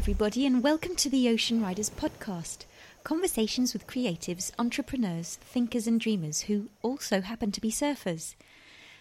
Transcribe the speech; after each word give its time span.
Everybody, 0.00 0.46
and 0.46 0.62
welcome 0.62 0.96
to 0.96 1.10
the 1.10 1.28
Ocean 1.28 1.60
Riders 1.60 1.90
podcast 1.90 2.64
conversations 3.04 3.74
with 3.74 3.86
creatives, 3.86 4.50
entrepreneurs, 4.58 5.36
thinkers, 5.42 5.86
and 5.86 6.00
dreamers 6.00 6.40
who 6.40 6.70
also 6.80 7.20
happen 7.20 7.52
to 7.52 7.60
be 7.60 7.70
surfers. 7.70 8.34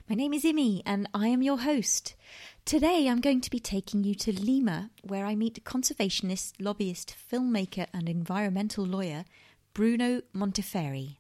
My 0.10 0.16
name 0.18 0.34
is 0.34 0.44
Imi, 0.44 0.82
and 0.86 1.08
I 1.14 1.30
am 1.30 1.42
your 1.42 1.60
host. 1.60 2.16
Today, 2.66 3.08
I'm 3.08 3.22
going 3.22 3.40
to 3.40 3.50
be 3.50 3.62
taking 3.62 4.04
you 4.04 4.14
to 4.16 4.38
Lima, 4.38 4.90
where 5.02 5.26
I 5.26 5.36
meet 5.36 5.64
conservationist, 5.64 6.56
lobbyist, 6.60 7.16
filmmaker, 7.32 7.88
and 7.94 8.10
environmental 8.10 8.86
lawyer 8.86 9.24
Bruno 9.74 10.22
Monteferri. 10.36 11.19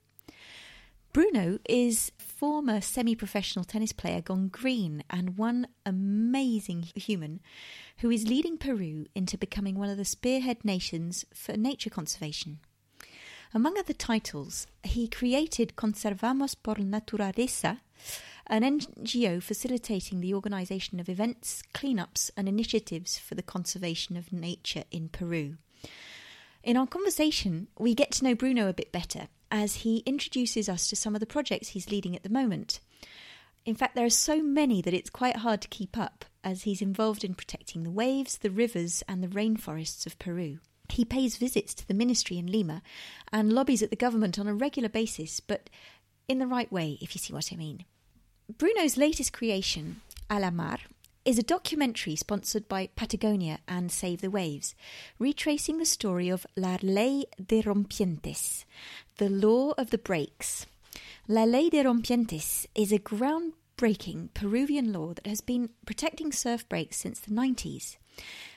Bruno 1.11 1.57
is 1.67 2.11
former 2.19 2.81
semi 2.81 3.15
professional 3.15 3.65
tennis 3.65 3.91
player 3.91 4.21
gone 4.21 4.47
green 4.47 5.03
and 5.09 5.39
one 5.39 5.67
amazing 5.83 6.83
human 6.95 7.39
who 7.97 8.11
is 8.11 8.27
leading 8.27 8.59
Peru 8.59 9.07
into 9.15 9.35
becoming 9.35 9.73
one 9.73 9.89
of 9.89 9.97
the 9.97 10.05
spearhead 10.05 10.63
nations 10.63 11.25
for 11.33 11.57
nature 11.57 11.89
conservation. 11.89 12.59
Among 13.55 13.75
other 13.79 13.93
titles, 13.93 14.67
he 14.83 15.07
created 15.07 15.75
Conservamos 15.75 16.55
por 16.61 16.75
Naturaleza, 16.75 17.79
an 18.45 18.61
NGO 18.61 19.41
facilitating 19.41 20.21
the 20.21 20.35
organisation 20.35 20.99
of 20.99 21.09
events, 21.09 21.63
cleanups, 21.73 22.29
and 22.37 22.47
initiatives 22.47 23.17
for 23.17 23.33
the 23.33 23.41
conservation 23.41 24.15
of 24.15 24.31
nature 24.31 24.83
in 24.91 25.09
Peru. 25.09 25.57
In 26.63 26.77
our 26.77 26.85
conversation, 26.85 27.67
we 27.79 27.95
get 27.95 28.11
to 28.11 28.25
know 28.25 28.35
Bruno 28.35 28.69
a 28.69 28.73
bit 28.73 28.91
better 28.91 29.27
as 29.51 29.75
he 29.75 29.97
introduces 30.05 30.69
us 30.69 30.87
to 30.89 30.95
some 30.95 31.15
of 31.15 31.19
the 31.19 31.25
projects 31.25 31.69
he's 31.69 31.91
leading 31.91 32.15
at 32.15 32.23
the 32.23 32.29
moment. 32.29 32.79
In 33.65 33.75
fact, 33.75 33.95
there 33.95 34.05
are 34.05 34.09
so 34.09 34.41
many 34.41 34.81
that 34.81 34.93
it's 34.93 35.09
quite 35.09 35.37
hard 35.37 35.61
to 35.61 35.67
keep 35.67 35.97
up, 35.97 36.25
as 36.43 36.63
he's 36.63 36.81
involved 36.81 37.23
in 37.23 37.33
protecting 37.33 37.83
the 37.83 37.91
waves, 37.91 38.37
the 38.37 38.51
rivers, 38.51 39.03
and 39.07 39.23
the 39.23 39.27
rainforests 39.27 40.05
of 40.05 40.17
Peru. 40.19 40.59
He 40.89 41.05
pays 41.05 41.37
visits 41.37 41.73
to 41.75 41.87
the 41.87 41.93
ministry 41.93 42.37
in 42.37 42.47
Lima 42.47 42.81
and 43.31 43.53
lobbies 43.53 43.83
at 43.83 43.89
the 43.89 43.95
government 43.95 44.39
on 44.39 44.47
a 44.47 44.55
regular 44.55 44.89
basis, 44.89 45.39
but 45.39 45.69
in 46.27 46.39
the 46.39 46.47
right 46.47 46.71
way, 46.71 46.97
if 47.01 47.13
you 47.13 47.19
see 47.19 47.33
what 47.33 47.51
I 47.53 47.55
mean. 47.55 47.85
Bruno's 48.57 48.97
latest 48.97 49.33
creation, 49.33 50.01
A 50.29 50.39
la 50.39 50.49
Mar, 50.49 50.79
is 51.25 51.37
a 51.37 51.43
documentary 51.43 52.15
sponsored 52.15 52.67
by 52.67 52.89
Patagonia 52.95 53.59
and 53.67 53.91
Save 53.91 54.21
the 54.21 54.31
Waves, 54.31 54.73
retracing 55.19 55.77
the 55.77 55.85
story 55.85 56.29
of 56.29 56.47
La 56.55 56.77
Ley 56.81 57.25
de 57.45 57.61
Rompientes, 57.61 58.65
the 59.19 59.29
law 59.29 59.73
of 59.77 59.89
the 59.89 59.97
breaks. 59.97 60.65
La 61.27 61.43
Ley 61.43 61.69
de 61.69 61.83
Rompientes 61.83 62.65
is 62.73 62.93
a 62.93 62.99
groundbreaking 62.99 64.33
Peruvian 64.33 64.93
law 64.93 65.13
that 65.13 65.27
has 65.27 65.41
been 65.41 65.69
protecting 65.85 66.31
surf 66.31 66.67
breaks 66.69 66.95
since 66.95 67.19
the 67.19 67.31
90s. 67.31 67.97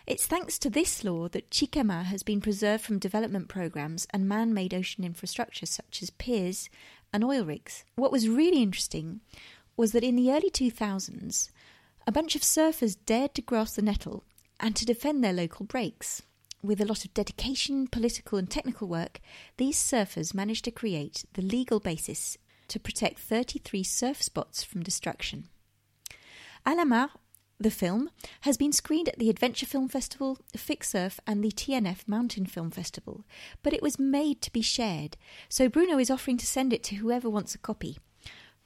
It's 0.06 0.24
thanks 0.24 0.60
to 0.60 0.70
this 0.70 1.02
law 1.02 1.26
that 1.30 1.50
Chicama 1.50 2.04
has 2.04 2.22
been 2.22 2.40
preserved 2.40 2.84
from 2.84 3.00
development 3.00 3.48
programs 3.48 4.06
and 4.10 4.28
man 4.28 4.54
made 4.54 4.72
ocean 4.72 5.02
infrastructure 5.02 5.66
such 5.66 6.00
as 6.00 6.10
piers 6.10 6.70
and 7.12 7.24
oil 7.24 7.44
rigs. 7.44 7.84
What 7.96 8.12
was 8.12 8.28
really 8.28 8.62
interesting 8.62 9.20
was 9.76 9.90
that 9.90 10.04
in 10.04 10.14
the 10.14 10.30
early 10.30 10.50
2000s, 10.50 11.50
a 12.06 12.12
bunch 12.12 12.36
of 12.36 12.42
surfers 12.42 12.96
dared 13.04 13.34
to 13.34 13.42
grasp 13.42 13.74
the 13.74 13.82
nettle 13.82 14.22
and 14.60 14.76
to 14.76 14.86
defend 14.86 15.24
their 15.24 15.32
local 15.32 15.66
breaks. 15.66 16.22
With 16.62 16.80
a 16.80 16.84
lot 16.84 17.04
of 17.04 17.12
dedication, 17.12 17.88
political, 17.88 18.38
and 18.38 18.48
technical 18.48 18.86
work, 18.86 19.20
these 19.56 19.76
surfers 19.76 20.32
managed 20.32 20.64
to 20.66 20.70
create 20.70 21.24
the 21.32 21.42
legal 21.42 21.80
basis 21.80 22.38
to 22.68 22.78
protect 22.78 23.18
33 23.18 23.82
surf 23.82 24.22
spots 24.22 24.62
from 24.62 24.84
destruction. 24.84 25.48
A 26.64 26.74
la 26.74 27.08
the 27.58 27.70
film 27.70 28.10
has 28.42 28.56
been 28.56 28.72
screened 28.72 29.08
at 29.08 29.18
the 29.18 29.30
Adventure 29.30 29.66
Film 29.66 29.88
Festival, 29.88 30.38
FicSurf, 30.56 31.18
and 31.26 31.42
the 31.42 31.50
TNF 31.50 32.06
Mountain 32.06 32.46
Film 32.46 32.70
Festival, 32.70 33.24
but 33.62 33.72
it 33.72 33.82
was 33.82 33.98
made 33.98 34.40
to 34.42 34.52
be 34.52 34.62
shared, 34.62 35.16
so 35.48 35.68
Bruno 35.68 35.98
is 35.98 36.10
offering 36.10 36.38
to 36.38 36.46
send 36.46 36.72
it 36.72 36.82
to 36.84 36.96
whoever 36.96 37.28
wants 37.28 37.54
a 37.54 37.58
copy. 37.58 37.98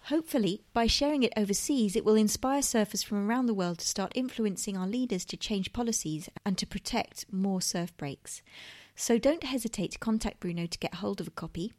Hopefully, 0.07 0.63
by 0.73 0.87
sharing 0.87 1.25
it 1.25 1.33
overseas, 1.37 1.97
it 1.97 2.05
will 2.05 2.15
inspire 2.15 2.61
surfers 2.61 3.05
from 3.05 3.29
around 3.29 3.47
the 3.47 3.55
world 3.55 3.79
to 3.79 3.89
start 3.89 4.13
influencing 4.15 4.77
our 4.77 4.87
leaders 4.87 5.25
to 5.25 5.37
change 5.37 5.73
policies 5.73 6.29
and 6.45 6.57
to 6.57 6.65
protect 6.65 7.25
more 7.33 7.61
surf 7.61 7.97
breaks. 7.97 8.41
So 8.95 9.19
don't 9.19 9.43
hesitate 9.43 9.91
to 9.91 9.99
contact 9.99 10.39
Bruno 10.39 10.67
to 10.67 10.79
get 10.79 10.95
hold 10.95 11.21
of 11.21 11.27
a 11.27 11.33
copy. 11.33 11.73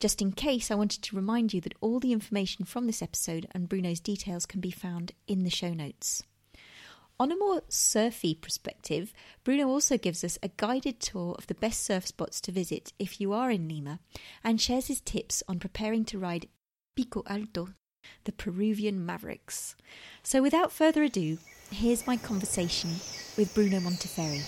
Just 0.00 0.20
in 0.20 0.32
case, 0.32 0.72
I 0.72 0.74
wanted 0.74 1.02
to 1.04 1.14
remind 1.14 1.54
you 1.54 1.60
that 1.60 1.76
all 1.80 2.00
the 2.00 2.12
information 2.12 2.64
from 2.64 2.88
this 2.88 3.00
episode 3.00 3.46
and 3.52 3.68
Bruno's 3.68 4.00
details 4.00 4.44
can 4.44 4.60
be 4.60 4.72
found 4.72 5.12
in 5.28 5.44
the 5.44 5.48
show 5.50 5.72
notes. 5.72 6.24
On 7.20 7.30
a 7.30 7.36
more 7.36 7.62
surfy 7.68 8.34
perspective, 8.34 9.12
Bruno 9.44 9.68
also 9.68 9.96
gives 9.96 10.24
us 10.24 10.36
a 10.42 10.50
guided 10.56 10.98
tour 10.98 11.36
of 11.38 11.46
the 11.46 11.54
best 11.54 11.84
surf 11.84 12.08
spots 12.08 12.40
to 12.40 12.50
visit 12.50 12.92
if 12.98 13.20
you 13.20 13.32
are 13.32 13.52
in 13.52 13.68
Lima 13.68 14.00
and 14.42 14.60
shares 14.60 14.88
his 14.88 15.00
tips 15.00 15.44
on 15.46 15.60
preparing 15.60 16.04
to 16.06 16.18
ride 16.18 16.48
Pico 16.98 17.22
Alto, 17.28 17.68
the 18.24 18.32
Peruvian 18.32 19.06
Mavericks. 19.06 19.76
So 20.24 20.42
without 20.42 20.72
further 20.72 21.04
ado, 21.04 21.38
here's 21.70 22.08
my 22.08 22.16
conversation 22.16 22.90
with 23.36 23.54
Bruno 23.54 23.78
Monteferri. 23.78 24.42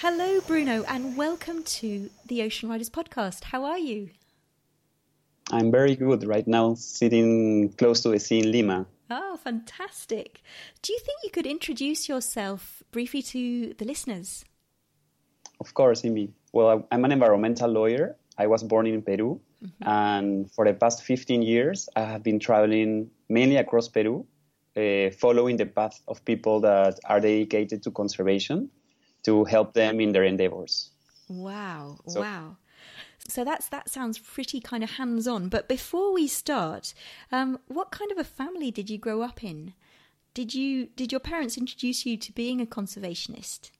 Hello, 0.00 0.42
Bruno, 0.42 0.84
and 0.86 1.16
welcome 1.16 1.62
to 1.62 2.10
the 2.26 2.42
Ocean 2.42 2.68
Riders 2.68 2.90
podcast. 2.90 3.44
How 3.44 3.64
are 3.64 3.78
you? 3.78 4.10
I'm 5.50 5.70
very 5.70 5.96
good 5.96 6.24
right 6.24 6.46
now, 6.46 6.74
sitting 6.74 7.70
close 7.78 8.02
to 8.02 8.10
the 8.10 8.20
sea 8.20 8.40
in 8.40 8.52
Lima. 8.52 8.86
Oh, 9.14 9.36
fantastic. 9.36 10.40
Do 10.80 10.92
you 10.92 10.98
think 10.98 11.18
you 11.22 11.30
could 11.30 11.46
introduce 11.46 12.08
yourself 12.08 12.82
briefly 12.92 13.20
to 13.22 13.74
the 13.74 13.84
listeners? 13.84 14.44
Of 15.60 15.74
course, 15.74 16.00
Imi. 16.02 16.30
Well, 16.52 16.86
I'm 16.90 17.04
an 17.04 17.12
environmental 17.12 17.70
lawyer. 17.70 18.16
I 18.38 18.46
was 18.46 18.62
born 18.62 18.86
in 18.86 19.02
Peru, 19.02 19.40
mm-hmm. 19.62 19.88
and 19.88 20.50
for 20.50 20.64
the 20.64 20.72
past 20.72 21.02
15 21.02 21.42
years, 21.42 21.88
I 21.94 22.04
have 22.04 22.22
been 22.22 22.38
traveling 22.38 23.10
mainly 23.28 23.56
across 23.56 23.88
Peru, 23.88 24.24
uh, 24.76 25.10
following 25.10 25.58
the 25.58 25.66
path 25.66 26.00
of 26.08 26.24
people 26.24 26.60
that 26.60 26.98
are 27.04 27.20
dedicated 27.20 27.82
to 27.82 27.90
conservation 27.90 28.70
to 29.24 29.44
help 29.44 29.74
them 29.74 30.00
in 30.00 30.12
their 30.12 30.24
endeavors. 30.24 30.90
Wow, 31.28 31.98
so, 32.08 32.20
wow. 32.20 32.56
So 33.28 33.44
that's 33.44 33.68
that 33.68 33.88
sounds 33.88 34.18
pretty 34.18 34.60
kind 34.60 34.82
of 34.82 34.92
hands 34.92 35.26
on. 35.28 35.48
But 35.48 35.68
before 35.68 36.12
we 36.12 36.26
start, 36.26 36.92
um, 37.30 37.58
what 37.68 37.90
kind 37.90 38.10
of 38.10 38.18
a 38.18 38.24
family 38.24 38.70
did 38.70 38.90
you 38.90 38.98
grow 38.98 39.22
up 39.22 39.44
in? 39.44 39.74
Did 40.34 40.54
you 40.54 40.86
did 40.96 41.12
your 41.12 41.20
parents 41.20 41.56
introduce 41.56 42.04
you 42.04 42.16
to 42.16 42.32
being 42.32 42.60
a 42.60 42.66
conservationist? 42.66 43.70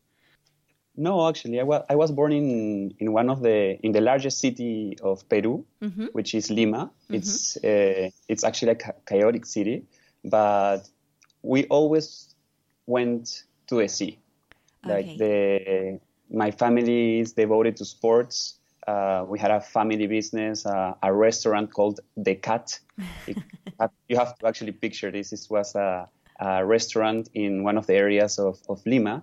No, 0.96 1.26
actually, 1.28 1.58
I 1.58 1.62
was 1.62 1.84
I 1.88 1.96
was 1.96 2.12
born 2.12 2.32
in 2.32 2.94
in 2.98 3.12
one 3.12 3.30
of 3.30 3.42
the 3.42 3.78
in 3.82 3.92
the 3.92 4.00
largest 4.00 4.38
city 4.38 4.98
of 5.02 5.26
Peru, 5.28 5.64
mm-hmm. 5.82 6.06
which 6.12 6.34
is 6.34 6.50
Lima. 6.50 6.90
Mm-hmm. 7.04 7.14
It's 7.14 7.56
uh, 7.56 8.10
it's 8.28 8.44
actually 8.44 8.72
a 8.72 8.78
chaotic 9.06 9.46
city, 9.46 9.84
but 10.22 10.82
we 11.42 11.64
always 11.64 12.34
went 12.86 13.44
to 13.68 13.76
the 13.76 13.88
sea. 13.88 14.18
Like 14.84 15.16
the 15.16 16.00
my 16.30 16.50
family 16.50 17.20
is 17.20 17.32
devoted 17.32 17.76
to 17.78 17.84
sports. 17.84 18.58
Uh, 18.86 19.24
we 19.28 19.38
had 19.38 19.50
a 19.50 19.60
family 19.60 20.06
business, 20.06 20.66
uh, 20.66 20.94
a 21.02 21.12
restaurant 21.12 21.72
called 21.72 22.00
The 22.16 22.34
Cat. 22.34 22.80
It, 23.26 23.38
you 24.08 24.16
have 24.16 24.36
to 24.38 24.46
actually 24.46 24.72
picture 24.72 25.10
this. 25.10 25.30
This 25.30 25.48
was 25.48 25.74
a, 25.74 26.08
a, 26.40 26.64
restaurant 26.66 27.28
in 27.34 27.62
one 27.62 27.78
of 27.78 27.86
the 27.86 27.94
areas 27.94 28.38
of, 28.38 28.58
of 28.68 28.84
Lima, 28.84 29.22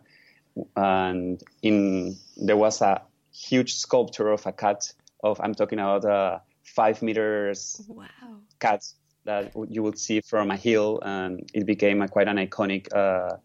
and 0.76 1.42
in 1.62 2.16
there 2.38 2.58
was 2.58 2.82
a 2.82 3.02
huge 3.34 3.76
sculpture 3.76 4.30
of 4.30 4.46
a 4.46 4.52
cat. 4.52 4.94
Of 5.24 5.42
I'm 5.42 5.54
talking 5.54 5.80
about 5.80 6.06
a 6.06 6.42
five 6.64 7.02
meters 7.02 7.82
wow. 7.88 8.06
cat 8.60 8.86
that 9.26 9.52
you 9.70 9.84
would 9.84 10.00
see 10.00 10.22
from 10.22 10.52
a 10.52 10.56
hill, 10.56 11.00
and 11.02 11.50
it 11.54 11.66
became 11.66 12.02
a, 12.02 12.08
quite 12.08 12.28
an 12.28 12.38
iconic 12.38 12.88
uh, 12.94 13.38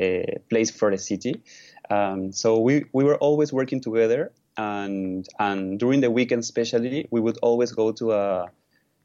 uh, 0.00 0.22
place 0.50 0.70
for 0.70 0.90
the 0.90 0.98
city. 0.98 1.42
Um, 1.90 2.32
so 2.32 2.60
we, 2.60 2.84
we 2.92 3.04
were 3.04 3.16
always 3.16 3.52
working 3.52 3.80
together, 3.80 4.32
and 4.56 5.26
and 5.38 5.78
during 5.78 6.00
the 6.00 6.10
weekend 6.10 6.40
especially, 6.40 7.08
we 7.10 7.20
would 7.20 7.38
always 7.42 7.72
go 7.72 7.92
to 7.92 8.12
a 8.12 8.50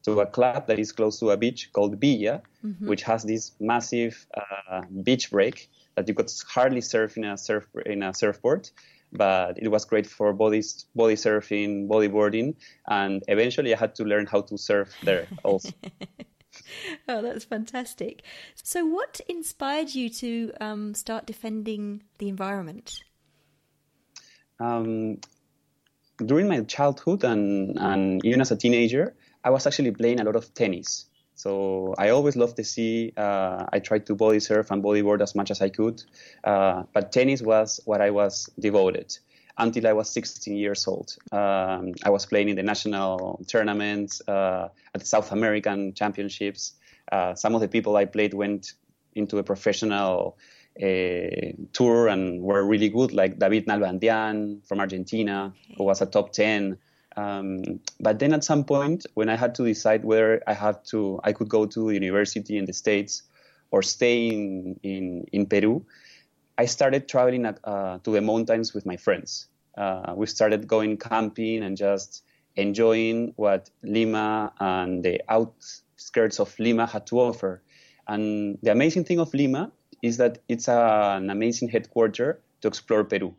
to 0.04 0.20
a 0.22 0.26
club 0.26 0.68
that 0.68 0.80
is 0.80 0.92
close 0.92 1.20
to 1.20 1.32
a 1.32 1.38
beach 1.38 1.72
called 1.74 2.00
Villa, 2.00 2.42
mm-hmm. 2.64 2.88
which 2.88 3.04
has 3.04 3.24
this 3.24 3.52
massive 3.60 4.26
uh, 4.36 4.82
beach 5.04 5.32
break 5.32 5.70
that 5.96 6.08
you 6.08 6.14
could 6.14 6.32
hardly 6.48 6.82
surf 6.82 7.18
in 7.18 7.26
a 7.26 7.38
surf 7.38 7.66
in 7.86 8.04
a 8.04 8.14
surfboard, 8.14 8.70
but 9.12 9.58
it 9.58 9.70
was 9.70 9.86
great 9.86 10.08
for 10.08 10.34
body 10.34 10.62
body 10.96 11.16
surfing, 11.16 11.88
bodyboarding, 11.88 12.56
and 12.88 13.24
eventually 13.28 13.74
I 13.74 13.78
had 13.78 13.96
to 13.96 14.04
learn 14.04 14.26
how 14.26 14.42
to 14.42 14.58
surf 14.58 14.94
there 15.04 15.28
also. 15.44 15.72
oh, 17.08 17.22
that's 17.22 17.46
fantastic. 17.46 18.24
So, 18.56 18.86
what 18.86 19.20
inspired 19.28 19.96
you 19.96 20.10
to 20.10 20.52
um, 20.62 20.94
start 20.94 21.26
defending 21.26 22.04
the 22.20 22.30
environment? 22.30 23.04
Um, 24.60 25.20
during 26.26 26.48
my 26.48 26.62
childhood 26.62 27.24
and, 27.24 27.78
and 27.78 28.24
even 28.26 28.42
as 28.42 28.52
a 28.52 28.56
teenager, 28.56 29.16
I 29.44 29.50
was 29.50 29.68
actually 29.68 29.92
playing 29.92 30.20
a 30.20 30.24
lot 30.24 30.36
of 30.36 30.54
tennis. 30.54 31.06
So 31.36 31.94
I 31.98 32.10
always 32.10 32.36
loved 32.36 32.58
the 32.58 32.64
sea. 32.64 33.14
Uh, 33.16 33.66
I 33.72 33.80
tried 33.80 34.08
to 34.08 34.16
body 34.16 34.40
surf 34.40 34.72
and 34.72 34.84
bodyboard 34.84 35.22
as 35.22 35.36
much 35.36 35.52
as 35.52 35.62
I 35.62 35.70
could, 35.70 36.04
uh, 36.44 36.84
but 36.94 37.12
tennis 37.12 37.42
was 37.42 37.80
what 37.86 38.02
I 38.02 38.10
was 38.10 38.50
devoted 38.60 39.16
until 39.60 39.88
I 39.88 39.94
was 39.94 40.10
16 40.10 40.56
years 40.56 40.88
old. 40.88 41.16
Um, 41.32 41.94
I 42.04 42.10
was 42.10 42.26
playing 42.26 42.50
in 42.50 42.56
the 42.56 42.64
national 42.64 43.44
tournaments, 43.48 44.22
uh, 44.28 44.70
at 44.94 45.02
the 45.02 45.06
South 45.06 45.32
American 45.32 45.94
championships. 45.94 46.74
Uh, 47.12 47.36
some 47.36 47.56
of 47.56 47.62
the 47.62 47.68
people 47.68 47.96
I 47.96 48.06
played 48.06 48.34
went 48.34 48.74
into 49.16 49.38
a 49.38 49.44
professional 49.44 50.38
uh, 50.82 51.52
tour 51.74 52.08
and 52.08 52.42
were 52.42 52.64
really 52.64 52.90
good, 52.90 53.14
like 53.14 53.40
David 53.40 53.66
Nalbandian 53.68 54.68
from 54.68 54.80
Argentina, 54.80 55.54
who 55.78 55.84
was 55.84 56.02
a 56.02 56.06
top 56.06 56.32
10 56.34 56.78
um, 57.18 57.80
but 58.00 58.20
then 58.20 58.32
at 58.34 58.44
some 58.44 58.64
point, 58.64 59.08
when 59.16 59.28
I 59.28 59.36
had 59.36 59.56
to 59.56 59.66
decide 59.66 60.06
whether 60.06 60.42
I 60.46 60.54
had 60.54 60.86
to, 60.92 61.20
I 61.24 61.34
could 61.34 61.50
go 61.50 61.66
to 61.66 61.90
university 61.90 62.58
in 62.58 62.66
the 62.66 62.74
States 62.74 63.24
or 63.72 63.82
stay 63.82 64.28
in, 64.28 64.80
in, 64.84 65.26
in 65.34 65.48
Peru, 65.48 65.84
I 66.60 66.66
started 66.66 67.10
traveling 67.10 67.46
at, 67.48 67.60
uh, 67.64 67.98
to 68.04 68.12
the 68.12 68.22
mountains 68.22 68.74
with 68.74 68.86
my 68.86 68.98
friends. 68.98 69.48
Uh, 69.76 70.14
we 70.16 70.28
started 70.28 70.68
going 70.68 70.98
camping 70.98 71.64
and 71.64 71.76
just 71.76 72.24
enjoying 72.56 73.34
what 73.36 73.70
Lima 73.84 74.54
and 74.60 75.04
the 75.04 75.22
outskirts 75.28 76.40
of 76.40 76.58
Lima 76.60 76.86
had 76.86 77.08
to 77.08 77.20
offer. 77.20 77.64
And 78.08 78.60
the 78.62 78.72
amazing 78.72 79.06
thing 79.06 79.20
of 79.20 79.34
Lima 79.34 79.72
is 80.02 80.18
that 80.18 80.40
it's 80.48 80.68
a, 80.68 81.18
an 81.18 81.30
amazing 81.30 81.70
headquarters 81.70 82.38
to 82.62 82.68
explore 82.68 83.04
Peru. 83.04 83.34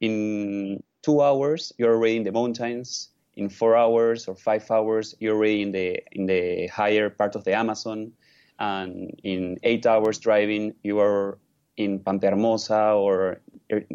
In 0.00 0.82
two 1.02 1.22
hours, 1.22 1.72
you're 1.78 1.94
already 1.94 2.16
in 2.16 2.24
the 2.24 2.32
mountains. 2.32 3.08
In 3.34 3.48
four 3.48 3.76
hours 3.76 4.28
or 4.28 4.34
five 4.34 4.70
hours, 4.70 5.14
you're 5.18 5.36
already 5.36 5.62
in 5.62 5.72
the 5.72 6.02
in 6.12 6.26
the 6.26 6.66
higher 6.66 7.08
part 7.08 7.34
of 7.34 7.44
the 7.44 7.54
Amazon. 7.54 8.12
And 8.58 9.18
in 9.24 9.58
eight 9.62 9.86
hours 9.86 10.18
driving, 10.18 10.74
you 10.82 11.00
are 11.00 11.38
in 11.76 11.98
Pampa 12.00 12.28
Hermosa 12.28 12.92
or 12.92 13.40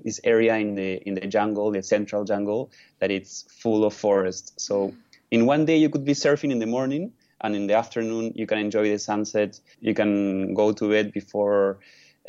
this 0.03 0.19
area 0.23 0.57
in 0.57 0.75
the 0.75 0.95
in 1.07 1.13
the 1.13 1.27
jungle, 1.27 1.71
the 1.71 1.83
central 1.83 2.23
jungle, 2.23 2.71
that 2.99 3.11
it's 3.11 3.45
full 3.61 3.85
of 3.85 3.93
forest. 3.93 4.59
So 4.59 4.93
in 5.29 5.45
one 5.45 5.65
day 5.65 5.77
you 5.77 5.89
could 5.89 6.05
be 6.05 6.13
surfing 6.13 6.51
in 6.51 6.59
the 6.59 6.65
morning, 6.65 7.13
and 7.41 7.55
in 7.55 7.67
the 7.67 7.73
afternoon 7.73 8.31
you 8.35 8.45
can 8.47 8.57
enjoy 8.57 8.89
the 8.89 8.99
sunset. 8.99 9.59
You 9.79 9.93
can 9.93 10.53
go 10.53 10.71
to 10.71 10.89
bed 10.89 11.11
before 11.13 11.79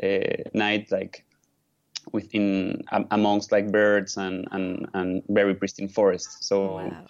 uh, 0.03 0.43
night, 0.55 0.91
like 0.91 1.25
within 2.13 2.83
um, 2.93 3.07
amongst 3.11 3.53
like 3.53 3.71
birds 3.71 4.17
and, 4.17 4.47
and, 4.53 4.89
and 4.95 5.23
very 5.29 5.55
pristine 5.55 5.89
forests. 5.89 6.47
So, 6.47 6.77
wow. 6.77 7.07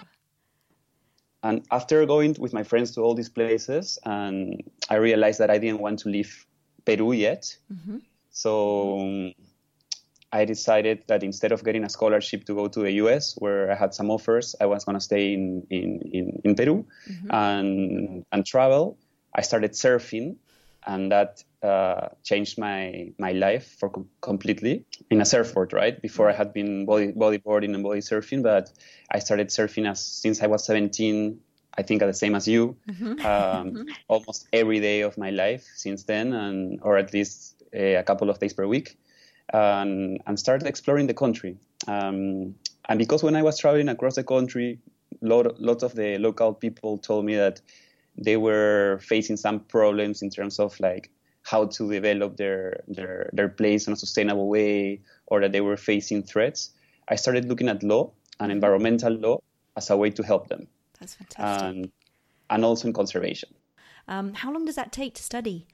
and 1.43 1.65
after 1.71 2.05
going 2.07 2.37
with 2.39 2.53
my 2.53 2.63
friends 2.63 2.93
to 2.95 3.03
all 3.03 3.15
these 3.15 3.29
places, 3.29 3.99
and 4.05 4.63
I 4.91 4.97
realized 4.97 5.39
that 5.41 5.51
I 5.51 5.59
didn't 5.59 5.81
want 5.81 6.01
to 6.01 6.09
leave 6.09 6.47
Peru 6.85 7.13
yet. 7.13 7.57
Mm-hmm. 7.73 7.99
So 8.31 9.01
um, 9.01 9.35
I 10.33 10.45
decided 10.45 11.05
that 11.07 11.23
instead 11.23 11.53
of 11.53 11.65
getting 11.65 11.85
a 11.85 11.89
scholarship 11.89 12.45
to 12.45 12.55
go 12.55 12.69
to 12.69 12.81
the 12.81 12.93
US, 13.05 13.35
where 13.39 13.71
I 13.71 13.75
had 13.75 13.95
some 13.95 14.11
offers, 14.11 14.55
I 14.61 14.67
was 14.67 14.85
going 14.85 14.97
to 14.97 15.01
stay 15.01 15.33
in, 15.33 15.67
in, 15.71 16.01
in, 16.13 16.41
in 16.45 16.55
Peru 16.55 16.87
mm-hmm. 17.09 17.31
and, 17.31 18.25
and 18.31 18.45
travel. 18.45 18.99
I 19.35 19.43
started 19.43 19.73
surfing, 19.73 20.37
and 20.87 21.13
that 21.13 21.45
uh, 21.63 22.09
changed 22.23 22.59
my 22.59 23.13
my 23.19 23.33
life 23.33 23.77
for 23.79 23.91
com- 23.91 24.09
completely 24.21 24.85
in 25.11 25.21
a 25.21 25.25
surfboard. 25.25 25.73
Right 25.73 26.01
before 26.01 26.29
I 26.29 26.33
had 26.33 26.53
been 26.53 26.87
body 26.87 27.13
bodyboarding 27.13 27.75
and 27.75 27.83
body 27.83 28.01
surfing, 28.01 28.43
but 28.43 28.71
I 29.11 29.19
started 29.19 29.49
surfing 29.49 29.89
as 29.89 30.01
since 30.01 30.43
I 30.43 30.47
was 30.47 30.65
17. 30.65 31.41
I 31.77 31.83
think 31.83 32.01
the 32.01 32.13
same 32.13 32.35
as 32.35 32.49
you, 32.49 32.77
mm-hmm. 32.89 33.25
um, 33.25 33.87
almost 34.09 34.49
every 34.53 34.81
day 34.81 35.03
of 35.03 35.17
my 35.17 35.31
life 35.31 35.65
since 35.77 36.03
then, 36.05 36.33
and 36.33 36.81
or 36.83 36.99
at 36.99 37.13
least 37.13 37.63
a, 37.73 37.95
a 37.95 38.03
couple 38.03 38.31
of 38.31 38.41
days 38.41 38.53
per 38.53 38.67
week, 38.67 38.99
and, 39.53 40.21
and 40.27 40.39
started 40.39 40.67
exploring 40.67 41.07
the 41.07 41.15
country. 41.15 41.57
Um, 41.87 42.55
and 42.89 42.99
because 42.99 43.23
when 43.23 43.37
I 43.37 43.43
was 43.43 43.59
traveling 43.59 43.89
across 43.89 44.17
the 44.17 44.25
country, 44.25 44.79
lot 45.21 45.61
lots 45.61 45.83
of 45.83 45.95
the 45.95 46.19
local 46.19 46.55
people 46.55 46.99
told 46.99 47.25
me 47.25 47.37
that 47.37 47.61
they 48.17 48.37
were 48.37 49.01
facing 49.03 49.37
some 49.37 49.61
problems 49.61 50.23
in 50.23 50.31
terms 50.31 50.59
of 50.59 50.79
like 50.81 51.11
how 51.43 51.67
to 51.67 51.91
develop 51.91 52.37
their, 52.37 52.83
their, 52.89 53.31
their 53.33 53.49
place 53.49 53.87
in 53.87 53.93
a 53.93 53.97
sustainable 53.97 54.49
way 54.49 55.01
or 55.27 55.41
that 55.41 55.53
they 55.53 55.61
were 55.61 55.77
facing 55.77 56.23
threats, 56.23 56.71
I 57.09 57.17
started 57.17 57.47
looking 57.47 57.69
at 57.69 57.83
law 57.83 58.11
and 58.41 58.53
environmental 58.53 59.13
law 59.13 59.39
as 59.77 59.89
a 59.91 59.97
way 59.97 60.11
to 60.11 60.23
help 60.23 60.49
them. 60.49 60.67
That's 61.01 61.15
fantastic. 61.15 61.69
And, 61.69 61.93
and 62.51 62.65
also 62.65 62.89
in 62.89 62.95
conservation. 62.95 63.51
Um, 64.09 64.35
how 64.35 64.53
long 64.53 64.65
does 64.65 64.77
that 64.77 64.93
take 64.93 65.15
to 65.15 65.23
study? 65.23 65.67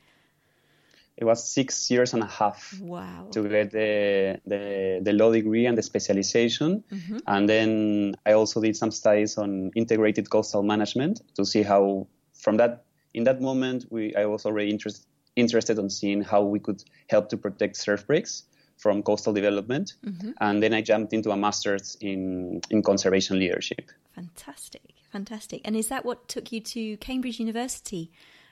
It 1.17 1.25
was 1.25 1.49
six 1.49 1.91
years 1.91 2.13
and 2.13 2.23
a 2.23 2.27
half 2.27 2.79
wow. 2.81 3.29
to 3.31 3.49
get 3.49 3.71
the, 3.71 4.41
the, 4.47 5.01
the 5.01 5.13
law 5.13 5.31
degree 5.31 5.67
and 5.67 5.79
the 5.79 5.83
specialization. 5.83 6.83
Mm-hmm. 6.93 7.19
And 7.27 7.49
then 7.49 8.17
I 8.27 8.33
also 8.33 8.61
did 8.61 8.77
some 8.77 8.91
studies 8.91 9.39
on 9.39 9.71
integrated 9.77 10.29
coastal 10.29 10.65
management 10.65 11.23
to 11.37 11.45
see 11.45 11.63
how, 11.63 12.09
from 12.33 12.57
that, 12.57 12.85
in 13.13 13.25
that 13.25 13.41
moment, 13.41 13.87
we 13.91 14.15
I 14.17 14.27
was 14.27 14.45
already 14.45 14.71
interested 14.71 15.07
interested 15.37 15.79
in 15.79 15.91
seeing 15.91 16.23
how 16.23 16.43
we 16.43 16.59
could 16.59 16.83
help 17.09 17.29
to 17.29 17.37
protect 17.37 17.77
surf 17.77 18.07
breaks 18.07 18.45
from 18.77 19.03
coastal 19.03 19.33
development. 19.33 19.95
Mm-hmm. 20.05 20.31
And 20.41 20.63
then 20.63 20.75
I 20.75 20.81
jumped 20.81 21.13
into 21.13 21.31
a 21.31 21.37
master's 21.37 21.97
in, 22.01 22.61
in 22.71 22.83
conservation 22.83 23.39
leadership. 23.39 23.91
Fantastic, 24.15 24.95
fantastic. 25.11 25.61
And 25.65 25.77
is 25.77 25.89
that 25.89 26.05
what 26.05 26.29
took 26.29 26.53
you 26.53 26.61
to 26.61 26.97
Cambridge 26.99 27.41
University 27.41 28.11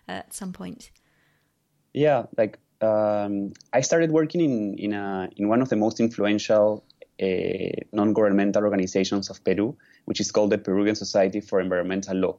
at 0.08 0.32
some 0.34 0.52
point? 0.52 0.90
Yeah, 1.94 2.26
like 2.36 2.58
um, 2.80 3.52
I 3.72 3.80
started 3.80 4.10
working 4.10 4.40
in, 4.40 4.78
in, 4.78 4.92
a, 4.92 5.28
in 5.36 5.48
one 5.48 5.62
of 5.62 5.68
the 5.68 5.76
most 5.76 6.00
influential 6.00 6.84
uh, 7.22 7.26
non 7.92 8.12
governmental 8.12 8.64
organizations 8.64 9.30
of 9.30 9.42
Peru, 9.44 9.76
which 10.06 10.20
is 10.20 10.32
called 10.32 10.50
the 10.50 10.58
Peruvian 10.58 10.96
Society 10.96 11.40
for 11.40 11.60
Environmental 11.60 12.16
Law. 12.16 12.38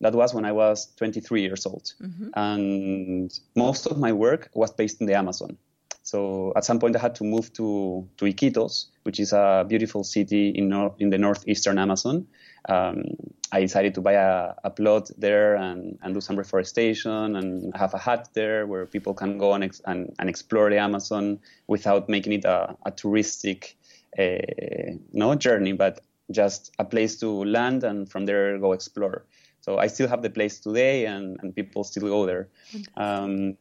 That 0.00 0.14
was 0.14 0.34
when 0.34 0.44
I 0.44 0.52
was 0.52 0.92
23 0.96 1.42
years 1.42 1.66
old. 1.66 1.92
Mm-hmm. 2.02 2.28
And 2.34 3.40
most 3.54 3.86
of 3.86 3.98
my 3.98 4.12
work 4.12 4.50
was 4.54 4.72
based 4.72 5.00
in 5.00 5.06
the 5.06 5.14
Amazon. 5.14 5.56
So 6.02 6.52
at 6.56 6.64
some 6.64 6.80
point 6.80 6.96
I 6.96 6.98
had 6.98 7.14
to 7.16 7.24
move 7.24 7.52
to, 7.54 8.08
to 8.16 8.24
Iquitos, 8.24 8.86
which 9.02 9.20
is 9.20 9.32
a 9.32 9.64
beautiful 9.68 10.04
city 10.04 10.50
in, 10.50 10.68
nor- 10.68 10.94
in 10.98 11.10
the 11.10 11.18
northeastern 11.18 11.78
Amazon. 11.78 12.26
Um, 12.68 13.02
I 13.50 13.60
decided 13.60 13.94
to 13.94 14.00
buy 14.00 14.12
a, 14.12 14.54
a 14.64 14.70
plot 14.70 15.10
there 15.18 15.56
and, 15.56 15.98
and, 16.02 16.14
do 16.14 16.20
some 16.20 16.36
reforestation 16.36 17.36
and 17.36 17.76
have 17.76 17.92
a 17.92 17.98
hut 17.98 18.28
there 18.34 18.66
where 18.66 18.86
people 18.86 19.14
can 19.14 19.36
go 19.36 19.52
and, 19.54 19.64
ex- 19.64 19.82
and, 19.84 20.14
and 20.20 20.28
explore 20.28 20.70
the 20.70 20.78
Amazon 20.78 21.40
without 21.66 22.08
making 22.08 22.34
it 22.34 22.44
a, 22.44 22.76
a 22.86 22.92
touristic 22.92 23.74
uh, 24.18 24.94
no 25.12 25.34
journey, 25.34 25.72
but 25.72 26.00
just 26.30 26.72
a 26.78 26.84
place 26.84 27.16
to 27.20 27.44
land 27.44 27.82
and 27.84 28.10
from 28.10 28.26
there 28.26 28.58
go 28.58 28.72
explore. 28.72 29.24
So 29.60 29.78
I 29.78 29.86
still 29.86 30.08
have 30.08 30.22
the 30.22 30.30
place 30.30 30.58
today, 30.58 31.06
and, 31.06 31.38
and 31.40 31.54
people 31.54 31.84
still 31.84 32.08
go 32.08 32.26
there. 32.26 32.48
Um, 32.96 33.56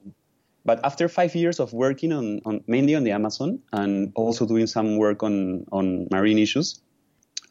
but 0.64 0.84
after 0.86 1.08
five 1.08 1.36
years 1.36 1.60
of 1.60 1.74
working 1.74 2.12
on, 2.12 2.42
on, 2.46 2.64
mainly 2.68 2.96
on 2.96 3.04
the 3.04 3.12
Amazon 3.12 3.60
and 3.74 4.12
also 4.16 4.46
doing 4.46 4.68
some 4.68 4.98
work 4.98 5.24
on, 5.24 5.66
on 5.72 6.08
marine 6.12 6.38
issues, 6.38 6.82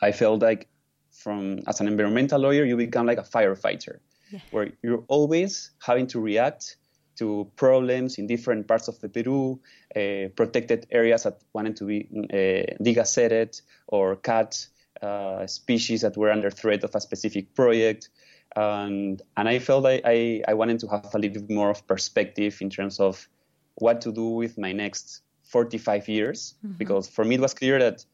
I 0.00 0.12
felt 0.12 0.42
like 0.42 0.68
from 1.10 1.60
as 1.66 1.80
an 1.80 1.88
environmental 1.88 2.40
lawyer, 2.40 2.64
you 2.64 2.76
become 2.76 3.06
like 3.06 3.18
a 3.18 3.22
firefighter, 3.22 3.98
yeah. 4.30 4.40
where 4.50 4.70
you're 4.82 5.04
always 5.08 5.70
having 5.84 6.06
to 6.08 6.20
react 6.20 6.76
to 7.16 7.50
problems 7.56 8.16
in 8.16 8.26
different 8.26 8.66
parts 8.66 8.88
of 8.88 8.98
the 9.00 9.08
Peru, 9.08 9.60
uh, 9.94 10.28
protected 10.36 10.86
areas 10.90 11.24
that 11.24 11.42
wanted 11.52 11.76
to 11.76 11.84
be 11.84 12.08
uh, 12.32 12.82
degazetted 12.82 13.60
or 13.88 14.16
cut, 14.16 14.66
uh, 15.02 15.46
species 15.46 16.00
that 16.00 16.16
were 16.16 16.30
under 16.30 16.50
threat 16.50 16.84
of 16.84 16.94
a 16.94 17.00
specific 17.00 17.54
project 17.54 18.08
and 18.56 19.22
and 19.36 19.48
I 19.48 19.58
felt 19.58 19.84
like 19.84 20.02
I, 20.04 20.42
I 20.48 20.54
wanted 20.54 20.80
to 20.80 20.88
have 20.88 21.14
a 21.14 21.18
little 21.18 21.42
bit 21.42 21.50
more 21.50 21.70
of 21.70 21.86
perspective 21.86 22.58
in 22.60 22.70
terms 22.70 23.00
of 23.00 23.28
what 23.76 24.00
to 24.02 24.12
do 24.12 24.28
with 24.28 24.58
my 24.58 24.72
next 24.72 25.22
45 25.44 26.08
years. 26.08 26.54
Mm-hmm. 26.64 26.76
because 26.76 27.08
for 27.08 27.24
me 27.24 27.36
it 27.36 27.40
was 27.40 27.54
clear 27.54 27.78
that 27.78 28.04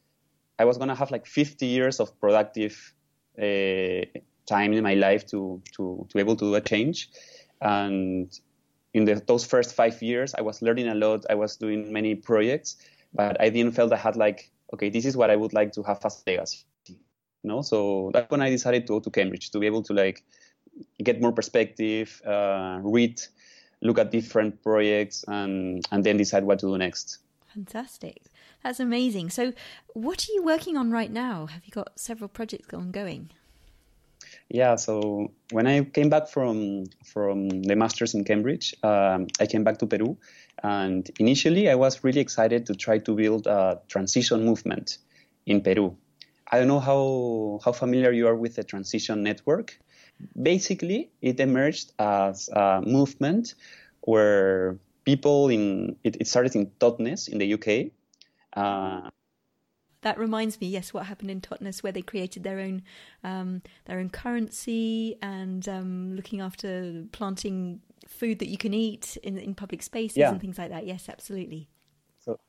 I 0.59 0.65
was 0.65 0.77
gonna 0.77 0.95
have 0.95 1.11
like 1.11 1.25
50 1.25 1.65
years 1.65 1.99
of 1.99 2.19
productive 2.19 2.93
uh, 3.37 4.05
time 4.45 4.73
in 4.73 4.83
my 4.83 4.95
life 4.95 5.25
to 5.27 5.61
to 5.75 6.05
to 6.09 6.13
be 6.13 6.19
able 6.19 6.35
to 6.35 6.45
do 6.45 6.55
a 6.55 6.61
change. 6.61 7.09
And 7.61 8.31
in 8.93 9.05
the, 9.05 9.21
those 9.25 9.45
first 9.45 9.75
five 9.75 10.01
years 10.01 10.33
I 10.35 10.41
was 10.41 10.61
learning 10.61 10.87
a 10.87 10.95
lot. 10.95 11.25
I 11.29 11.35
was 11.35 11.57
doing 11.57 11.91
many 11.91 12.15
projects 12.15 12.77
but 13.13 13.39
I 13.41 13.49
didn't 13.49 13.73
feel 13.73 13.91
I 13.93 13.97
had 13.97 14.15
like 14.15 14.51
okay 14.73 14.89
this 14.89 15.05
is 15.05 15.17
what 15.17 15.29
I 15.29 15.35
would 15.35 15.53
like 15.53 15.71
to 15.73 15.83
have 15.83 15.99
as 16.05 16.23
legacy 16.25 16.65
no, 17.47 17.61
so 17.61 18.11
that's 18.13 18.29
when 18.29 18.41
I 18.41 18.49
decided 18.49 18.85
to 18.87 18.93
go 18.93 18.99
to 18.99 19.09
Cambridge 19.09 19.49
to 19.51 19.59
be 19.59 19.65
able 19.65 19.83
to 19.83 19.93
like 19.93 20.23
get 21.03 21.21
more 21.21 21.31
perspective, 21.31 22.21
uh, 22.25 22.79
read, 22.83 23.21
look 23.81 23.97
at 23.99 24.11
different 24.11 24.61
projects, 24.61 25.25
and 25.27 25.85
and 25.91 26.03
then 26.03 26.17
decide 26.17 26.43
what 26.43 26.59
to 26.59 26.67
do 26.67 26.77
next. 26.77 27.19
Fantastic. 27.53 28.21
That's 28.63 28.79
amazing. 28.79 29.29
So, 29.29 29.53
what 29.93 30.27
are 30.27 30.31
you 30.33 30.43
working 30.43 30.77
on 30.77 30.91
right 30.91 31.11
now? 31.11 31.47
Have 31.47 31.65
you 31.65 31.71
got 31.71 31.99
several 31.99 32.27
projects 32.27 32.73
ongoing? 32.73 33.31
Yeah, 34.49 34.75
so 34.75 35.31
when 35.51 35.67
I 35.67 35.83
came 35.83 36.09
back 36.09 36.27
from 36.29 36.85
from 37.03 37.49
the 37.49 37.75
masters 37.75 38.13
in 38.13 38.23
Cambridge, 38.23 38.75
um, 38.83 39.27
I 39.39 39.45
came 39.45 39.63
back 39.63 39.77
to 39.79 39.87
Peru, 39.87 40.17
and 40.63 41.09
initially 41.19 41.69
I 41.69 41.75
was 41.75 42.03
really 42.03 42.21
excited 42.21 42.65
to 42.67 42.75
try 42.75 42.99
to 42.99 43.15
build 43.15 43.47
a 43.47 43.79
transition 43.87 44.45
movement 44.45 44.97
in 45.45 45.61
Peru. 45.61 45.97
I 46.51 46.59
don't 46.59 46.67
know 46.67 46.79
how 46.79 47.59
how 47.63 47.71
familiar 47.71 48.11
you 48.11 48.27
are 48.27 48.35
with 48.35 48.55
the 48.55 48.63
transition 48.63 49.23
network. 49.23 49.79
Basically, 50.41 51.11
it 51.21 51.39
emerged 51.39 51.93
as 51.99 52.49
a 52.49 52.81
movement 52.81 53.55
where 54.01 54.79
people 55.03 55.49
in 55.49 55.95
it, 56.03 56.17
it 56.21 56.27
started 56.27 56.55
in 56.55 56.67
Totnes 56.79 57.27
in 57.27 57.37
the 57.37 57.53
UK. 57.53 57.91
Uh, 58.53 59.09
that 60.01 60.17
reminds 60.17 60.61
me, 60.61 60.67
yes, 60.67 60.93
what 60.93 61.05
happened 61.05 61.31
in 61.31 61.41
Totnes, 61.41 61.83
where 61.83 61.91
they 61.91 62.01
created 62.01 62.43
their 62.43 62.59
own 62.59 62.83
um, 63.23 63.61
their 63.85 63.99
own 63.99 64.09
currency 64.09 65.17
and 65.21 65.67
um, 65.67 66.15
looking 66.15 66.39
after 66.39 67.03
planting 67.11 67.81
food 68.07 68.39
that 68.39 68.47
you 68.47 68.57
can 68.57 68.73
eat 68.73 69.17
in 69.23 69.37
in 69.37 69.53
public 69.55 69.81
spaces 69.83 70.17
yeah. 70.17 70.31
and 70.31 70.39
things 70.39 70.57
like 70.57 70.69
that. 70.69 70.85
Yes, 70.85 71.09
absolutely. 71.09 71.67
So, 72.19 72.39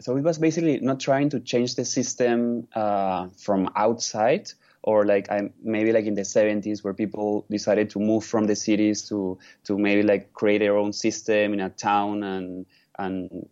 so 0.00 0.16
it 0.16 0.24
was 0.24 0.38
basically 0.38 0.78
not 0.80 1.00
trying 1.00 1.30
to 1.30 1.40
change 1.40 1.76
the 1.76 1.84
system 1.84 2.66
uh, 2.74 3.28
from 3.38 3.70
outside, 3.76 4.50
or 4.82 5.06
like 5.06 5.30
I 5.30 5.50
maybe 5.62 5.92
like 5.92 6.06
in 6.06 6.14
the 6.14 6.22
70s 6.22 6.82
where 6.82 6.94
people 6.94 7.46
decided 7.50 7.90
to 7.90 8.00
move 8.00 8.24
from 8.24 8.46
the 8.46 8.56
cities 8.56 9.08
to 9.08 9.38
to 9.64 9.78
maybe 9.78 10.02
like 10.02 10.32
create 10.32 10.58
their 10.58 10.76
own 10.76 10.92
system 10.92 11.54
in 11.54 11.60
a 11.60 11.70
town 11.70 12.22
and 12.22 12.66
and 12.98 13.48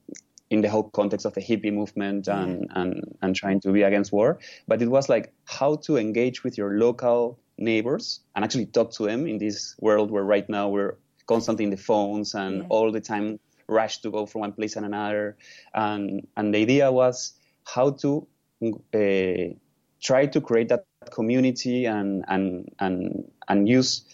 in 0.50 0.60
the 0.60 0.68
whole 0.68 0.90
context 0.90 1.24
of 1.24 1.32
the 1.32 1.40
hippie 1.40 1.72
movement 1.72 2.28
and, 2.28 2.66
yeah. 2.68 2.82
and, 2.82 3.16
and 3.22 3.34
trying 3.34 3.58
to 3.58 3.72
be 3.72 3.82
against 3.82 4.12
war. 4.12 4.38
But 4.68 4.82
it 4.82 4.88
was 4.88 5.08
like 5.08 5.32
how 5.46 5.76
to 5.76 5.96
engage 5.96 6.44
with 6.44 6.58
your 6.58 6.78
local 6.78 7.38
neighbors 7.56 8.20
and 8.36 8.44
actually 8.44 8.66
talk 8.66 8.92
to 8.92 9.04
them 9.04 9.26
in 9.26 9.38
this 9.38 9.74
world 9.80 10.10
where 10.10 10.22
right 10.22 10.46
now 10.50 10.68
we're 10.68 10.98
constantly 11.26 11.64
in 11.64 11.70
the 11.70 11.78
phones 11.78 12.34
and 12.34 12.58
yeah. 12.58 12.66
all 12.68 12.92
the 12.92 13.00
time 13.00 13.40
rush 13.68 13.98
to 13.98 14.10
go 14.10 14.26
from 14.26 14.42
one 14.42 14.52
place 14.52 14.76
and 14.76 14.86
another. 14.86 15.36
And, 15.74 16.26
and 16.36 16.54
the 16.54 16.58
idea 16.58 16.90
was 16.92 17.34
how 17.64 17.90
to 17.90 18.26
uh, 18.62 19.54
try 20.02 20.26
to 20.26 20.40
create 20.40 20.68
that 20.68 20.84
community 21.10 21.86
and, 21.86 22.24
and, 22.28 22.70
and, 22.78 23.30
and 23.48 23.68
use 23.68 24.04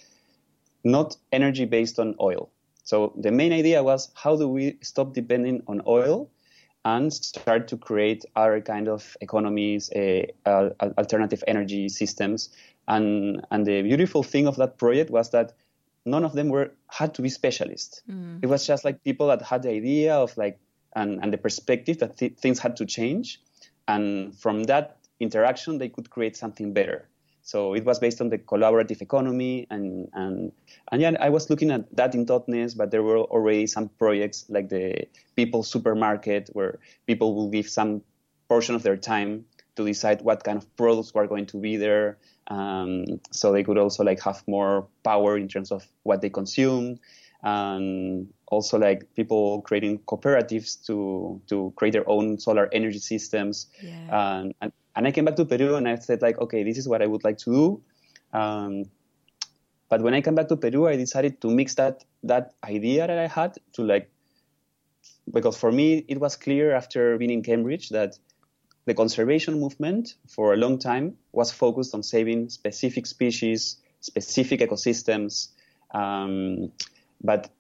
not 0.84 1.16
energy 1.32 1.64
based 1.64 1.98
on 1.98 2.14
oil 2.20 2.50
so 2.88 3.12
the 3.18 3.30
main 3.30 3.52
idea 3.52 3.82
was 3.82 4.10
how 4.14 4.34
do 4.34 4.48
we 4.48 4.78
stop 4.80 5.12
depending 5.12 5.62
on 5.66 5.82
oil 5.86 6.30
and 6.86 7.12
start 7.12 7.68
to 7.68 7.76
create 7.76 8.24
other 8.34 8.62
kind 8.62 8.88
of 8.88 9.14
economies, 9.20 9.92
uh, 9.92 10.22
uh, 10.46 10.70
alternative 10.96 11.44
energy 11.46 11.90
systems. 11.90 12.48
And 12.86 13.44
and 13.50 13.66
the 13.66 13.82
beautiful 13.82 14.22
thing 14.22 14.46
of 14.46 14.56
that 14.56 14.78
project 14.78 15.10
was 15.10 15.28
that 15.32 15.52
none 16.10 16.24
of 16.24 16.32
them 16.32 16.48
were 16.48 16.72
had 16.88 17.14
to 17.14 17.22
be 17.22 17.28
specialists. 17.28 18.02
Mm. 18.10 18.42
It 18.42 18.46
was 18.46 18.66
just 18.66 18.84
like 18.84 19.04
people 19.04 19.28
that 19.28 19.42
had 19.42 19.62
the 19.62 19.70
idea 19.70 20.14
of 20.16 20.36
like 20.36 20.58
and, 20.94 21.22
and 21.22 21.32
the 21.32 21.38
perspective 21.38 21.98
that 21.98 22.16
th- 22.16 22.36
things 22.38 22.58
had 22.58 22.76
to 22.76 22.86
change, 22.86 23.40
and 23.86 24.36
from 24.38 24.64
that 24.64 24.96
interaction 25.20 25.78
they 25.78 25.88
could 25.88 26.10
create 26.10 26.36
something 26.36 26.72
better. 26.72 27.08
So 27.42 27.72
it 27.72 27.84
was 27.84 27.98
based 27.98 28.20
on 28.20 28.28
the 28.28 28.38
collaborative 28.38 29.00
economy, 29.00 29.66
and 29.70 30.08
and 30.12 30.52
and 30.92 31.00
yeah, 31.00 31.12
I 31.20 31.30
was 31.30 31.48
looking 31.48 31.70
at 31.70 31.94
that 31.96 32.14
in 32.14 32.26
Totnes, 32.26 32.76
but 32.76 32.90
there 32.90 33.02
were 33.02 33.18
already 33.18 33.66
some 33.66 33.88
projects 33.88 34.44
like 34.48 34.68
the 34.68 35.08
People 35.34 35.62
Supermarket, 35.62 36.50
where 36.52 36.78
people 37.06 37.34
will 37.34 37.48
give 37.48 37.68
some 37.68 38.02
portion 38.48 38.74
of 38.74 38.82
their 38.82 38.96
time 38.96 39.44
to 39.78 39.84
decide 39.86 40.20
what 40.22 40.42
kind 40.42 40.58
of 40.58 40.66
products 40.76 41.14
were 41.14 41.26
going 41.26 41.46
to 41.46 41.56
be 41.56 41.78
there, 41.78 42.18
um, 42.48 43.06
so 43.30 43.52
they 43.52 43.62
could 43.62 43.78
also 43.78 44.02
like 44.04 44.20
have 44.20 44.42
more 44.46 44.86
power 45.04 45.38
in 45.38 45.46
terms 45.48 45.70
of 45.70 45.86
what 46.02 46.20
they 46.20 46.28
consume, 46.30 46.98
and 47.42 48.26
also 48.50 48.76
like 48.78 49.06
people 49.14 49.62
creating 49.62 50.00
cooperatives 50.00 50.84
to 50.86 51.40
to 51.46 51.72
create 51.76 51.92
their 51.92 52.08
own 52.10 52.38
solar 52.38 52.68
energy 52.72 52.98
systems, 52.98 53.68
yeah. 53.80 54.40
and, 54.40 54.54
and 54.60 54.72
and 54.96 55.06
I 55.06 55.12
came 55.12 55.24
back 55.24 55.36
to 55.36 55.44
Peru 55.44 55.76
and 55.76 55.86
I 55.86 55.94
said 55.94 56.22
like, 56.22 56.38
okay, 56.40 56.64
this 56.64 56.76
is 56.76 56.88
what 56.88 57.02
I 57.02 57.06
would 57.06 57.22
like 57.22 57.38
to 57.38 57.50
do. 57.52 58.38
Um, 58.38 58.90
but 59.88 60.02
when 60.02 60.12
I 60.12 60.20
came 60.20 60.34
back 60.34 60.48
to 60.48 60.56
Peru, 60.56 60.88
I 60.88 60.96
decided 60.96 61.40
to 61.40 61.48
mix 61.48 61.76
that 61.76 62.04
that 62.24 62.54
idea 62.64 63.06
that 63.06 63.18
I 63.18 63.28
had 63.28 63.54
to 63.74 63.82
like, 63.82 64.10
because 65.32 65.56
for 65.56 65.70
me 65.70 66.04
it 66.08 66.18
was 66.18 66.34
clear 66.34 66.74
after 66.74 67.16
being 67.16 67.30
in 67.30 67.42
Cambridge 67.42 67.90
that 67.90 68.18
the 68.88 68.94
conservation 68.94 69.60
movement 69.60 70.14
for 70.26 70.54
a 70.54 70.56
long 70.56 70.78
time 70.78 71.16
was 71.32 71.52
focused 71.52 71.94
on 71.94 72.02
saving 72.02 72.48
specific 72.48 73.06
species, 73.06 73.76
specific 74.00 74.60
ecosystems. 74.60 75.48
Um, 75.92 76.72
but 77.22 77.50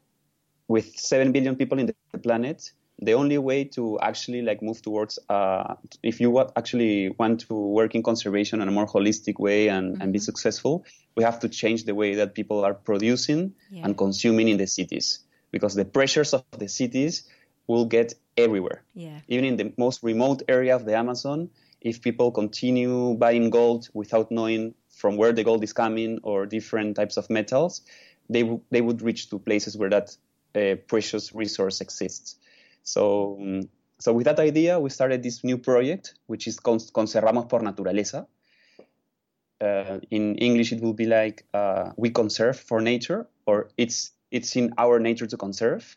with 0.68 0.96
seven 0.96 1.32
billion 1.32 1.56
people 1.56 1.78
in 1.78 1.86
the 1.86 2.18
planet, 2.18 2.72
the 3.00 3.14
only 3.14 3.38
way 3.38 3.64
to 3.64 4.00
actually 4.00 4.42
like 4.42 4.62
move 4.62 4.80
towards 4.82 5.18
uh, 5.28 5.74
if 6.02 6.20
you 6.20 6.40
actually 6.56 7.10
want 7.10 7.40
to 7.40 7.54
work 7.54 7.94
in 7.94 8.02
conservation 8.02 8.60
in 8.60 8.66
a 8.66 8.72
more 8.72 8.86
holistic 8.86 9.38
way 9.38 9.68
and, 9.68 9.92
mm-hmm. 9.92 10.02
and 10.02 10.12
be 10.12 10.18
mm-hmm. 10.18 10.24
successful 10.24 10.84
we 11.16 11.22
have 11.22 11.38
to 11.40 11.48
change 11.48 11.84
the 11.84 11.94
way 11.94 12.16
that 12.16 12.34
people 12.34 12.64
are 12.64 12.74
producing 12.74 13.52
yeah. 13.70 13.84
and 13.84 13.96
consuming 13.96 14.48
in 14.48 14.56
the 14.56 14.66
cities 14.66 15.20
because 15.52 15.74
the 15.74 15.84
pressures 15.84 16.34
of 16.34 16.44
the 16.58 16.68
cities 16.68 17.22
will 17.68 17.84
get 17.84 18.14
everywhere 18.38 18.82
yeah. 18.94 19.20
even 19.28 19.44
in 19.44 19.56
the 19.56 19.72
most 19.76 20.02
remote 20.02 20.42
area 20.48 20.74
of 20.74 20.84
the 20.84 20.96
amazon 20.96 21.50
if 21.80 22.00
people 22.00 22.30
continue 22.30 23.14
buying 23.14 23.50
gold 23.50 23.88
without 23.94 24.30
knowing 24.30 24.74
from 24.90 25.16
where 25.16 25.32
the 25.32 25.44
gold 25.44 25.62
is 25.62 25.72
coming 25.72 26.18
or 26.22 26.46
different 26.46 26.96
types 26.96 27.16
of 27.16 27.28
metals 27.28 27.82
they, 28.30 28.42
w- 28.42 28.60
they 28.70 28.80
would 28.80 29.02
reach 29.02 29.30
to 29.30 29.38
places 29.38 29.76
where 29.76 29.90
that 29.90 30.16
uh, 30.54 30.74
precious 30.86 31.34
resource 31.34 31.80
exists 31.80 32.38
so, 32.88 33.36
um, 33.40 33.68
so 33.98 34.14
with 34.14 34.24
that 34.24 34.40
idea, 34.40 34.80
we 34.80 34.88
started 34.88 35.22
this 35.22 35.44
new 35.44 35.58
project, 35.58 36.14
which 36.26 36.46
is 36.46 36.58
Conservamos 36.58 37.48
por 37.48 37.60
Naturaleza. 37.60 38.26
Uh, 39.60 39.98
in 40.10 40.36
English, 40.36 40.72
it 40.72 40.80
will 40.80 40.94
be 40.94 41.04
like 41.04 41.44
uh, 41.52 41.90
we 41.96 42.08
conserve 42.10 42.58
for 42.58 42.80
nature, 42.80 43.28
or 43.44 43.68
it's 43.76 44.12
it's 44.30 44.56
in 44.56 44.72
our 44.78 45.00
nature 45.00 45.26
to 45.26 45.36
conserve, 45.36 45.96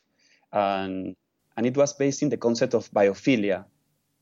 and 0.51 1.15
and 1.61 1.67
it 1.67 1.77
was 1.77 1.93
based 1.93 2.23
in 2.23 2.29
the 2.29 2.37
concept 2.37 2.73
of 2.73 2.89
biophilia. 2.89 3.65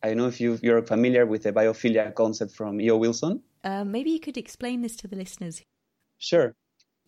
I 0.04 0.10
don't 0.10 0.18
know 0.18 0.28
if 0.28 0.42
you 0.42 0.60
you're 0.62 0.82
familiar 0.82 1.26
with 1.26 1.44
the 1.44 1.54
biophilia 1.54 2.14
concept 2.14 2.52
from 2.52 2.82
E.O. 2.82 2.98
Wilson. 2.98 3.42
Uh, 3.64 3.86
maybe 3.86 4.12
you 4.12 4.20
could 4.20 4.38
explain 4.38 4.82
this 4.82 4.98
to 4.98 5.08
the 5.08 5.16
listeners. 5.16 5.62
Sure. 6.18 6.54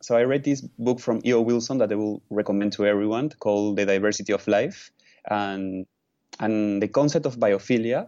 So 0.01 0.15
I 0.15 0.23
read 0.23 0.45
this 0.45 0.61
book 0.61 1.01
from 1.01 1.19
E.O. 1.25 1.41
Wilson 1.41 1.79
that 1.79 1.91
I 1.91 1.95
will 1.95 2.23
recommend 2.29 2.71
to 2.77 2.85
everyone 2.85 3.27
called 3.41 3.75
The 3.75 3.85
Diversity 3.85 4.31
of 4.31 4.47
Life 4.47 4.89
and, 5.29 5.85
and 6.39 6.81
the 6.81 6.87
concept 6.87 7.25
of 7.25 7.35
biophilia 7.35 8.07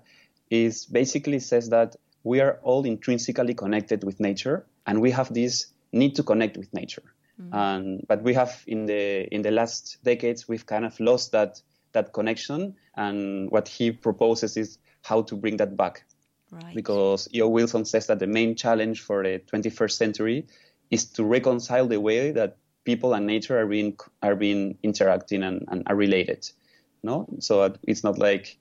is 0.49 0.85
basically 0.85 1.39
says 1.39 1.67
that 1.71 1.97
we 2.23 2.39
are 2.39 2.57
all 2.63 2.85
intrinsically 2.85 3.53
connected 3.53 4.05
with 4.05 4.21
nature 4.21 4.65
and 4.87 5.01
we 5.01 5.11
have 5.11 5.33
this 5.33 5.65
need 5.91 6.15
to 6.15 6.23
connect 6.23 6.55
with 6.55 6.73
nature. 6.73 7.03
Mm-hmm. 7.41 7.53
And, 7.53 8.05
but 8.07 8.23
we 8.23 8.33
have 8.35 8.63
in 8.65 8.85
the 8.85 9.27
in 9.35 9.41
the 9.41 9.51
last 9.51 9.97
decades 10.03 10.47
we've 10.47 10.65
kind 10.65 10.85
of 10.85 10.97
lost 11.01 11.33
that 11.33 11.61
that 11.93 12.13
connection 12.13 12.75
and 12.95 13.49
what 13.49 13.67
he 13.67 13.91
proposes 13.91 14.57
is 14.57 14.77
how 15.01 15.21
to 15.23 15.35
bring 15.35 15.57
that 15.57 15.75
back. 15.75 16.05
Right. 16.51 16.75
Because 16.75 17.27
E.O. 17.33 17.47
Wilson 17.47 17.85
says 17.85 18.07
that 18.07 18.19
the 18.19 18.27
main 18.27 18.55
challenge 18.55 19.01
for 19.01 19.23
the 19.23 19.41
21st 19.51 19.91
century 19.91 20.47
is 20.91 21.05
to 21.05 21.23
reconcile 21.23 21.87
the 21.87 21.99
way 21.99 22.31
that 22.31 22.57
people 22.85 23.13
and 23.13 23.25
nature 23.25 23.59
are 23.59 23.65
being 23.65 23.97
are 24.21 24.35
being 24.35 24.77
interacting 24.83 25.43
and, 25.43 25.65
and 25.69 25.83
are 25.87 25.95
related 25.95 26.49
no 27.01 27.27
so 27.39 27.73
it's 27.83 28.03
not 28.03 28.17
like 28.17 28.57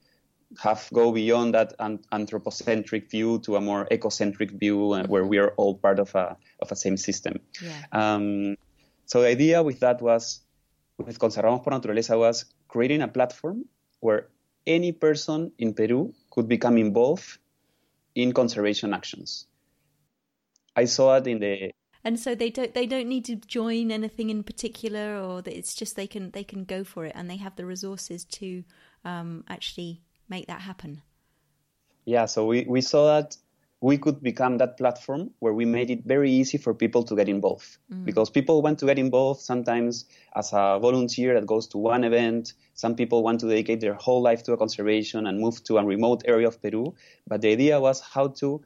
have 0.61 0.89
go 0.93 1.13
beyond 1.13 1.55
that 1.55 1.75
anthropocentric 2.13 3.11
view 3.11 3.39
to 3.41 3.57
a 3.57 3.61
more 3.61 3.87
ecocentric 3.91 4.51
view 4.59 4.77
mm-hmm. 4.79 5.11
where 5.11 5.25
we 5.25 5.39
are 5.39 5.51
all 5.57 5.75
part 5.75 5.99
of 5.99 6.15
a 6.15 6.37
of 6.61 6.71
a 6.71 6.77
same 6.77 6.97
system 6.97 7.39
yeah. 7.63 7.83
um, 7.93 8.57
so 9.07 9.23
the 9.23 9.29
idea 9.29 9.63
with 9.63 9.81
that 9.81 10.01
was 10.03 10.42
with 11.07 11.19
conservamos 11.19 11.63
por 11.63 11.73
naturaleza 11.73 12.19
was 12.19 12.47
creating 12.69 13.03
a 13.03 13.09
platform 13.09 13.65
where 14.01 14.29
any 14.67 14.93
person 14.93 15.53
in 15.59 15.75
peru 15.75 16.13
could 16.31 16.49
become 16.49 16.79
involved 16.79 17.39
in 18.15 18.33
conservation 18.33 18.93
actions 18.95 19.47
i 20.77 20.85
saw 20.85 21.17
it 21.17 21.27
in 21.27 21.39
the 21.39 21.73
and 22.05 22.19
so 22.19 22.35
they 22.35 22.51
don't 22.51 22.75
they 22.75 22.87
don't 22.87 23.09
need 23.09 23.25
to 23.27 23.37
join 23.37 23.93
anything 23.93 24.31
in 24.31 24.43
particular, 24.43 25.19
or 25.19 25.41
that 25.43 25.57
it's 25.57 25.75
just 25.75 25.95
they 25.95 26.07
can 26.07 26.31
they 26.33 26.45
can 26.45 26.65
go 26.65 26.83
for 26.85 27.05
it, 27.05 27.13
and 27.15 27.31
they 27.31 27.37
have 27.37 27.55
the 27.57 27.65
resources 27.65 28.25
to 28.25 28.65
um, 29.05 29.45
actually 29.49 30.03
make 30.29 30.47
that 30.49 30.63
happen. 30.63 31.03
Yeah, 32.05 32.27
so 32.27 32.47
we, 32.47 32.65
we 32.69 32.81
saw 32.81 33.07
that 33.15 33.37
we 33.83 33.99
could 33.99 34.23
become 34.23 34.59
that 34.59 34.79
platform 34.79 35.31
where 35.41 35.53
we 35.53 35.65
made 35.65 35.91
it 35.91 36.05
very 36.05 36.31
easy 36.31 36.57
for 36.57 36.73
people 36.73 37.03
to 37.03 37.17
get 37.17 37.29
involved. 37.29 37.79
Mm. 37.93 38.05
Because 38.05 38.31
people 38.31 38.63
want 38.63 38.79
to 38.79 38.87
get 38.87 38.97
involved 38.97 39.41
sometimes 39.41 40.07
as 40.37 40.53
a 40.53 40.79
volunteer 40.81 41.35
that 41.35 41.47
goes 41.47 41.67
to 41.69 41.79
one 41.79 42.05
event. 42.05 42.53
Some 42.75 42.95
people 42.95 43.25
want 43.25 43.41
to 43.41 43.49
dedicate 43.49 43.81
their 43.81 43.95
whole 43.95 44.23
life 44.23 44.45
to 44.45 44.53
a 44.53 44.57
conservation 44.57 45.27
and 45.27 45.41
move 45.41 45.65
to 45.65 45.79
a 45.79 45.85
remote 45.85 46.23
area 46.27 46.47
of 46.47 46.63
Peru. 46.63 46.95
But 47.27 47.41
the 47.41 47.51
idea 47.51 47.81
was 47.81 48.01
how 48.01 48.29
to 48.29 48.63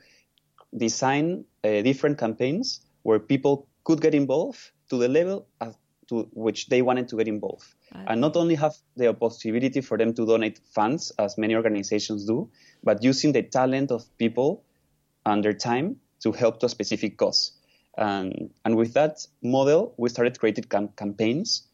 design 0.77 1.47
uh, 1.65 1.81
different 1.81 2.19
campaigns 2.19 2.83
where 3.03 3.19
people 3.19 3.69
could 3.85 4.03
get 4.03 4.15
involved 4.15 4.71
to 4.91 4.99
the 4.99 5.09
level 5.09 5.47
to 6.09 6.29
which 6.35 6.69
they 6.69 6.83
wanted 6.83 7.09
to 7.09 7.17
get 7.17 7.27
involved. 7.27 7.67
Okay. 7.95 8.05
And 8.07 8.21
not 8.21 8.37
only 8.37 8.55
have 8.57 8.75
the 8.97 9.15
possibility 9.15 9.81
for 9.81 9.97
them 9.97 10.13
to 10.15 10.27
donate 10.27 10.61
funds, 10.75 11.11
as 11.19 11.39
many 11.39 11.55
organizations 11.55 12.27
do, 12.27 12.51
but 12.85 13.03
using 13.03 13.33
the 13.33 13.43
talent 13.43 13.91
of 13.91 14.05
people 14.19 14.63
and 15.27 15.45
their 15.45 15.53
time 15.53 15.97
to 16.21 16.33
help 16.33 16.61
to 16.61 16.67
a 16.67 16.69
specific 16.69 17.19
cause. 17.19 17.53
And, 17.99 18.51
and 18.65 18.77
with 18.77 18.95
that 18.95 19.27
model, 19.43 19.95
we 19.99 20.09
started 20.09 20.39
creating 20.39 20.65
cam- 20.65 20.89
campaigns. 20.97 21.65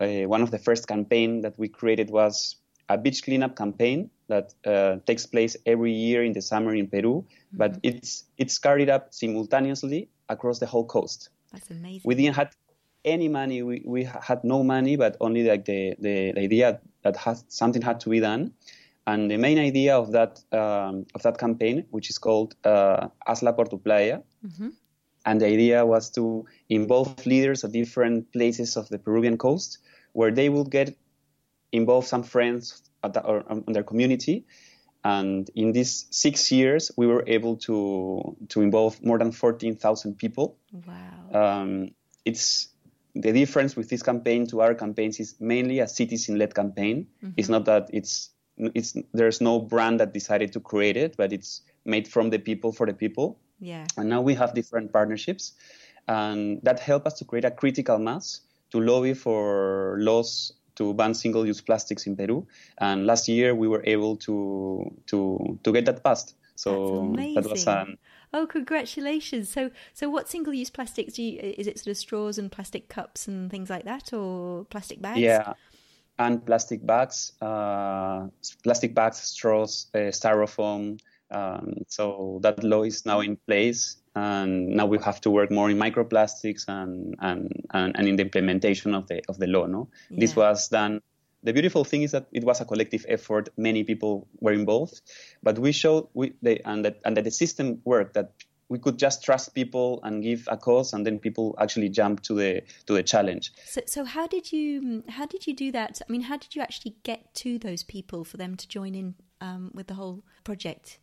Uh, 0.00 0.22
one 0.22 0.42
of 0.42 0.50
the 0.50 0.58
first 0.58 0.88
campaign 0.88 1.42
that 1.42 1.58
we 1.58 1.68
created 1.68 2.10
was 2.10 2.56
a 2.88 2.98
beach 2.98 3.22
cleanup 3.22 3.56
campaign 3.56 4.10
that 4.28 4.54
uh, 4.64 4.96
takes 5.06 5.26
place 5.26 5.56
every 5.66 5.92
year 5.92 6.24
in 6.24 6.32
the 6.32 6.42
summer 6.42 6.74
in 6.74 6.88
Peru, 6.88 7.24
mm-hmm. 7.24 7.56
but 7.56 7.78
it's 7.82 8.24
it's 8.38 8.58
carried 8.58 8.90
up 8.90 9.12
simultaneously 9.12 10.08
across 10.28 10.58
the 10.58 10.66
whole 10.66 10.84
coast. 10.84 11.30
That's 11.52 11.70
amazing. 11.70 12.02
We 12.04 12.14
didn't 12.14 12.36
have 12.36 12.52
any 13.04 13.28
money. 13.28 13.62
We, 13.62 13.82
we 13.84 14.04
had 14.04 14.42
no 14.44 14.62
money, 14.62 14.96
but 14.96 15.16
only 15.20 15.44
like 15.44 15.64
the, 15.64 15.94
the, 15.98 16.32
the 16.32 16.40
idea 16.40 16.80
that 17.02 17.16
has, 17.16 17.44
something 17.48 17.80
had 17.80 18.00
to 18.00 18.10
be 18.10 18.20
done. 18.20 18.52
And 19.06 19.30
the 19.30 19.36
main 19.36 19.58
idea 19.58 19.96
of 19.96 20.12
that 20.12 20.40
um, 20.50 21.06
of 21.14 21.22
that 21.22 21.38
campaign, 21.38 21.86
which 21.90 22.10
is 22.10 22.18
called 22.18 22.56
uh, 22.64 23.08
Hazla 23.26 23.54
por 23.54 23.66
tu 23.66 23.78
playa, 23.78 24.22
mm-hmm. 24.44 24.70
and 25.24 25.40
the 25.40 25.46
idea 25.46 25.86
was 25.86 26.10
to 26.10 26.46
involve 26.68 27.24
leaders 27.24 27.62
of 27.62 27.70
different 27.70 28.32
places 28.32 28.76
of 28.76 28.88
the 28.88 28.98
Peruvian 28.98 29.38
coast, 29.38 29.78
where 30.12 30.32
they 30.32 30.48
would 30.48 30.70
get 30.70 30.96
involve 31.70 32.06
some 32.06 32.24
friends 32.24 32.82
the, 33.02 33.22
or, 33.22 33.44
um, 33.48 33.62
their 33.68 33.84
community. 33.84 34.44
And 35.04 35.48
in 35.54 35.70
these 35.70 36.06
six 36.10 36.50
years, 36.50 36.90
we 36.96 37.06
were 37.06 37.22
able 37.28 37.58
to 37.58 38.36
to 38.48 38.60
involve 38.60 39.00
more 39.04 39.18
than 39.18 39.30
fourteen 39.30 39.76
thousand 39.76 40.18
people. 40.18 40.58
Wow! 40.72 41.60
Um, 41.62 41.90
it's 42.24 42.68
the 43.14 43.32
difference 43.32 43.76
with 43.76 43.88
this 43.88 44.02
campaign 44.02 44.48
to 44.48 44.62
our 44.62 44.74
campaigns 44.74 45.20
is 45.20 45.36
mainly 45.38 45.78
a 45.78 45.86
citizen-led 45.86 46.54
campaign. 46.54 47.06
Mm-hmm. 47.22 47.34
It's 47.36 47.48
not 47.48 47.66
that 47.66 47.90
it's 47.92 48.30
it's 48.58 48.96
there's 49.12 49.40
no 49.40 49.58
brand 49.58 50.00
that 50.00 50.12
decided 50.12 50.52
to 50.52 50.60
create 50.60 50.96
it, 50.96 51.16
but 51.16 51.32
it's 51.32 51.62
made 51.84 52.08
from 52.08 52.30
the 52.30 52.38
people 52.38 52.72
for 52.72 52.86
the 52.86 52.94
people. 52.94 53.38
Yeah. 53.60 53.86
And 53.96 54.08
now 54.08 54.20
we 54.20 54.34
have 54.34 54.54
different 54.54 54.92
partnerships, 54.92 55.52
and 56.08 56.60
that 56.62 56.80
help 56.80 57.06
us 57.06 57.14
to 57.14 57.24
create 57.24 57.44
a 57.44 57.50
critical 57.50 57.98
mass 57.98 58.40
to 58.70 58.80
lobby 58.80 59.14
for 59.14 59.96
laws 60.00 60.52
to 60.76 60.92
ban 60.92 61.14
single-use 61.14 61.62
plastics 61.62 62.06
in 62.06 62.16
Peru. 62.16 62.46
And 62.78 63.06
last 63.06 63.28
year 63.28 63.54
we 63.54 63.68
were 63.68 63.82
able 63.86 64.16
to 64.18 64.92
to 65.06 65.58
to 65.62 65.72
get 65.72 65.86
that 65.86 66.02
passed. 66.04 66.34
So 66.56 67.14
that 67.16 67.46
was 67.48 67.66
an 67.66 67.98
Oh, 68.32 68.46
congratulations! 68.46 69.48
So, 69.48 69.70
so 69.94 70.10
what 70.10 70.28
single-use 70.28 70.70
plastics 70.70 71.14
do 71.14 71.22
you? 71.22 71.38
Is 71.40 71.66
it 71.66 71.78
sort 71.78 71.92
of 71.92 71.96
straws 71.96 72.38
and 72.38 72.50
plastic 72.50 72.88
cups 72.88 73.28
and 73.28 73.50
things 73.50 73.70
like 73.70 73.84
that, 73.84 74.12
or 74.12 74.64
plastic 74.64 75.00
bags? 75.00 75.20
Yeah, 75.20 75.54
and 76.18 76.44
plastic 76.44 76.84
bags, 76.84 77.32
uh, 77.40 78.26
plastic 78.62 78.94
bags, 78.94 79.18
straws, 79.18 79.88
uh, 79.94 80.10
styrofoam. 80.10 80.98
Um, 81.30 81.82
so 81.88 82.38
that 82.42 82.62
law 82.62 82.84
is 82.84 83.04
now 83.04 83.20
in 83.20 83.36
place, 83.36 83.96
and 84.14 84.68
now 84.68 84.86
we 84.86 84.98
have 84.98 85.20
to 85.22 85.30
work 85.30 85.50
more 85.50 85.70
in 85.70 85.76
microplastics 85.76 86.64
and 86.68 87.16
and, 87.20 87.50
and, 87.74 87.96
and 87.96 88.08
in 88.08 88.16
the 88.16 88.22
implementation 88.22 88.94
of 88.94 89.08
the 89.08 89.22
of 89.28 89.38
the 89.38 89.46
law. 89.46 89.66
No, 89.66 89.88
yeah. 90.10 90.20
this 90.20 90.36
was 90.36 90.68
done. 90.68 91.02
The 91.42 91.52
beautiful 91.52 91.84
thing 91.84 92.02
is 92.02 92.12
that 92.12 92.26
it 92.32 92.44
was 92.44 92.60
a 92.60 92.64
collective 92.64 93.04
effort. 93.08 93.48
Many 93.56 93.84
people 93.84 94.26
were 94.40 94.52
involved, 94.52 95.00
but 95.42 95.58
we 95.58 95.72
showed 95.72 96.08
we 96.14 96.34
they, 96.42 96.60
and 96.64 96.84
that 96.84 97.00
and 97.04 97.16
that 97.16 97.24
the 97.24 97.30
system 97.30 97.80
worked. 97.84 98.14
That 98.14 98.32
we 98.68 98.78
could 98.78 98.98
just 98.98 99.24
trust 99.24 99.54
people 99.54 100.00
and 100.02 100.22
give 100.22 100.48
a 100.50 100.56
cause 100.56 100.92
and 100.92 101.06
then 101.06 101.18
people 101.18 101.54
actually 101.58 101.88
jump 101.88 102.22
to 102.22 102.34
the 102.34 102.62
to 102.86 102.94
the 102.94 103.02
challenge. 103.02 103.52
So 103.64 103.80
so 103.86 104.04
how 104.04 104.26
did 104.26 104.52
you 104.52 105.04
how 105.08 105.26
did 105.26 105.46
you 105.46 105.54
do 105.54 105.72
that? 105.72 106.00
I 106.08 106.12
mean 106.12 106.22
how 106.22 106.36
did 106.36 106.54
you 106.54 106.62
actually 106.62 106.96
get 107.02 107.34
to 107.36 107.58
those 107.58 107.82
people 107.82 108.24
for 108.24 108.36
them 108.36 108.56
to 108.56 108.68
join 108.68 108.94
in 108.94 109.14
um, 109.40 109.70
with 109.74 109.86
the 109.86 109.94
whole 109.94 110.24
project? 110.44 110.98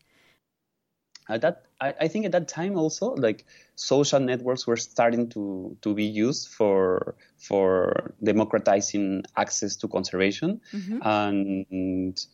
At 1.30 1.42
that 1.42 1.64
I, 1.80 1.94
I, 2.02 2.08
think 2.10 2.26
at 2.26 2.34
that 2.34 2.50
time 2.50 2.78
also 2.78 3.16
like 3.16 3.46
social 3.76 4.20
networks 4.20 4.68
were 4.68 4.76
starting 4.76 5.30
to 5.30 5.78
to 5.82 5.94
be 5.94 6.04
used 6.04 6.50
for 6.50 7.16
for 7.38 8.14
democratizing 8.22 9.24
access 9.38 9.78
to 9.78 9.88
conservation. 9.88 10.60
Mm-hmm. 10.74 11.00
and 11.02 12.26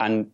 and 0.00 0.30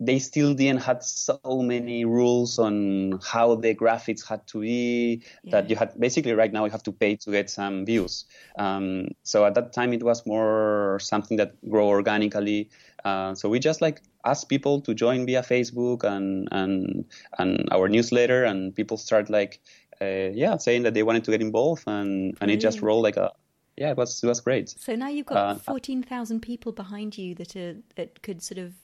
they 0.00 0.18
still 0.18 0.54
didn't 0.54 0.82
had 0.82 1.02
so 1.02 1.40
many 1.62 2.04
rules 2.04 2.58
on 2.58 3.18
how 3.24 3.56
the 3.56 3.74
graphics 3.74 4.26
had 4.26 4.46
to 4.46 4.60
be 4.60 5.22
yeah. 5.42 5.50
that 5.50 5.70
you 5.70 5.76
had 5.76 5.98
basically 5.98 6.32
right 6.32 6.52
now 6.52 6.64
you 6.64 6.70
have 6.70 6.82
to 6.84 6.92
pay 6.92 7.16
to 7.16 7.32
get 7.32 7.50
some 7.50 7.84
views. 7.84 8.24
Um, 8.58 9.08
so 9.24 9.44
at 9.44 9.54
that 9.54 9.72
time 9.72 9.92
it 9.92 10.02
was 10.02 10.24
more 10.24 10.98
something 11.02 11.36
that 11.38 11.56
grow 11.68 11.88
organically. 11.88 12.70
Uh, 13.04 13.34
so 13.34 13.48
we 13.48 13.58
just 13.58 13.80
like 13.80 14.02
asked 14.24 14.48
people 14.48 14.80
to 14.80 14.94
join 14.94 15.24
via 15.24 15.42
facebook 15.42 16.04
and 16.04 16.48
and 16.50 17.04
and 17.38 17.68
our 17.70 17.88
newsletter 17.88 18.44
and 18.44 18.74
people 18.74 18.96
start 18.96 19.30
like 19.30 19.60
uh, 20.02 20.30
yeah 20.34 20.56
saying 20.56 20.82
that 20.82 20.94
they 20.94 21.04
wanted 21.04 21.24
to 21.24 21.30
get 21.30 21.40
involved 21.40 21.84
and 21.86 22.36
and 22.40 22.50
it 22.50 22.58
just 22.58 22.82
rolled 22.82 23.02
like 23.04 23.16
a 23.16 23.32
yeah 23.76 23.90
it 23.90 23.96
was 23.96 24.22
it 24.22 24.26
was 24.26 24.40
great. 24.40 24.68
So 24.68 24.94
now 24.94 25.08
you've 25.08 25.26
got 25.26 25.36
uh, 25.36 25.54
14,000 25.54 26.40
people 26.40 26.70
behind 26.72 27.18
you 27.18 27.34
that 27.36 27.56
are 27.56 27.76
that 27.96 28.22
could 28.22 28.42
sort 28.42 28.58
of 28.58 28.74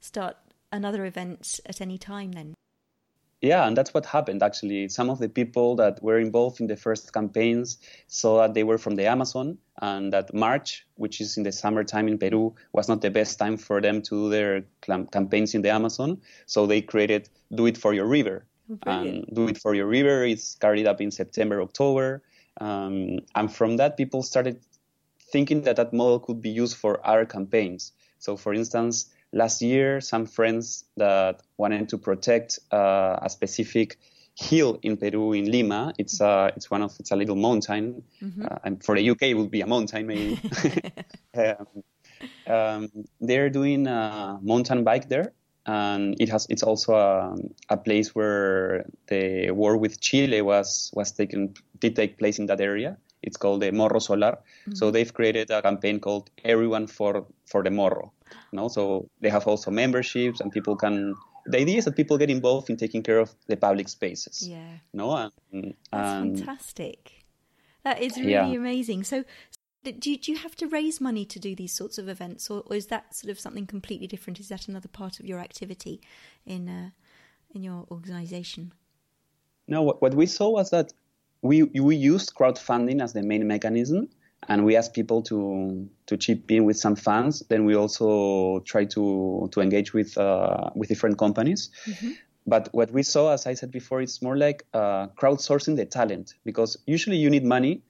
start 0.00 0.36
another 0.72 1.04
event 1.04 1.60
at 1.66 1.80
any 1.80 1.98
time 1.98 2.32
then? 2.32 2.54
Yeah, 3.42 3.66
and 3.66 3.76
that's 3.76 3.92
what 3.92 4.06
happened 4.06 4.40
actually. 4.40 4.88
Some 4.88 5.10
of 5.10 5.18
the 5.18 5.28
people 5.28 5.74
that 5.76 6.00
were 6.00 6.20
involved 6.20 6.60
in 6.60 6.68
the 6.68 6.76
first 6.76 7.12
campaigns 7.12 7.78
saw 8.06 8.42
that 8.42 8.54
they 8.54 8.62
were 8.62 8.78
from 8.78 8.94
the 8.94 9.06
Amazon 9.06 9.58
and 9.80 10.12
that 10.12 10.32
March, 10.32 10.86
which 10.94 11.20
is 11.20 11.36
in 11.36 11.42
the 11.42 11.50
summertime 11.50 12.06
in 12.06 12.18
Peru, 12.18 12.54
was 12.72 12.88
not 12.88 13.00
the 13.00 13.10
best 13.10 13.40
time 13.40 13.56
for 13.56 13.80
them 13.80 14.00
to 14.02 14.10
do 14.10 14.30
their 14.30 14.64
campaigns 15.10 15.56
in 15.56 15.62
the 15.62 15.70
Amazon. 15.70 16.20
So 16.46 16.66
they 16.66 16.82
created 16.82 17.28
Do 17.52 17.66
It 17.66 17.76
For 17.76 17.92
Your 17.92 18.06
River. 18.06 18.46
Oh, 18.70 18.78
and 18.86 19.26
Do 19.32 19.48
It 19.48 19.58
For 19.58 19.74
Your 19.74 19.88
River 19.88 20.24
is 20.24 20.56
carried 20.60 20.86
up 20.86 21.00
in 21.00 21.10
September, 21.10 21.60
October. 21.60 22.22
Um, 22.60 23.18
and 23.34 23.52
from 23.52 23.76
that, 23.78 23.96
people 23.96 24.22
started 24.22 24.60
thinking 25.32 25.62
that 25.62 25.76
that 25.76 25.92
model 25.92 26.20
could 26.20 26.40
be 26.40 26.50
used 26.50 26.76
for 26.76 27.04
other 27.04 27.26
campaigns. 27.26 27.92
So, 28.20 28.36
for 28.36 28.54
instance, 28.54 29.10
last 29.32 29.62
year, 29.62 30.00
some 30.00 30.26
friends 30.26 30.84
that 30.96 31.42
wanted 31.56 31.88
to 31.90 31.98
protect 31.98 32.58
uh, 32.70 33.18
a 33.22 33.30
specific 33.30 33.98
hill 34.34 34.78
in 34.82 34.96
Peru, 34.96 35.32
in 35.32 35.50
Lima. 35.50 35.92
It's 35.98 36.20
uh, 36.20 36.50
it's 36.56 36.70
one 36.70 36.82
of 36.82 36.94
it's 36.98 37.10
a 37.10 37.16
little 37.16 37.36
mountain, 37.36 38.02
mm-hmm. 38.22 38.44
uh, 38.44 38.58
and 38.64 38.82
for 38.82 38.96
the 38.96 39.10
UK 39.10 39.22
it 39.22 39.34
would 39.34 39.50
be 39.50 39.60
a 39.60 39.66
mountain 39.66 40.06
maybe. 40.06 40.40
um, 41.34 41.66
um, 42.46 42.90
they're 43.20 43.50
doing 43.50 43.86
a 43.86 44.38
mountain 44.42 44.84
bike 44.84 45.08
there, 45.08 45.32
and 45.66 46.16
it 46.20 46.28
has 46.28 46.46
it's 46.48 46.62
also 46.62 46.94
a, 46.94 47.36
a 47.68 47.76
place 47.76 48.14
where 48.14 48.86
the 49.08 49.50
war 49.50 49.76
with 49.76 50.00
Chile 50.00 50.42
was 50.42 50.90
was 50.94 51.12
taken 51.12 51.54
did 51.78 51.96
take 51.96 52.18
place 52.18 52.38
in 52.38 52.46
that 52.46 52.60
area. 52.60 52.96
It's 53.22 53.36
called 53.36 53.62
the 53.62 53.70
Morro 53.72 53.98
Solar. 53.98 54.32
Mm-hmm. 54.32 54.74
So 54.74 54.90
they've 54.90 55.12
created 55.12 55.50
a 55.50 55.62
campaign 55.62 56.00
called 56.00 56.30
Everyone 56.44 56.86
for 56.86 57.26
for 57.46 57.62
the 57.62 57.70
Morro. 57.70 58.12
You 58.50 58.56
know? 58.56 58.68
So 58.68 59.08
they 59.20 59.30
have 59.30 59.46
also 59.46 59.70
memberships 59.70 60.40
and 60.40 60.50
people 60.50 60.76
can 60.76 61.14
the 61.46 61.58
idea 61.58 61.78
is 61.78 61.84
that 61.84 61.96
people 61.96 62.18
get 62.18 62.30
involved 62.30 62.70
in 62.70 62.76
taking 62.76 63.02
care 63.02 63.18
of 63.18 63.34
the 63.48 63.56
public 63.56 63.88
spaces. 63.88 64.46
Yeah. 64.48 64.78
No, 64.92 65.30
and, 65.52 65.74
That's 65.90 66.12
fantastic. 66.12 67.24
That 67.84 68.00
is 68.00 68.16
really 68.16 68.32
yeah. 68.32 68.46
amazing. 68.46 69.04
So, 69.04 69.24
do 69.82 70.10
you, 70.10 70.18
do 70.18 70.30
you 70.30 70.38
have 70.38 70.54
to 70.56 70.68
raise 70.68 71.00
money 71.00 71.24
to 71.24 71.40
do 71.40 71.56
these 71.56 71.72
sorts 71.72 71.98
of 71.98 72.08
events, 72.08 72.48
or, 72.48 72.62
or, 72.66 72.76
is 72.76 72.86
that 72.86 73.16
sort 73.16 73.32
of 73.32 73.40
something 73.40 73.66
completely 73.66 74.06
different? 74.06 74.38
Is 74.38 74.48
that 74.48 74.68
another 74.68 74.86
part 74.86 75.18
of 75.18 75.26
your 75.26 75.40
activity 75.40 76.00
in 76.46 76.68
uh, 76.68 76.90
in 77.52 77.64
your 77.64 77.86
organisation? 77.90 78.72
No, 79.66 79.82
what, 79.82 80.00
what 80.00 80.14
we 80.14 80.26
saw 80.26 80.50
was 80.50 80.70
that 80.70 80.92
we 81.42 81.64
we 81.64 81.96
used 81.96 82.34
crowdfunding 82.34 83.02
as 83.02 83.12
the 83.12 83.22
main 83.22 83.46
mechanism, 83.46 84.08
and 84.48 84.64
we 84.64 84.76
ask 84.76 84.94
people 84.94 85.22
to 85.22 85.88
to 86.06 86.16
chip 86.16 86.50
in 86.50 86.64
with 86.64 86.76
some 86.76 86.96
funds. 86.96 87.40
Then 87.48 87.64
we 87.64 87.74
also 87.74 88.60
try 88.60 88.84
to 88.86 89.48
to 89.52 89.60
engage 89.60 89.92
with 89.92 90.16
uh, 90.16 90.70
with 90.74 90.88
different 90.88 91.18
companies. 91.18 91.70
Mm-hmm. 91.86 92.10
But 92.46 92.68
what 92.72 92.90
we 92.90 93.02
saw, 93.04 93.32
as 93.32 93.46
I 93.46 93.54
said 93.54 93.70
before, 93.70 94.02
it's 94.02 94.20
more 94.20 94.36
like 94.36 94.66
uh, 94.74 95.08
crowdsourcing 95.08 95.76
the 95.76 95.86
talent 95.86 96.34
because 96.44 96.76
usually 96.86 97.16
you 97.16 97.30
need 97.30 97.44
money 97.44 97.82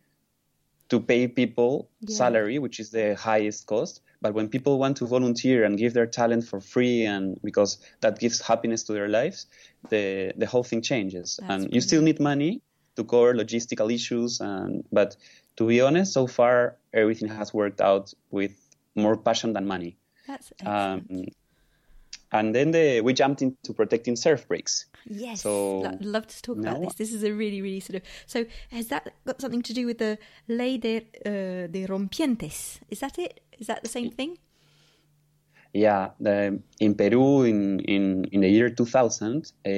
to 0.90 1.00
pay 1.00 1.26
people 1.26 1.88
yeah. 2.00 2.14
salary, 2.14 2.58
which 2.58 2.78
is 2.78 2.90
the 2.90 3.14
highest 3.14 3.66
cost. 3.66 4.02
But 4.20 4.34
when 4.34 4.48
people 4.48 4.78
want 4.78 4.98
to 4.98 5.06
volunteer 5.06 5.64
and 5.64 5.78
give 5.78 5.94
their 5.94 6.06
talent 6.06 6.44
for 6.44 6.60
free, 6.60 7.06
and 7.06 7.40
because 7.42 7.78
that 8.00 8.18
gives 8.18 8.40
happiness 8.40 8.82
to 8.84 8.92
their 8.92 9.08
lives, 9.08 9.46
the 9.88 10.32
the 10.36 10.46
whole 10.46 10.64
thing 10.64 10.80
changes. 10.80 11.38
That's 11.40 11.64
and 11.64 11.74
you 11.74 11.80
still 11.80 12.02
need 12.02 12.20
money 12.20 12.62
to 12.96 13.04
cover 13.04 13.34
logistical 13.34 13.92
issues, 13.92 14.40
and 14.40 14.84
but 14.92 15.16
to 15.56 15.66
be 15.66 15.80
honest, 15.80 16.12
so 16.12 16.26
far 16.26 16.76
everything 16.92 17.28
has 17.28 17.52
worked 17.54 17.80
out 17.80 18.12
with 18.30 18.52
more 18.94 19.16
passion 19.16 19.52
than 19.52 19.66
money. 19.66 19.96
That's 20.26 20.52
excellent. 20.60 21.08
Um, 21.10 21.24
and 22.34 22.54
then 22.54 22.70
the, 22.70 23.02
we 23.02 23.12
jumped 23.12 23.42
into 23.42 23.74
protecting 23.74 24.16
surf 24.16 24.48
breaks. 24.48 24.86
yes. 25.06 25.42
so- 25.42 25.80
Lo- 25.80 25.98
love 26.00 26.26
to 26.26 26.42
talk 26.42 26.56
about 26.58 26.80
this. 26.80 26.94
This 26.94 27.12
is 27.12 27.22
a 27.24 27.32
really, 27.32 27.60
really 27.60 27.80
sort 27.80 27.96
of. 27.96 28.02
So, 28.26 28.46
has 28.70 28.86
that 28.88 29.12
got 29.26 29.40
something 29.40 29.62
to 29.62 29.74
do 29.74 29.84
with 29.86 29.98
the 29.98 30.18
ley 30.48 30.78
de, 30.78 30.96
uh, 31.26 31.66
de 31.66 31.86
rompientes? 31.86 32.80
Is 32.88 33.00
that 33.00 33.18
it? 33.18 33.40
Is 33.58 33.66
that 33.66 33.82
the 33.82 33.88
same 33.88 34.10
thing? 34.10 34.38
Yeah, 35.72 36.10
the, 36.20 36.60
in 36.80 36.94
Peru, 36.94 37.44
in, 37.44 37.80
in, 37.80 38.24
in 38.24 38.42
the 38.42 38.48
year 38.48 38.68
2000, 38.68 39.38
uh, 39.38 39.70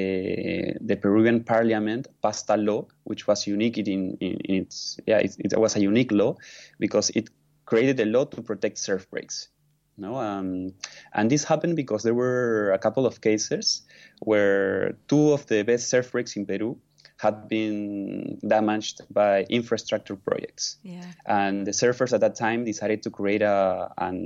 the 0.81 0.99
Peruvian 1.01 1.45
parliament 1.45 2.09
passed 2.21 2.51
a 2.51 2.57
law 2.57 2.87
which 3.05 3.29
was 3.29 3.47
unique 3.47 3.79
in, 3.79 4.17
in, 4.21 4.41
in 4.45 4.55
its 4.63 4.99
yeah 5.07 5.19
it, 5.19 5.37
it 5.39 5.57
was 5.57 5.77
a 5.77 5.81
unique 5.81 6.11
law 6.11 6.35
because 6.81 7.11
it 7.11 7.31
created 7.65 8.01
a 8.01 8.07
law 8.07 8.25
to 8.25 8.43
protect 8.43 8.79
surf 8.79 9.09
breaks. 9.09 9.49
No, 9.97 10.17
um, 10.17 10.75
and 11.13 11.31
this 11.31 11.45
happened 11.45 11.77
because 11.77 12.03
there 12.03 12.15
were 12.15 12.73
a 12.73 12.79
couple 12.79 13.07
of 13.07 13.21
cases 13.21 13.83
where 14.19 14.97
two 15.07 15.33
of 15.33 15.47
the 15.47 15.63
best 15.63 15.89
surf 15.89 16.11
breaks 16.11 16.35
in 16.35 16.45
Peru 16.45 16.77
had 17.25 17.37
been 17.49 18.39
damaged 18.55 18.97
by 19.21 19.35
infrastructure 19.59 20.17
projects 20.27 20.65
Yeah. 20.95 21.11
and 21.41 21.67
the 21.69 21.75
surfers 21.81 22.13
at 22.17 22.21
that 22.25 22.35
time 22.45 22.61
decided 22.73 22.99
to 23.05 23.11
create 23.19 23.43
a, 23.43 23.91
an, 24.07 24.17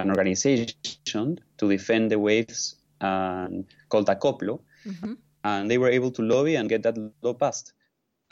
an 0.00 0.06
organization 0.14 1.28
to 1.58 1.64
defend 1.76 2.04
the 2.12 2.18
waves 2.28 2.60
um, 3.08 3.64
called 3.90 4.08
Acoplo, 4.14 4.54
hmm 4.84 5.14
and 5.44 5.70
they 5.70 5.78
were 5.78 5.92
able 5.98 6.10
to 6.10 6.22
lobby 6.22 6.56
and 6.58 6.68
get 6.68 6.82
that 6.82 6.96
law 7.22 7.32
passed. 7.32 7.72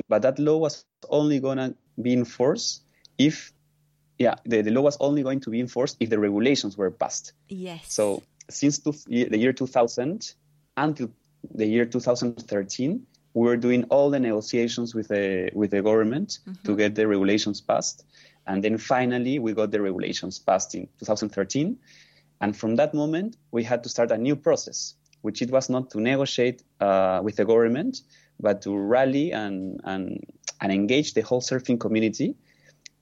But 0.08 0.22
that 0.22 0.38
law 0.38 0.58
was 0.66 0.84
only 1.08 1.38
going 1.46 1.58
to 1.64 1.68
be 2.06 2.12
enforced 2.12 2.82
if, 3.16 3.52
yeah, 4.18 4.34
the, 4.44 4.58
the 4.66 4.72
law 4.76 4.82
was 4.82 4.96
only 4.98 5.22
going 5.22 5.40
to 5.46 5.50
be 5.50 5.60
enforced 5.60 5.96
if 6.00 6.10
the 6.10 6.18
regulations 6.18 6.76
were 6.76 6.90
passed. 6.90 7.32
Yes. 7.48 7.80
So 7.98 8.22
since 8.50 8.80
two, 8.80 8.92
the 9.06 9.38
year 9.38 9.52
2000 9.52 10.34
until 10.76 11.08
the 11.54 11.66
year 11.66 11.86
2013, 11.86 13.06
we 13.37 13.46
were 13.46 13.57
doing 13.59 13.85
all 13.90 14.09
the 14.09 14.18
negotiations 14.18 14.94
with 14.94 15.09
the 15.09 15.51
with 15.53 15.70
the 15.70 15.83
government 15.83 16.38
to 16.64 16.75
get 16.75 16.94
the 16.94 17.07
regulations 17.07 17.61
passed, 17.61 18.07
and 18.46 18.64
then 18.64 18.79
finally 18.79 19.38
we 19.38 19.53
got 19.53 19.70
the 19.70 19.81
regulations 19.81 20.38
passed 20.38 20.75
in 20.75 20.88
2013. 20.99 21.77
And 22.40 22.57
from 22.57 22.77
that 22.77 22.94
moment, 22.94 23.37
we 23.51 23.62
had 23.62 23.83
to 23.83 23.90
start 23.90 24.11
a 24.11 24.16
new 24.16 24.37
process, 24.37 24.94
which 25.20 25.42
it 25.42 25.51
was 25.51 25.68
not 25.68 25.90
to 25.90 26.01
negotiate 26.01 26.62
uh, 26.81 27.20
with 27.22 27.37
the 27.37 27.44
government, 27.44 28.01
but 28.40 28.62
to 28.62 28.75
rally 28.75 29.33
and, 29.33 29.83
and 29.85 30.25
and 30.62 30.72
engage 30.72 31.12
the 31.12 31.20
whole 31.20 31.42
surfing 31.42 31.79
community 31.79 32.35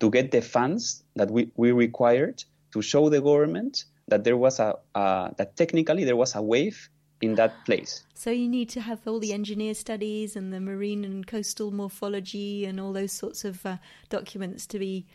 to 0.01 0.11
get 0.11 0.33
the 0.33 0.42
funds 0.42 1.05
that 1.14 1.31
we, 1.31 1.49
we 1.55 1.70
required 1.70 2.42
to 2.73 2.83
show 2.83 3.09
the 3.09 3.20
government 3.20 3.85
that 4.09 4.25
there 4.25 4.37
was 4.37 4.59
a 4.59 4.75
uh, 4.97 5.31
that 5.37 5.57
technically 5.57 6.03
there 6.03 6.16
was 6.16 6.35
a 6.35 6.42
wave 6.42 6.88
in 7.24 7.34
that 7.37 7.64
place. 7.64 8.04
So 8.14 8.30
you 8.30 8.48
need 8.48 8.68
to 8.70 8.80
have 8.80 9.00
all 9.06 9.18
the 9.18 9.32
engineer 9.32 9.74
studies 9.74 10.37
and 10.37 10.52
the 10.52 10.60
marine 10.60 11.04
and 11.04 11.26
coastal 11.26 11.70
morphology 11.70 12.64
and 12.64 12.78
all 12.80 12.92
those 12.92 13.12
sorts 13.12 13.44
of 13.44 13.64
uh, 13.66 13.76
documents 14.08 14.66
to 14.68 14.78
be 14.78 15.06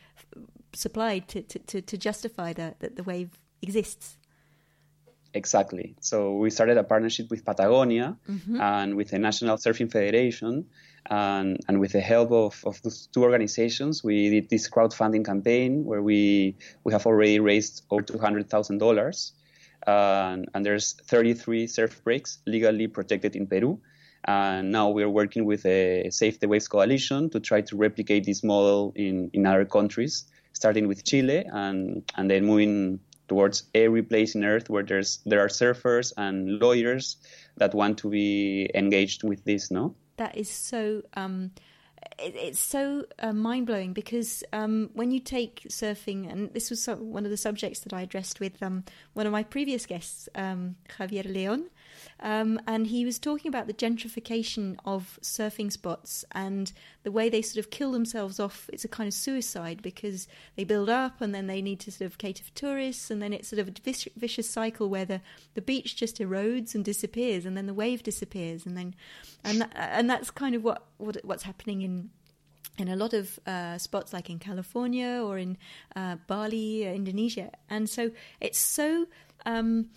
supplied 0.73 1.27
to, 1.29 1.41
to, 1.43 1.59
to, 1.59 1.81
to 1.81 1.97
justify 1.97 2.53
that, 2.53 2.79
that 2.79 2.95
the 2.95 3.03
wave 3.03 3.29
exists. 3.61 4.17
Exactly. 5.33 5.95
So 6.01 6.33
we 6.37 6.49
started 6.49 6.77
a 6.77 6.83
partnership 6.83 7.29
with 7.29 7.45
Patagonia 7.45 8.17
Mm-hmm. 8.27 8.59
and 8.59 8.95
with 8.95 9.09
the 9.11 9.19
National 9.19 9.57
Surfing 9.57 9.91
Federation. 9.91 10.65
And, 11.09 11.59
and 11.67 11.79
with 11.79 11.93
the 11.93 12.01
help 12.01 12.31
of, 12.31 12.61
of 12.65 12.81
those 12.83 13.07
two 13.07 13.23
organizations, 13.23 14.03
we 14.03 14.29
did 14.29 14.49
this 14.49 14.69
crowdfunding 14.69 15.25
campaign 15.25 15.85
where 15.85 16.01
we, 16.01 16.55
we 16.83 16.93
have 16.93 17.05
already 17.07 17.39
raised 17.39 17.83
over 17.89 18.03
$200,000. 18.03 19.31
And, 19.87 20.49
and 20.53 20.65
there's 20.65 20.93
33 20.93 21.67
surf 21.67 22.03
breaks 22.03 22.39
legally 22.45 22.87
protected 22.87 23.35
in 23.35 23.47
Peru. 23.47 23.79
And 24.25 24.71
now 24.71 24.89
we're 24.89 25.09
working 25.09 25.45
with 25.45 25.63
the 25.63 26.09
Save 26.11 26.39
the 26.39 26.47
Waves 26.47 26.67
Coalition 26.67 27.29
to 27.29 27.39
try 27.39 27.61
to 27.61 27.77
replicate 27.77 28.25
this 28.25 28.43
model 28.43 28.91
in, 28.95 29.29
in 29.33 29.45
other 29.45 29.65
countries, 29.65 30.25
starting 30.53 30.87
with 30.87 31.05
Chile 31.05 31.45
and, 31.51 32.03
and 32.15 32.29
then 32.29 32.45
moving 32.45 32.99
towards 33.29 33.63
every 33.73 34.03
place 34.03 34.35
in 34.35 34.43
Earth 34.43 34.69
where 34.69 34.83
there's 34.83 35.19
there 35.25 35.39
are 35.39 35.47
surfers 35.47 36.11
and 36.17 36.59
lawyers 36.59 37.17
that 37.57 37.73
want 37.73 37.99
to 37.99 38.09
be 38.09 38.69
engaged 38.73 39.23
with 39.23 39.43
this. 39.45 39.71
No, 39.71 39.95
That 40.17 40.35
is 40.35 40.49
so. 40.49 41.03
Um, 41.15 41.51
it, 42.17 42.35
it's 42.35 42.59
so 42.59 43.05
uh, 43.19 43.33
mind 43.33 43.67
blowing 43.67 43.93
because 43.93 44.43
um, 44.53 44.89
when 44.93 45.12
you 45.12 45.19
take 45.19 45.63
surfing, 45.69 46.31
and 46.31 46.53
this 46.53 46.69
was 46.69 46.81
so, 46.83 46.95
one 46.95 47.25
of 47.25 47.31
the 47.31 47.38
subjects 47.38 47.81
that 47.81 47.93
I 47.93 48.01
addressed 48.01 48.39
with 48.39 48.62
um, 48.62 48.83
one 49.13 49.25
of 49.25 49.31
my 49.31 49.43
previous 49.43 49.85
guests, 49.85 50.29
um, 50.35 50.75
Javier 50.97 51.25
Leon, 51.25 51.69
um, 52.19 52.59
and 52.67 52.88
he 52.88 53.05
was 53.05 53.19
talking 53.19 53.49
about 53.49 53.67
the 53.67 53.73
gentrification 53.73 54.77
of 54.85 55.19
surfing 55.21 55.71
spots 55.71 56.25
and 56.31 56.71
the 57.03 57.12
way 57.12 57.29
they 57.29 57.41
sort 57.41 57.63
of 57.63 57.71
kill 57.71 57.91
themselves 57.91 58.39
off. 58.39 58.69
It's 58.71 58.85
a 58.85 58.89
kind 58.89 59.07
of 59.07 59.13
suicide 59.13 59.81
because 59.81 60.27
they 60.55 60.63
build 60.63 60.89
up 60.89 61.21
and 61.21 61.33
then 61.33 61.47
they 61.47 61.62
need 61.62 61.79
to 61.81 61.91
sort 61.91 62.12
of 62.12 62.17
cater 62.17 62.43
for 62.43 62.51
tourists, 62.51 63.12
and 63.12 63.21
then 63.21 63.33
it's 63.33 63.47
sort 63.47 63.59
of 63.59 63.67
a 63.67 63.73
vicious 64.17 64.49
cycle 64.49 64.89
where 64.89 65.05
the, 65.05 65.21
the 65.53 65.62
beach 65.62 65.95
just 65.95 66.19
erodes 66.19 66.75
and 66.75 66.83
disappears, 66.85 67.45
and 67.45 67.55
then 67.55 67.65
the 67.65 67.73
wave 67.73 68.03
disappears, 68.03 68.65
and 68.65 68.77
then 68.77 68.95
and 69.43 69.62
that, 69.62 69.71
and 69.75 70.09
that's 70.09 70.31
kind 70.31 70.55
of 70.55 70.63
what, 70.63 70.85
what 70.97 71.17
what's 71.23 71.43
happening 71.43 71.81
in 71.81 72.09
in 72.77 72.88
a 72.88 72.95
lot 72.95 73.13
of 73.13 73.39
uh, 73.45 73.77
spots 73.77 74.13
like 74.13 74.29
in 74.29 74.39
California 74.39 75.21
or 75.23 75.38
in 75.38 75.57
uh, 75.95 76.15
Bali, 76.27 76.88
uh, 76.88 76.91
Indonesia, 76.91 77.51
and 77.69 77.89
so 77.89 78.12
it's 78.39 78.59
so 78.59 79.05
um, 79.45 79.89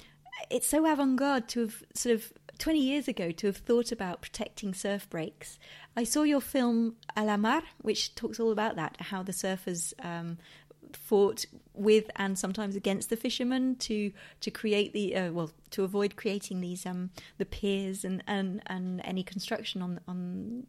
it's 0.51 0.67
so 0.67 0.91
avant-garde 0.91 1.49
to 1.49 1.61
have 1.61 1.83
sort 1.95 2.15
of 2.15 2.33
20 2.59 2.79
years 2.79 3.09
ago 3.09 3.31
to 3.33 3.49
have 3.49 3.57
thought 3.57 3.91
about 3.91 4.23
protecting 4.23 4.75
surf 4.75 5.09
breaks. 5.11 5.59
I 5.97 6.05
saw 6.05 6.23
your 6.23 6.41
film 6.41 6.97
A 7.17 7.25
la 7.25 7.37
Mar, 7.37 7.63
which 7.81 8.15
talks 8.15 8.39
all 8.39 8.53
about 8.53 8.77
that, 8.77 8.97
how 9.01 9.23
the 9.23 9.33
surfers 9.33 9.93
um, 10.05 10.39
fought 10.93 11.45
with 11.75 12.11
and 12.17 12.39
sometimes 12.39 12.77
against 12.77 13.11
the 13.11 13.17
fishermen 13.17 13.77
to 13.77 14.13
to 14.41 14.51
create 14.51 14.93
the 14.93 15.17
uh, 15.17 15.33
well 15.33 15.51
to 15.71 15.85
avoid 15.85 16.17
creating 16.17 16.61
these 16.61 16.85
um 16.85 17.11
the 17.39 17.47
piers 17.47 18.05
and 18.05 18.23
and 18.27 18.61
and 18.67 19.01
any 19.05 19.23
construction 19.23 19.81
on 19.81 20.01
on 20.07 20.67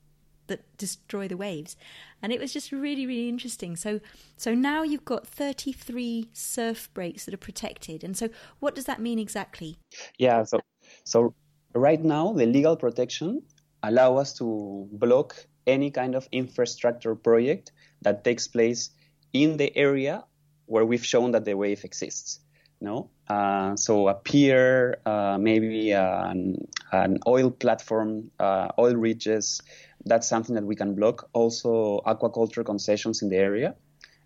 that 0.53 0.77
destroy 0.77 1.27
the 1.27 1.37
waves 1.37 1.75
and 2.21 2.31
it 2.31 2.39
was 2.39 2.53
just 2.53 2.71
really 2.71 3.05
really 3.05 3.29
interesting 3.29 3.75
so 3.75 3.99
so 4.37 4.53
now 4.53 4.83
you've 4.83 5.05
got 5.05 5.27
33 5.27 6.29
surf 6.33 6.89
breaks 6.93 7.25
that 7.25 7.33
are 7.33 7.45
protected 7.49 8.03
and 8.03 8.15
so 8.15 8.29
what 8.59 8.75
does 8.75 8.85
that 8.85 8.99
mean 9.01 9.19
exactly 9.19 9.77
yeah. 10.17 10.43
So 10.43 10.59
so 11.03 11.33
right 11.73 12.01
now 12.01 12.33
the 12.33 12.45
legal 12.45 12.75
protection 12.75 13.41
allow 13.81 14.17
us 14.17 14.33
to 14.37 14.87
block 14.91 15.35
any 15.67 15.91
kind 15.91 16.15
of 16.15 16.27
infrastructure 16.31 17.15
project 17.15 17.71
that 18.01 18.23
takes 18.23 18.47
place 18.47 18.91
in 19.33 19.57
the 19.57 19.75
area 19.75 20.23
where 20.65 20.85
we've 20.85 21.05
shown 21.05 21.31
that 21.31 21.45
the 21.45 21.55
wave 21.55 21.83
exists. 21.83 22.39
No, 22.79 23.09
uh, 23.29 23.77
so 23.77 24.09
a 24.09 24.13
pier, 24.13 24.99
uh, 25.05 25.37
maybe 25.39 25.91
an, 25.91 26.67
an 26.91 27.17
oil 27.25 27.49
platform, 27.49 28.29
uh, 28.39 28.69
oil 28.77 28.95
ridges. 28.95 29.61
That's 30.05 30.27
something 30.27 30.55
that 30.55 30.65
we 30.65 30.75
can 30.75 30.95
block. 30.95 31.29
Also, 31.33 32.01
aquaculture 32.05 32.65
concessions 32.65 33.21
in 33.21 33.29
the 33.29 33.37
area. 33.37 33.75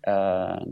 Uh, 0.06 0.64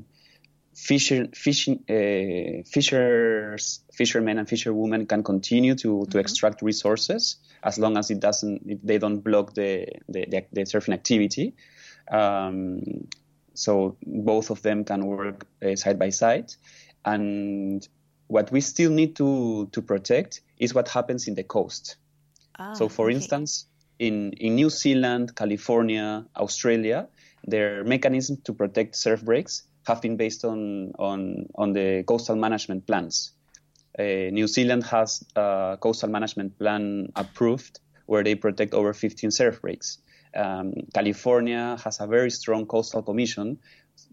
fisher, 0.74 1.28
fishing, 1.34 1.84
uh, 1.88 2.62
fishers, 2.68 3.80
fishermen 3.92 4.38
and 4.38 4.48
fisherwomen 4.48 5.06
can 5.06 5.22
continue 5.22 5.74
to, 5.74 6.06
to 6.10 6.18
extract 6.18 6.62
resources 6.62 7.36
as 7.62 7.78
long 7.78 7.96
as 7.96 8.10
it 8.10 8.20
doesn't, 8.20 8.86
they 8.86 8.98
don't 8.98 9.20
block 9.20 9.54
the, 9.54 9.86
the, 10.08 10.26
the, 10.26 10.44
the 10.52 10.60
surfing 10.62 10.94
activity. 10.94 11.54
Um, 12.10 13.08
so 13.54 13.96
both 14.06 14.50
of 14.50 14.62
them 14.62 14.84
can 14.84 15.06
work 15.06 15.46
uh, 15.64 15.74
side 15.76 15.98
by 15.98 16.10
side. 16.10 16.52
And 17.04 17.86
what 18.28 18.52
we 18.52 18.60
still 18.60 18.90
need 18.90 19.16
to, 19.16 19.68
to 19.72 19.82
protect 19.82 20.42
is 20.58 20.74
what 20.74 20.88
happens 20.88 21.26
in 21.26 21.34
the 21.34 21.42
coast. 21.42 21.96
ah, 22.58 22.74
So, 22.74 22.88
for 22.88 23.06
okay. 23.06 23.16
instance, 23.16 23.66
in, 23.98 24.32
in 24.34 24.56
New 24.56 24.70
Zealand, 24.70 25.34
California, 25.36 26.24
Australia, 26.36 27.08
their 27.46 27.84
mechanisms 27.84 28.40
to 28.44 28.52
protect 28.52 28.96
surf 28.96 29.24
breaks 29.24 29.62
have 29.86 30.02
been 30.02 30.16
based 30.16 30.44
on, 30.44 30.92
on, 30.98 31.46
on 31.54 31.72
the 31.72 32.02
coastal 32.06 32.36
management 32.36 32.86
plans. 32.86 33.32
Uh, 33.98 34.30
New 34.30 34.46
Zealand 34.46 34.84
has 34.84 35.24
a 35.36 35.78
coastal 35.80 36.10
management 36.10 36.58
plan 36.58 37.10
approved 37.16 37.80
where 38.06 38.22
they 38.22 38.34
protect 38.34 38.74
over 38.74 38.92
15 38.92 39.30
surf 39.30 39.62
breaks. 39.62 39.98
Um, 40.34 40.74
California 40.92 41.78
has 41.82 42.00
a 42.00 42.06
very 42.06 42.30
strong 42.30 42.66
coastal 42.66 43.02
commission, 43.02 43.58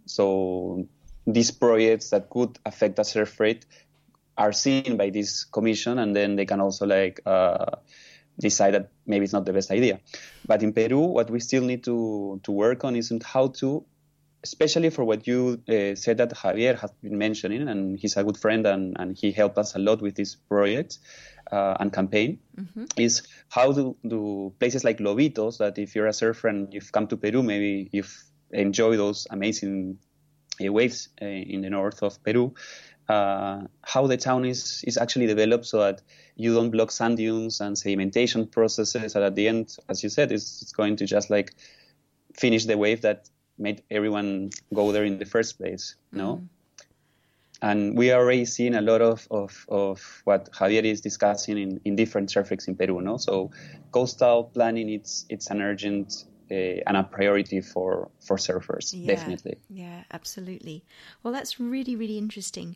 so 0.05 0.87
these 1.27 1.51
projects 1.51 2.11
that 2.11 2.29
could 2.29 2.57
affect 2.65 2.95
the 2.95 3.03
surf 3.03 3.39
rate 3.39 3.65
are 4.37 4.53
seen 4.53 4.97
by 4.97 5.09
this 5.09 5.43
commission, 5.43 5.99
and 5.99 6.15
then 6.15 6.35
they 6.35 6.45
can 6.45 6.61
also 6.61 6.85
like 6.85 7.19
uh, 7.25 7.75
decide 8.39 8.73
that 8.73 8.89
maybe 9.05 9.23
it's 9.23 9.33
not 9.33 9.45
the 9.45 9.53
best 9.53 9.71
idea. 9.71 9.99
But 10.45 10.63
in 10.63 10.73
Peru, 10.73 10.99
what 10.99 11.29
we 11.29 11.39
still 11.39 11.63
need 11.63 11.83
to 11.85 12.39
to 12.43 12.51
work 12.51 12.83
on 12.83 12.95
isn't 12.95 13.23
how 13.23 13.47
to, 13.59 13.85
especially 14.43 14.89
for 14.89 15.03
what 15.03 15.27
you 15.27 15.61
uh, 15.69 15.95
said 15.95 16.17
that 16.17 16.33
Javier 16.33 16.77
has 16.79 16.91
been 17.01 17.17
mentioning, 17.17 17.67
and 17.67 17.99
he's 17.99 18.17
a 18.17 18.23
good 18.23 18.37
friend 18.37 18.65
and, 18.65 18.95
and 18.99 19.17
he 19.17 19.31
helped 19.31 19.57
us 19.57 19.75
a 19.75 19.79
lot 19.79 20.01
with 20.01 20.15
this 20.15 20.35
project 20.35 20.99
uh, 21.51 21.75
and 21.79 21.93
campaign, 21.93 22.39
mm-hmm. 22.57 22.85
is 22.97 23.23
how 23.49 23.71
do, 23.71 23.95
do 24.07 24.53
places 24.59 24.83
like 24.83 24.97
Lobitos, 24.97 25.59
that 25.59 25.77
if 25.77 25.95
you're 25.95 26.07
a 26.07 26.13
surfer 26.13 26.47
and 26.47 26.73
you've 26.73 26.91
come 26.91 27.07
to 27.07 27.17
Peru, 27.17 27.43
maybe 27.43 27.89
you've 27.91 28.23
enjoyed 28.51 28.99
those 28.99 29.27
amazing 29.29 29.99
uh, 30.63 30.71
waves 30.71 31.09
uh, 31.21 31.25
in 31.25 31.61
the 31.61 31.69
north 31.69 32.03
of 32.03 32.23
Peru, 32.23 32.53
uh, 33.09 33.61
how 33.81 34.07
the 34.07 34.17
town 34.17 34.45
is, 34.45 34.83
is 34.87 34.97
actually 34.97 35.27
developed 35.27 35.65
so 35.65 35.79
that 35.79 36.01
you 36.35 36.53
don't 36.53 36.71
block 36.71 36.91
sand 36.91 37.17
dunes 37.17 37.61
and 37.61 37.75
sedimentation 37.75 38.49
processes. 38.49 39.15
And 39.15 39.23
at 39.23 39.35
the 39.35 39.47
end, 39.47 39.75
as 39.89 40.03
you 40.03 40.09
said, 40.09 40.31
it's, 40.31 40.61
it's 40.61 40.71
going 40.71 40.95
to 40.97 41.05
just 41.05 41.29
like 41.29 41.53
finish 42.33 42.65
the 42.65 42.77
wave 42.77 43.01
that 43.01 43.29
made 43.57 43.83
everyone 43.91 44.49
go 44.73 44.91
there 44.91 45.03
in 45.03 45.19
the 45.19 45.25
first 45.25 45.57
place. 45.57 45.95
No. 46.11 46.37
Mm. 46.37 46.47
And 47.61 47.97
we 47.97 48.11
are 48.11 48.21
already 48.21 48.43
seeing 48.43 48.75
a 48.75 48.81
lot 48.81 49.01
of, 49.01 49.25
of, 49.31 49.65
of 49.69 50.21
what 50.25 50.51
Javier 50.51 50.83
is 50.83 50.99
discussing 50.99 51.57
in, 51.57 51.79
in 51.85 51.95
different 51.95 52.29
surfings 52.29 52.67
in 52.67 52.75
Peru. 52.75 52.99
No, 52.99 53.15
so 53.15 53.51
coastal 53.91 54.43
planning 54.43 54.89
it's 54.89 55.25
it's 55.29 55.49
an 55.49 55.61
urgent 55.61 56.25
a, 56.53 56.83
and 56.87 56.97
a 56.97 57.03
priority 57.03 57.61
for 57.61 58.09
for 58.19 58.37
surfers 58.37 58.93
yeah, 58.93 59.15
definitely. 59.15 59.57
Yeah 59.69 60.03
absolutely. 60.11 60.83
Well 61.21 61.33
that's 61.33 61.59
really 61.59 61.95
really 61.95 62.17
interesting. 62.17 62.75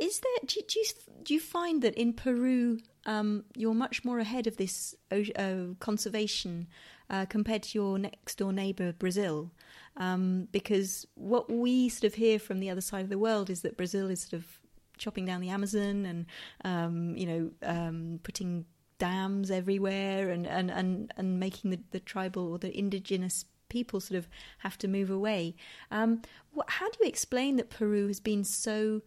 Is 0.00 0.20
there 0.20 0.32
do, 0.46 0.60
do 0.66 0.78
you 0.78 0.86
do 1.22 1.34
you 1.34 1.40
find 1.40 1.82
that 1.82 1.94
in 1.94 2.12
peru 2.12 2.78
um, 3.04 3.44
you're 3.54 3.74
much 3.74 4.04
more 4.04 4.18
ahead 4.18 4.46
of 4.46 4.56
this 4.56 4.94
uh, 5.10 5.74
conservation 5.80 6.66
uh, 7.10 7.26
compared 7.26 7.62
to 7.64 7.78
your 7.78 7.98
next 7.98 8.38
door 8.38 8.52
neighbor 8.52 8.92
brazil? 8.92 9.50
Um, 9.98 10.48
because 10.52 11.06
what 11.14 11.50
we 11.50 11.88
sort 11.88 12.04
of 12.04 12.14
hear 12.14 12.38
from 12.38 12.60
the 12.60 12.68
other 12.68 12.82
side 12.82 13.02
of 13.02 13.08
the 13.08 13.18
world 13.18 13.48
is 13.48 13.62
that 13.62 13.76
brazil 13.78 14.10
is 14.10 14.20
sort 14.20 14.34
of 14.34 14.60
chopping 14.98 15.24
down 15.24 15.40
the 15.40 15.48
amazon 15.48 16.04
and 16.04 16.26
um, 16.64 17.16
you 17.16 17.26
know 17.26 17.50
um, 17.62 18.20
putting 18.22 18.66
dams 18.98 19.50
everywhere 19.50 20.30
and, 20.30 20.46
and, 20.46 20.70
and, 20.70 21.12
and 21.16 21.40
making 21.40 21.70
the, 21.70 21.80
the 21.90 22.00
tribal 22.00 22.52
or 22.52 22.58
the 22.58 22.76
indigenous 22.76 23.44
people 23.68 24.00
sort 24.00 24.18
of 24.18 24.28
have 24.58 24.78
to 24.78 24.88
move 24.88 25.10
away. 25.10 25.54
Um, 25.90 26.22
what, 26.52 26.70
how 26.70 26.88
do 26.88 26.98
you 27.00 27.08
explain 27.08 27.56
that 27.56 27.70
Peru 27.70 28.06
has 28.06 28.20
been 28.20 28.44
so 28.44 29.02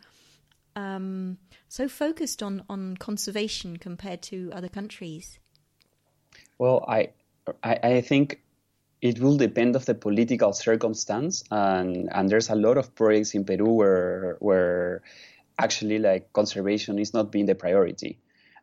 um, 0.75 1.37
so 1.67 1.87
focused 1.87 2.43
on, 2.43 2.63
on 2.69 2.95
conservation 2.97 3.77
compared 3.77 4.21
to 4.23 4.51
other 4.53 4.69
countries? 4.69 5.39
Well, 6.57 6.85
I, 6.87 7.09
I, 7.63 7.79
I 7.83 8.01
think 8.01 8.41
it 9.01 9.19
will 9.19 9.37
depend 9.37 9.75
of 9.75 9.85
the 9.85 9.95
political 9.95 10.53
circumstance, 10.53 11.43
and 11.51 12.09
and 12.11 12.29
there's 12.29 12.49
a 12.49 12.55
lot 12.55 12.77
of 12.77 12.93
projects 12.95 13.33
in 13.33 13.45
Peru 13.45 13.71
where 13.71 14.37
where 14.39 15.01
actually 15.57 15.99
like 15.99 16.31
conservation 16.33 16.99
is 16.99 17.13
not 17.13 17.31
being 17.31 17.45
the 17.45 17.55
priority. 17.55 18.19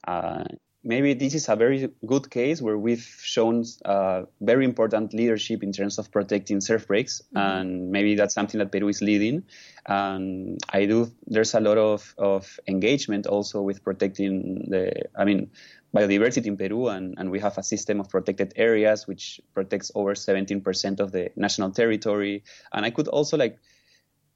Uh, 0.07 0.45
maybe 0.87 1.15
this 1.15 1.35
is 1.35 1.49
a 1.49 1.57
very 1.57 1.91
good 2.07 2.31
case 2.31 2.63
where 2.63 2.79
we've 2.79 3.07
shown 3.21 3.65
uh, 3.85 4.23
very 4.41 4.65
important 4.65 5.13
leadership 5.13 5.63
in 5.63 5.73
terms 5.73 5.99
of 5.99 6.11
protecting 6.13 6.61
surf 6.61 6.87
breaks, 6.87 7.21
mm-hmm. 7.21 7.39
and 7.39 7.91
maybe 7.91 8.15
that's 8.15 8.35
something 8.35 8.59
that 8.59 8.71
Peru 8.71 8.89
is 8.89 9.03
leading. 9.03 9.43
And 9.87 10.59
I 10.71 10.87
do. 10.87 11.11
There's 11.27 11.55
a 11.55 11.61
lot 11.61 11.77
of, 11.77 12.15
of 12.19 12.59
engagement 12.69 13.27
also 13.27 13.61
with 13.63 13.83
protecting 13.83 14.71
the. 14.71 14.93
I 15.19 15.25
mean, 15.25 15.51
biodiversity 15.95 16.47
in 16.47 16.57
Peru, 16.57 16.89
and, 16.89 17.15
and 17.19 17.31
we 17.31 17.41
have 17.41 17.59
a 17.59 17.63
system 17.63 18.01
of 18.01 18.09
protected 18.09 18.53
areas 18.57 19.07
which 19.07 19.41
protects 19.55 19.91
over 19.95 20.15
17% 20.15 21.01
of 21.01 21.11
the 21.11 21.31
national 21.37 21.71
territory. 21.73 22.45
And 22.73 22.87
I 22.87 22.91
could 22.91 23.09
also 23.09 23.37
like, 23.37 23.59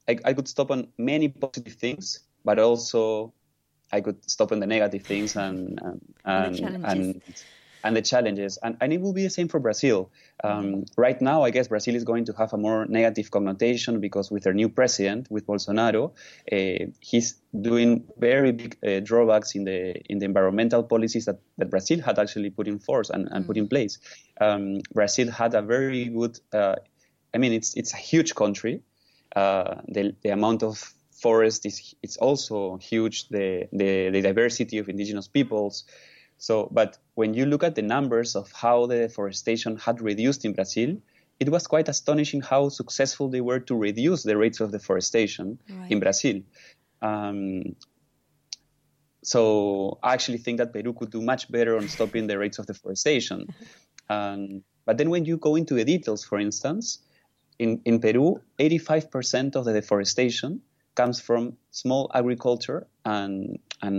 I, 0.08 0.18
I 0.24 0.32
could 0.32 0.48
stop 0.48 0.70
on 0.70 0.88
many 0.98 1.28
positive 1.28 1.74
things, 1.74 2.20
but 2.44 2.58
also 2.58 3.34
I 3.92 4.00
could 4.00 4.28
stop 4.28 4.52
on 4.52 4.60
the 4.60 4.66
negative 4.66 5.02
things 5.02 5.36
and 5.36 5.80
and 6.24 6.60
and, 6.60 6.86
and, 6.86 7.22
and 7.82 7.96
the 7.96 8.02
challenges. 8.02 8.58
And, 8.62 8.76
and 8.80 8.92
it 8.92 9.00
will 9.00 9.12
be 9.12 9.22
the 9.22 9.30
same 9.30 9.48
for 9.48 9.58
Brazil. 9.58 10.10
Um, 10.42 10.84
right 10.96 11.20
now, 11.20 11.42
I 11.42 11.50
guess 11.50 11.68
Brazil 11.68 11.94
is 11.94 12.04
going 12.04 12.26
to 12.26 12.32
have 12.34 12.52
a 12.52 12.56
more 12.56 12.86
negative 12.86 13.30
connotation 13.30 14.00
because 14.00 14.30
with 14.30 14.44
their 14.44 14.52
new 14.52 14.68
president, 14.68 15.30
with 15.30 15.46
Bolsonaro, 15.46 16.12
uh, 16.52 16.86
he's 17.00 17.36
doing 17.58 18.04
very 18.18 18.52
big 18.52 18.76
uh, 18.86 19.00
drawbacks 19.00 19.54
in 19.54 19.64
the 19.64 20.00
in 20.10 20.18
the 20.18 20.24
environmental 20.24 20.82
policies 20.82 21.24
that, 21.24 21.40
that 21.58 21.70
Brazil 21.70 22.00
had 22.00 22.18
actually 22.18 22.50
put 22.50 22.68
in 22.68 22.78
force 22.78 23.10
and, 23.10 23.28
and 23.30 23.44
mm 23.44 23.50
put 23.50 23.56
in 23.56 23.66
place. 23.66 23.98
Um, 24.40 24.80
Brazil 24.94 25.28
had 25.28 25.54
a 25.54 25.62
very 25.62 26.04
good. 26.04 26.38
Uh, 26.52 26.76
I 27.34 27.38
mean, 27.38 27.52
it's 27.52 27.74
it's 27.74 27.92
a 27.94 27.96
huge 27.96 28.34
country. 28.36 28.82
Uh, 29.34 29.80
the 29.88 30.14
the 30.22 30.28
amount 30.30 30.62
of 30.62 30.92
forest 31.20 31.66
is 31.66 31.94
it's 32.02 32.16
also 32.16 32.76
huge. 32.78 33.28
The, 33.28 33.68
the, 33.72 34.10
the 34.10 34.22
diversity 34.22 34.78
of 34.78 34.88
indigenous 34.88 35.28
peoples. 35.28 35.84
So, 36.38 36.68
but 36.72 36.96
when 37.14 37.34
you 37.34 37.44
look 37.44 37.62
at 37.62 37.74
the 37.74 37.82
numbers 37.82 38.34
of 38.34 38.50
how 38.52 38.86
the 38.86 38.96
deforestation 38.96 39.76
had 39.76 40.00
reduced 40.00 40.44
in 40.44 40.54
Brazil, 40.54 40.96
it 41.38 41.48
was 41.48 41.66
quite 41.66 41.88
astonishing 41.88 42.40
how 42.40 42.70
successful 42.70 43.28
they 43.28 43.40
were 43.40 43.60
to 43.60 43.74
reduce 43.76 44.22
the 44.22 44.36
rates 44.36 44.60
of 44.60 44.72
deforestation 44.72 45.58
right. 45.68 45.90
in 45.90 46.00
Brazil. 46.00 46.40
Um, 47.02 47.76
so 49.22 49.98
I 50.02 50.14
actually 50.14 50.38
think 50.38 50.58
that 50.58 50.72
Peru 50.72 50.94
could 50.94 51.10
do 51.10 51.20
much 51.20 51.50
better 51.50 51.76
on 51.76 51.88
stopping 51.88 52.26
the 52.26 52.38
rates 52.38 52.58
of 52.58 52.66
deforestation. 52.66 53.48
um, 54.08 54.62
but 54.86 54.96
then 54.96 55.10
when 55.10 55.24
you 55.26 55.36
go 55.36 55.56
into 55.56 55.74
the 55.74 55.84
details, 55.84 56.24
for 56.24 56.38
instance, 56.38 57.00
in, 57.58 57.82
in 57.84 58.00
Peru, 58.00 58.40
85% 58.58 59.56
of 59.56 59.66
the 59.66 59.74
deforestation 59.74 60.62
comes 61.00 61.18
from 61.20 61.56
small 61.70 62.10
agriculture 62.14 62.86
and 63.04 63.58
and 63.80 63.98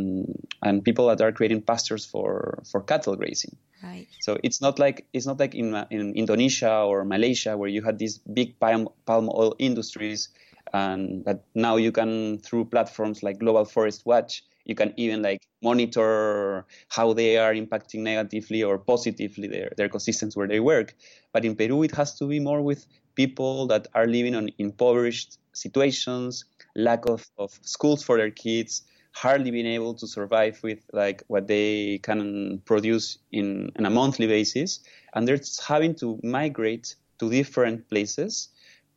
and 0.62 0.84
people 0.84 1.06
that 1.08 1.20
are 1.26 1.32
creating 1.32 1.62
pastures 1.62 2.06
for 2.06 2.62
for 2.70 2.80
cattle 2.92 3.16
grazing. 3.16 3.56
Right. 3.84 4.08
So 4.20 4.38
it's 4.44 4.62
not 4.62 4.78
like 4.78 4.98
it's 5.14 5.26
not 5.26 5.40
like 5.40 5.56
in 5.56 5.68
in 5.90 6.14
Indonesia 6.14 6.76
or 6.90 7.04
Malaysia 7.16 7.58
where 7.58 7.72
you 7.76 7.82
had 7.82 7.98
these 7.98 8.16
big 8.40 8.60
palm 8.60 8.90
palm 9.10 9.26
oil 9.34 9.56
industries 9.58 10.30
and 10.74 11.26
that 11.26 11.40
now 11.56 11.76
you 11.86 11.92
can 11.92 12.38
through 12.46 12.66
platforms 12.66 13.24
like 13.26 13.40
Global 13.40 13.66
Forest 13.66 14.06
Watch 14.06 14.44
you 14.66 14.76
can 14.76 14.94
even 14.98 15.22
like 15.22 15.42
monitor 15.62 16.66
how 16.90 17.14
they 17.14 17.38
are 17.38 17.54
impacting 17.54 18.02
negatively 18.12 18.62
or 18.64 18.78
positively 18.78 19.48
their, 19.48 19.72
their 19.78 19.90
ecosystems 19.90 20.36
where 20.38 20.48
they 20.48 20.60
work. 20.60 20.94
But 21.34 21.46
in 21.46 21.56
Peru, 21.56 21.84
it 21.84 21.96
has 21.96 22.18
to 22.20 22.28
be 22.28 22.40
more 22.40 22.62
with 22.62 22.86
people 23.16 23.68
that 23.68 23.88
are 23.94 24.08
living 24.08 24.36
on 24.36 24.50
impoverished 24.58 25.38
situations, 25.54 26.46
lack 26.76 27.06
of, 27.06 27.30
of 27.38 27.52
schools 27.62 28.04
for 28.04 28.18
their 28.18 28.32
kids, 28.32 28.84
hardly 29.14 29.52
being 29.52 29.66
able 29.66 29.94
to 29.96 30.08
survive 30.08 30.60
with 30.64 30.80
like 30.94 31.24
what 31.28 31.48
they 31.48 32.00
can 32.00 32.60
produce 32.66 33.18
in 33.32 33.72
on 33.78 33.86
a 33.86 33.90
monthly 33.90 34.28
basis, 34.28 34.80
and 35.14 35.28
they're 35.28 35.40
having 35.68 35.96
to 35.96 36.20
migrate 36.24 36.96
to 37.20 37.30
different 37.30 37.90
places, 37.90 38.50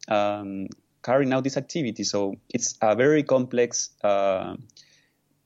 um, 0.08 0.68
carrying 1.02 1.32
out 1.32 1.44
this 1.44 1.56
activity. 1.56 2.04
So 2.04 2.36
it's 2.48 2.76
a 2.80 2.94
very 2.94 3.22
complex 3.22 3.90
uh, 4.02 4.56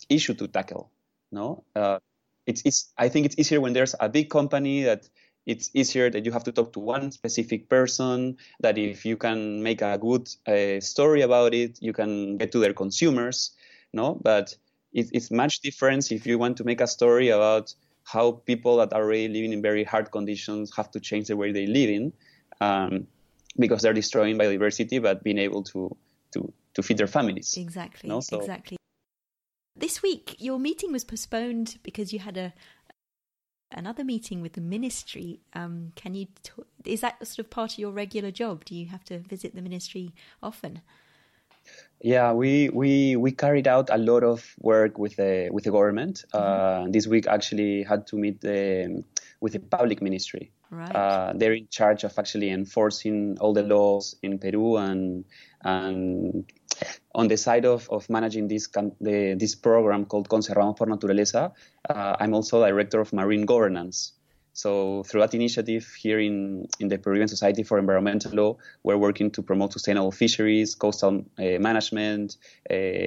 issue 0.08 0.34
to 0.34 0.48
tackle. 0.48 0.90
No, 1.32 1.64
uh, 1.74 1.98
it's 2.46 2.62
it's. 2.64 2.92
I 2.96 3.08
think 3.08 3.26
it's 3.26 3.38
easier 3.38 3.60
when 3.60 3.72
there's 3.72 3.94
a 4.00 4.08
big 4.08 4.30
company 4.30 4.84
that 4.84 5.08
it's 5.48 5.70
easier 5.72 6.10
that 6.10 6.26
you 6.26 6.30
have 6.30 6.44
to 6.44 6.52
talk 6.52 6.74
to 6.74 6.78
one 6.78 7.10
specific 7.10 7.70
person 7.70 8.36
that 8.60 8.76
if 8.76 9.06
you 9.06 9.16
can 9.16 9.62
make 9.62 9.80
a 9.80 9.96
good 9.98 10.28
uh, 10.46 10.78
story 10.78 11.22
about 11.22 11.54
it 11.54 11.78
you 11.80 11.92
can 11.92 12.36
get 12.36 12.52
to 12.52 12.60
their 12.60 12.74
consumers 12.74 13.52
no 13.92 14.14
but 14.22 14.54
it, 14.92 15.08
it's 15.12 15.30
much 15.30 15.60
different 15.60 16.12
if 16.12 16.26
you 16.26 16.38
want 16.38 16.56
to 16.58 16.64
make 16.64 16.80
a 16.80 16.86
story 16.86 17.30
about 17.30 17.74
how 18.04 18.32
people 18.32 18.76
that 18.76 18.92
are 18.92 19.02
already 19.02 19.28
living 19.28 19.52
in 19.52 19.62
very 19.62 19.84
hard 19.84 20.10
conditions 20.12 20.70
have 20.76 20.90
to 20.90 21.00
change 21.00 21.26
the 21.28 21.36
way 21.36 21.50
they 21.50 21.66
live 21.66 21.90
in 21.90 22.12
um, 22.60 23.06
because 23.58 23.82
they're 23.82 23.94
destroying 23.94 24.38
biodiversity 24.38 25.02
but 25.02 25.24
being 25.24 25.38
able 25.38 25.62
to 25.62 25.96
to 26.30 26.52
to 26.74 26.82
feed 26.82 26.98
their 26.98 27.06
families 27.06 27.56
exactly 27.56 28.06
no? 28.08 28.20
so, 28.20 28.38
exactly 28.38 28.76
this 29.74 30.02
week 30.02 30.36
your 30.38 30.58
meeting 30.58 30.92
was 30.92 31.04
postponed 31.04 31.78
because 31.82 32.12
you 32.12 32.18
had 32.18 32.36
a 32.36 32.52
another 33.72 34.04
meeting 34.04 34.40
with 34.40 34.54
the 34.54 34.60
ministry. 34.60 35.40
Um, 35.54 35.92
can 35.94 36.14
you? 36.14 36.26
T- 36.42 36.62
is 36.84 37.00
that 37.00 37.24
sort 37.26 37.40
of 37.40 37.50
part 37.50 37.72
of 37.72 37.78
your 37.78 37.90
regular 37.90 38.30
job? 38.30 38.64
Do 38.64 38.74
you 38.74 38.86
have 38.86 39.04
to 39.04 39.18
visit 39.18 39.54
the 39.54 39.62
ministry 39.62 40.12
often? 40.42 40.82
Yeah, 42.00 42.32
we 42.32 42.68
we 42.68 43.16
we 43.16 43.32
carried 43.32 43.66
out 43.66 43.90
a 43.90 43.98
lot 43.98 44.22
of 44.22 44.54
work 44.60 44.98
with 44.98 45.16
the 45.16 45.48
with 45.50 45.64
the 45.64 45.72
government. 45.72 46.24
Mm-hmm. 46.32 46.86
Uh, 46.86 46.90
this 46.90 47.06
week 47.06 47.26
actually 47.26 47.82
had 47.82 48.06
to 48.08 48.16
meet 48.16 48.40
the, 48.40 49.04
with 49.40 49.54
the 49.54 49.58
public 49.58 50.00
ministry. 50.00 50.52
Right. 50.70 50.94
Uh, 50.94 51.32
they're 51.34 51.54
in 51.54 51.66
charge 51.70 52.04
of 52.04 52.16
actually 52.18 52.50
enforcing 52.50 53.38
all 53.40 53.52
the 53.52 53.62
laws 53.62 54.14
in 54.22 54.38
Peru 54.38 54.76
and 54.76 55.24
and 55.64 56.44
on 57.14 57.28
the 57.28 57.36
side 57.36 57.64
of, 57.64 57.88
of 57.90 58.08
managing 58.08 58.48
this 58.48 58.68
the, 59.00 59.34
this 59.38 59.54
program 59.54 60.04
called 60.04 60.28
Conservamos 60.28 60.76
por 60.76 60.86
Naturaleza, 60.86 61.52
uh, 61.88 62.16
I'm 62.20 62.34
also 62.34 62.64
director 62.64 63.00
of 63.00 63.12
marine 63.12 63.44
governance. 63.44 64.12
So 64.52 65.04
through 65.04 65.20
that 65.20 65.34
initiative 65.34 65.86
here 65.96 66.18
in, 66.18 66.66
in 66.80 66.88
the 66.88 66.98
Peruvian 66.98 67.28
Society 67.28 67.62
for 67.62 67.78
Environmental 67.78 68.32
Law, 68.32 68.56
we're 68.82 68.96
working 68.96 69.30
to 69.32 69.42
promote 69.42 69.72
sustainable 69.72 70.10
fisheries, 70.10 70.74
coastal 70.74 71.24
uh, 71.38 71.42
management, 71.60 72.36
uh, 72.68 73.06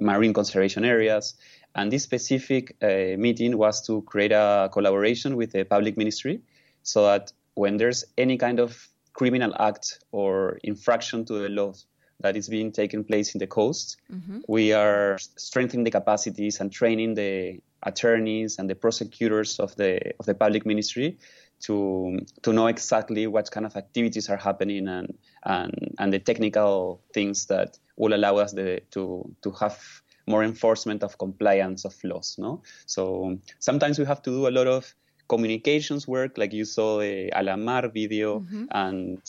marine 0.00 0.32
conservation 0.32 0.84
areas. 0.84 1.34
And 1.76 1.92
this 1.92 2.02
specific 2.02 2.76
uh, 2.82 3.16
meeting 3.16 3.56
was 3.56 3.86
to 3.86 4.02
create 4.02 4.32
a 4.32 4.68
collaboration 4.72 5.36
with 5.36 5.52
the 5.52 5.64
public 5.64 5.96
ministry 5.96 6.42
so 6.82 7.04
that 7.04 7.32
when 7.54 7.76
there's 7.76 8.04
any 8.18 8.36
kind 8.36 8.58
of 8.58 8.88
criminal 9.12 9.54
act 9.58 10.00
or 10.10 10.58
infraction 10.64 11.24
to 11.26 11.34
the 11.34 11.48
laws 11.48 11.86
that 12.24 12.38
is 12.38 12.48
being 12.48 12.72
taken 12.72 13.04
place 13.04 13.34
in 13.34 13.38
the 13.38 13.46
coast, 13.46 13.98
mm-hmm. 14.10 14.38
we 14.48 14.72
are 14.72 15.18
strengthening 15.36 15.84
the 15.84 15.90
capacities 15.90 16.58
and 16.58 16.72
training 16.72 17.12
the 17.14 17.60
attorneys 17.82 18.58
and 18.58 18.68
the 18.70 18.74
prosecutors 18.74 19.60
of 19.60 19.76
the 19.76 20.00
of 20.18 20.24
the 20.24 20.34
public 20.34 20.64
ministry 20.64 21.18
to 21.60 22.18
to 22.40 22.50
know 22.54 22.66
exactly 22.66 23.26
what 23.26 23.50
kind 23.50 23.66
of 23.66 23.76
activities 23.76 24.30
are 24.30 24.38
happening 24.38 24.88
and 24.88 25.18
and, 25.44 25.94
and 25.98 26.14
the 26.14 26.18
technical 26.18 27.02
things 27.12 27.44
that 27.46 27.78
will 27.96 28.14
allow 28.14 28.36
us 28.38 28.52
the, 28.52 28.80
to 28.90 29.30
to 29.42 29.50
have 29.50 29.78
more 30.26 30.42
enforcement 30.42 31.02
of 31.02 31.18
compliance 31.18 31.84
of 31.84 31.94
laws. 32.04 32.36
No, 32.38 32.62
so 32.86 33.38
sometimes 33.58 33.98
we 33.98 34.06
have 34.06 34.22
to 34.22 34.30
do 34.30 34.48
a 34.48 34.54
lot 34.58 34.66
of 34.66 34.94
communications 35.28 36.08
work, 36.08 36.38
like 36.38 36.54
you 36.54 36.64
saw 36.64 37.00
the 37.00 37.30
A 37.38 37.42
La 37.42 37.56
Mar 37.56 37.88
video, 37.88 38.40
mm-hmm. 38.40 38.64
and 38.70 39.20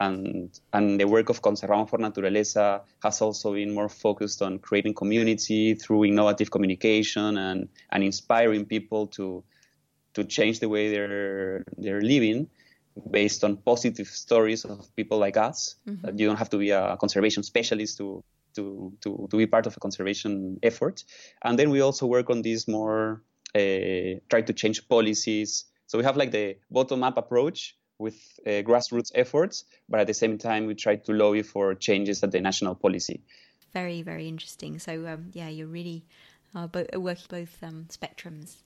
and 0.00 0.58
and 0.72 0.98
the 0.98 1.06
work 1.06 1.28
of 1.28 1.42
Conservamos 1.42 1.88
por 1.88 1.98
Naturaleza 1.98 2.80
has 3.02 3.20
also 3.20 3.52
been 3.54 3.72
more 3.72 3.88
focused 3.88 4.42
on 4.42 4.58
creating 4.58 4.94
community 4.94 5.74
through 5.74 6.06
innovative 6.06 6.50
communication 6.50 7.36
and 7.36 7.68
and 7.90 8.02
inspiring 8.02 8.64
people 8.64 9.06
to 9.06 9.44
to 10.14 10.24
change 10.24 10.58
the 10.60 10.68
way 10.68 10.90
they're 10.90 11.64
they're 11.76 12.00
living 12.00 12.48
based 13.10 13.44
on 13.44 13.56
positive 13.58 14.08
stories 14.08 14.64
of 14.64 14.94
people 14.96 15.18
like 15.18 15.36
us. 15.36 15.76
Mm-hmm. 15.86 16.06
That 16.06 16.18
you 16.18 16.26
don't 16.26 16.38
have 16.38 16.50
to 16.50 16.58
be 16.58 16.70
a 16.70 16.96
conservation 16.96 17.42
specialist 17.42 17.98
to 17.98 18.24
to 18.56 18.92
to 19.02 19.28
to 19.30 19.36
be 19.36 19.46
part 19.46 19.66
of 19.66 19.76
a 19.76 19.80
conservation 19.80 20.58
effort. 20.62 21.04
And 21.42 21.58
then 21.58 21.70
we 21.70 21.82
also 21.82 22.06
work 22.06 22.30
on 22.30 22.42
these 22.42 22.66
more 22.66 23.22
uh, 23.54 24.18
try 24.30 24.40
to 24.42 24.52
change 24.52 24.88
policies. 24.88 25.66
So 25.86 25.98
we 25.98 26.04
have 26.04 26.16
like 26.16 26.30
the 26.30 26.56
bottom 26.70 27.02
up 27.02 27.18
approach 27.18 27.76
with 28.00 28.40
uh, 28.46 28.62
grassroots 28.62 29.12
efforts, 29.14 29.64
but 29.88 30.00
at 30.00 30.06
the 30.06 30.14
same 30.14 30.38
time, 30.38 30.66
we 30.66 30.74
try 30.74 30.96
to 30.96 31.12
lobby 31.12 31.42
for 31.42 31.74
changes 31.74 32.22
at 32.22 32.32
the 32.32 32.40
national 32.40 32.74
policy. 32.74 33.20
Very, 33.72 34.02
very 34.02 34.26
interesting. 34.26 34.78
So, 34.78 35.06
um, 35.06 35.30
yeah, 35.32 35.48
you're 35.48 35.68
really 35.68 36.04
uh, 36.54 36.66
bo- 36.66 36.86
working 36.94 37.26
both 37.28 37.56
um, 37.62 37.86
spectrums. 37.90 38.62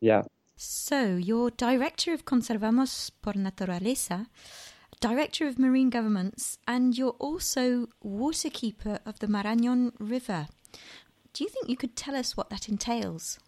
Yeah. 0.00 0.22
So, 0.56 1.16
you're 1.16 1.50
director 1.50 2.12
of 2.12 2.24
Conservamos 2.24 3.10
por 3.22 3.32
Naturaleza, 3.34 4.26
director 5.00 5.46
of 5.46 5.58
marine 5.58 5.90
governments, 5.90 6.58
and 6.68 6.96
you're 6.96 7.16
also 7.18 7.88
waterkeeper 8.04 9.00
of 9.04 9.18
the 9.18 9.26
Marañón 9.26 9.92
River. 9.98 10.46
Do 11.32 11.44
you 11.44 11.50
think 11.50 11.68
you 11.68 11.76
could 11.76 11.96
tell 11.96 12.14
us 12.14 12.36
what 12.36 12.50
that 12.50 12.68
entails? 12.68 13.38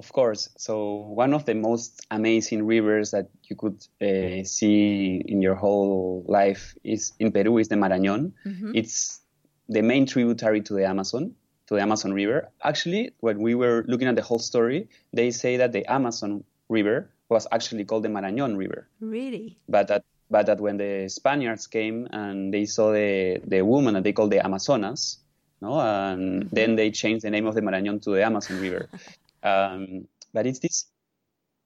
Of 0.00 0.10
course. 0.14 0.48
So 0.56 0.96
one 1.22 1.34
of 1.34 1.44
the 1.44 1.54
most 1.54 2.06
amazing 2.10 2.64
rivers 2.64 3.10
that 3.10 3.28
you 3.44 3.54
could 3.54 3.86
uh, 4.00 4.44
see 4.44 5.22
in 5.28 5.42
your 5.42 5.54
whole 5.54 6.24
life 6.26 6.74
is 6.82 7.12
in 7.18 7.32
Peru 7.32 7.58
is 7.58 7.68
the 7.68 7.74
Marañón. 7.74 8.32
Mm-hmm. 8.46 8.72
It's 8.74 9.20
the 9.68 9.82
main 9.82 10.06
tributary 10.06 10.62
to 10.62 10.72
the 10.72 10.86
Amazon, 10.86 11.34
to 11.66 11.74
the 11.74 11.82
Amazon 11.82 12.14
River. 12.14 12.48
Actually, 12.64 13.12
when 13.20 13.40
we 13.40 13.54
were 13.54 13.84
looking 13.88 14.08
at 14.08 14.16
the 14.16 14.22
whole 14.22 14.38
story, 14.38 14.88
they 15.12 15.30
say 15.30 15.58
that 15.58 15.72
the 15.72 15.84
Amazon 15.84 16.44
River 16.70 17.10
was 17.28 17.46
actually 17.52 17.84
called 17.84 18.04
the 18.04 18.08
Marañón 18.08 18.56
River. 18.56 18.88
Really? 19.00 19.58
But 19.68 19.88
that 19.88 20.04
but 20.30 20.46
that 20.46 20.60
when 20.60 20.78
the 20.78 21.10
Spaniards 21.10 21.66
came 21.66 22.08
and 22.10 22.54
they 22.54 22.64
saw 22.64 22.90
the 22.90 23.42
the 23.46 23.60
woman 23.60 23.92
that 23.94 24.04
they 24.04 24.14
called 24.14 24.32
the 24.32 24.40
Amazonas, 24.40 25.18
no, 25.60 25.78
and 25.78 26.44
mm-hmm. 26.44 26.54
then 26.54 26.76
they 26.76 26.90
changed 26.90 27.22
the 27.22 27.30
name 27.30 27.46
of 27.46 27.54
the 27.54 27.60
Marañón 27.60 28.00
to 28.04 28.12
the 28.12 28.24
Amazon 28.24 28.62
River. 28.62 28.88
Um, 29.42 30.08
but 30.32 30.46
it's 30.46 30.58
this 30.60 30.86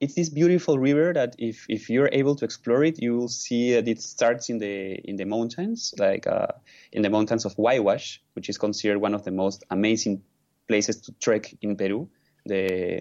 it's 0.00 0.14
this 0.14 0.28
beautiful 0.28 0.78
river 0.78 1.12
that 1.14 1.36
if, 1.38 1.66
if 1.68 1.88
you're 1.88 2.10
able 2.12 2.34
to 2.36 2.44
explore 2.44 2.84
it, 2.84 3.00
you 3.00 3.16
will 3.16 3.28
see 3.28 3.74
that 3.74 3.88
it 3.88 4.02
starts 4.02 4.50
in 4.50 4.58
the 4.58 4.94
in 5.08 5.16
the 5.16 5.24
mountains, 5.24 5.94
like 5.98 6.26
uh, 6.26 6.48
in 6.92 7.02
the 7.02 7.10
mountains 7.10 7.44
of 7.44 7.56
Huayhuash, 7.56 8.18
which 8.34 8.48
is 8.48 8.58
considered 8.58 8.98
one 8.98 9.14
of 9.14 9.24
the 9.24 9.30
most 9.30 9.64
amazing 9.70 10.22
places 10.68 11.00
to 11.02 11.12
trek 11.12 11.54
in 11.62 11.76
Peru, 11.76 12.08
the 12.44 13.00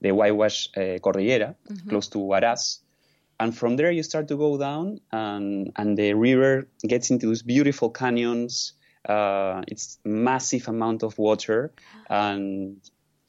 the 0.00 0.08
Huayhuash 0.08 0.76
uh, 0.76 0.98
Cordillera, 0.98 1.54
mm-hmm. 1.70 1.88
close 1.88 2.08
to 2.08 2.18
Huaraz. 2.18 2.80
And 3.38 3.56
from 3.56 3.76
there, 3.76 3.90
you 3.90 4.02
start 4.02 4.28
to 4.28 4.36
go 4.36 4.58
down, 4.58 5.00
and 5.12 5.72
and 5.76 5.96
the 5.96 6.14
river 6.14 6.68
gets 6.86 7.10
into 7.10 7.28
these 7.28 7.42
beautiful 7.42 7.90
canyons. 7.90 8.72
Uh, 9.08 9.62
it's 9.68 9.98
massive 10.04 10.66
amount 10.68 11.04
of 11.04 11.16
water, 11.16 11.72
and 12.10 12.80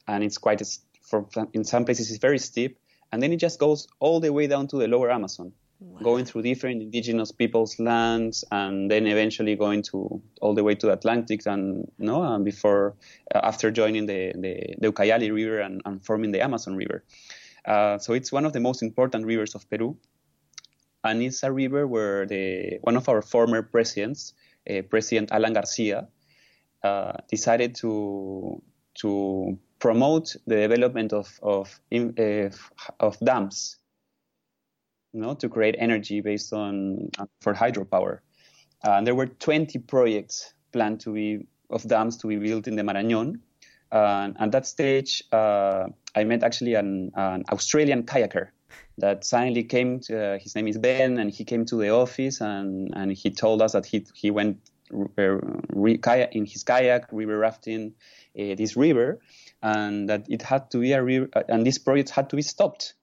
and 0.08 0.24
it's 0.24 0.38
quite 0.38 0.62
for, 1.02 1.26
in 1.52 1.64
some 1.64 1.84
places 1.84 2.10
it's 2.10 2.18
very 2.20 2.38
steep, 2.38 2.78
and 3.12 3.22
then 3.22 3.32
it 3.32 3.36
just 3.36 3.58
goes 3.58 3.86
all 4.00 4.20
the 4.20 4.32
way 4.32 4.46
down 4.46 4.66
to 4.68 4.76
the 4.76 4.88
lower 4.88 5.10
Amazon, 5.10 5.52
wow. 5.80 6.00
going 6.02 6.24
through 6.24 6.42
different 6.42 6.82
indigenous 6.82 7.30
people's 7.30 7.78
lands, 7.78 8.44
and 8.50 8.90
then 8.90 9.06
eventually 9.06 9.54
going 9.54 9.82
to 9.82 10.20
all 10.40 10.54
the 10.54 10.64
way 10.64 10.74
to 10.74 10.86
the 10.86 10.92
Atlantic, 10.92 11.46
and 11.46 11.90
no, 11.98 12.22
and 12.22 12.44
before 12.44 12.96
uh, 13.34 13.40
after 13.42 13.70
joining 13.70 14.06
the 14.06 14.32
the, 14.34 14.74
the 14.78 14.92
Ucayali 14.92 15.32
River 15.32 15.60
and, 15.60 15.80
and, 15.84 16.04
forming 16.04 16.32
the 16.32 16.42
Amazon 16.42 16.74
River. 16.76 17.04
Uh, 17.64 17.98
so 17.98 18.14
it's 18.14 18.32
one 18.32 18.44
of 18.44 18.52
the 18.52 18.60
most 18.60 18.82
important 18.82 19.26
rivers 19.26 19.54
of 19.54 19.68
Peru, 19.68 19.96
and 21.04 21.22
it's 21.22 21.42
a 21.42 21.52
river 21.52 21.86
where 21.86 22.26
the 22.26 22.78
one 22.82 22.96
of 22.96 23.08
our 23.08 23.22
former 23.22 23.62
presidents, 23.62 24.32
uh, 24.68 24.82
President 24.82 25.30
Alan 25.32 25.52
Garcia, 25.52 26.08
uh, 26.82 27.12
decided 27.28 27.74
to 27.76 28.62
to 29.00 29.58
promote 29.78 30.36
the 30.46 30.56
development 30.56 31.12
of 31.12 31.28
of, 31.42 31.80
uh, 31.92 32.50
of 33.00 33.18
dams, 33.20 33.76
you 35.12 35.20
know, 35.20 35.34
to 35.34 35.48
create 35.48 35.76
energy 35.78 36.20
based 36.20 36.52
on 36.52 37.10
uh, 37.18 37.26
for 37.40 37.54
hydropower. 37.54 38.20
Uh, 38.84 39.00
there 39.02 39.14
were 39.14 39.26
20 39.26 39.78
projects 39.80 40.54
planned 40.72 41.00
to 41.00 41.12
be 41.12 41.46
of 41.70 41.82
dams 41.86 42.16
to 42.18 42.28
be 42.28 42.36
built 42.36 42.66
in 42.68 42.76
the 42.76 42.82
Marañón. 42.82 43.40
Uh, 43.90 44.30
at 44.38 44.52
that 44.52 44.66
stage, 44.66 45.22
uh, 45.32 45.86
I 46.14 46.24
met 46.24 46.42
actually 46.42 46.74
an, 46.74 47.10
an, 47.14 47.44
Australian 47.50 48.02
kayaker 48.04 48.48
that 48.98 49.24
suddenly 49.24 49.64
came. 49.64 50.00
To, 50.00 50.34
uh, 50.34 50.38
his 50.38 50.54
name 50.54 50.68
is 50.68 50.78
Ben, 50.78 51.18
and 51.18 51.30
he 51.30 51.44
came 51.44 51.64
to 51.66 51.76
the 51.76 51.90
office 51.90 52.40
and, 52.40 52.92
and 52.94 53.12
he 53.12 53.30
told 53.30 53.62
us 53.62 53.72
that 53.72 53.86
he 53.86 54.06
he 54.14 54.30
went 54.30 54.58
re, 54.90 55.98
kayak, 55.98 56.34
in 56.34 56.44
his 56.44 56.64
kayak 56.64 57.06
river 57.12 57.38
rafting 57.38 57.94
this 58.34 58.76
river 58.76 59.20
and 59.62 60.08
that 60.08 60.26
it 60.28 60.42
had 60.42 60.70
to 60.70 60.78
be 60.78 60.92
a 60.92 61.02
re- 61.02 61.26
uh, 61.32 61.42
and 61.48 61.66
these 61.66 61.78
projects 61.78 62.10
had 62.10 62.30
to 62.30 62.36
be 62.36 62.42
stopped. 62.42 62.94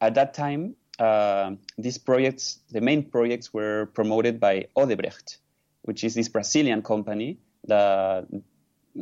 At 0.00 0.14
that 0.14 0.34
time, 0.34 0.76
uh, 0.98 1.52
these 1.78 1.98
projects, 1.98 2.60
the 2.70 2.80
main 2.80 3.04
projects, 3.10 3.52
were 3.52 3.86
promoted 3.94 4.40
by 4.40 4.66
Odebrecht, 4.76 5.38
which 5.82 6.04
is 6.04 6.14
this 6.14 6.28
Brazilian 6.28 6.82
company 6.82 7.38
that 7.66 8.26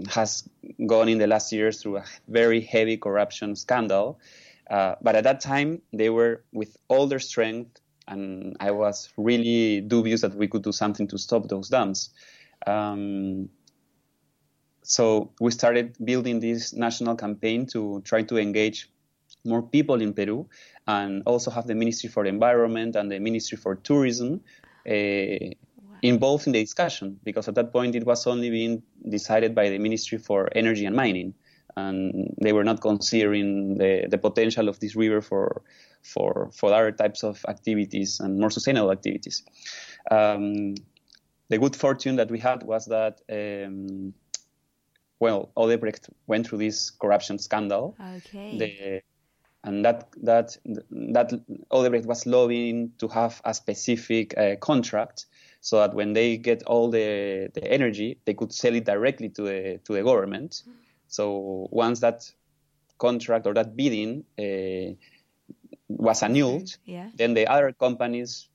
has 0.09 0.49
gone 0.87 1.09
in 1.09 1.19
the 1.19 1.27
last 1.27 1.53
years 1.53 1.83
through 1.83 1.99
a 1.99 2.05
very 2.29 2.61
heavy 2.61 2.97
corruption 2.97 3.57
scandal. 3.57 4.21
Uh, 4.71 4.95
but 5.01 5.17
at 5.17 5.25
that 5.25 5.41
time, 5.41 5.81
they 5.93 6.11
were 6.11 6.45
with 6.53 6.77
all 6.89 7.07
their 7.07 7.19
strength, 7.19 7.81
and 8.07 8.57
I 8.61 8.71
was 8.73 9.09
really 9.17 9.81
dubious 9.81 10.21
that 10.21 10.35
we 10.35 10.47
could 10.47 10.63
do 10.63 10.73
something 10.73 11.09
to 11.09 11.19
stop 11.19 11.49
those 11.49 11.69
dams. 11.69 12.11
Um, 12.67 13.49
so 14.89 15.31
we 15.39 15.51
started 15.51 15.95
building 16.03 16.41
this 16.41 16.73
national 16.73 17.15
campaign 17.15 17.67
to 17.67 18.01
try 18.07 18.23
to 18.23 18.39
engage 18.39 18.91
more 19.45 19.63
people 19.63 20.01
in 20.01 20.15
Peru 20.15 20.49
and 20.87 21.23
also 21.27 21.51
have 21.51 21.67
the 21.67 21.75
Ministry 21.75 22.09
for 22.09 22.23
the 22.23 22.31
Environment 22.31 22.97
and 22.97 23.13
the 23.13 23.19
Ministry 23.19 23.59
for 23.59 23.77
Tourism 23.77 24.41
uh, 24.89 24.91
wow. 24.91 25.99
involved 26.01 26.47
in 26.47 26.55
the 26.55 26.63
discussion 26.63 27.21
because 27.23 27.49
at 27.49 27.55
that 27.57 27.71
point 27.71 27.97
it 27.97 28.07
was 28.07 28.27
only 28.27 28.49
being 28.49 28.83
decided 29.07 29.55
by 29.55 29.69
the 29.69 29.79
Ministry 29.79 30.17
for 30.17 30.49
Energy 30.57 30.87
and 30.87 30.97
Mining 30.97 31.35
and 31.77 32.35
they 32.41 32.55
were 32.55 32.65
not 32.65 32.81
considering 32.81 33.77
the, 33.77 34.07
the 34.09 34.17
potential 34.17 34.71
of 34.71 34.81
this 34.81 34.97
river 34.97 35.21
for 35.21 35.63
for 36.03 36.51
for 36.55 36.73
other 36.73 36.93
types 36.93 37.23
of 37.23 37.45
activities 37.47 38.21
and 38.21 38.41
more 38.41 38.51
sustainable 38.51 38.91
activities. 38.91 39.43
Um, 40.11 40.77
the 41.51 41.59
good 41.59 41.77
fortune 41.77 42.17
that 42.17 42.31
we 42.31 42.39
had 42.39 42.63
was 42.63 42.87
that 42.87 43.21
um, 43.31 44.15
well, 45.21 45.51
Odebrecht 45.57 46.09
went 46.27 46.47
through 46.47 46.59
this 46.59 46.91
corruption 46.91 47.39
scandal. 47.39 47.97
Okay. 48.17 48.59
The, 48.59 49.03
and 49.65 49.85
that 49.85 50.09
that 50.23 50.57
that 50.91 51.33
Odebrecht 51.71 52.07
was 52.07 52.27
lobbying 52.27 52.93
to 52.99 53.09
have 53.09 53.41
a 53.45 53.53
specific 53.53 54.37
uh, 54.39 54.57
contract 54.57 55.27
so 55.61 55.79
that 55.79 55.95
when 55.95 56.13
they 56.13 56.37
get 56.37 56.63
all 56.65 56.91
the, 56.91 57.51
the 57.55 57.65
energy, 57.65 58.19
they 58.25 58.35
could 58.35 58.53
sell 58.53 58.75
it 58.75 58.85
directly 58.85 59.29
to 59.31 59.43
the 59.43 59.81
to 59.85 59.93
the 59.93 60.03
government. 60.03 60.63
So 61.09 61.69
once 61.71 62.01
that 62.01 62.31
contract 62.99 63.47
or 63.47 63.55
that 63.55 63.77
bidding 63.77 64.25
uh, 64.39 64.95
was 65.89 66.23
annulled, 66.23 66.77
yeah. 66.85 67.11
then 67.17 67.35
the 67.35 67.47
other 67.47 67.73
companies 67.73 68.49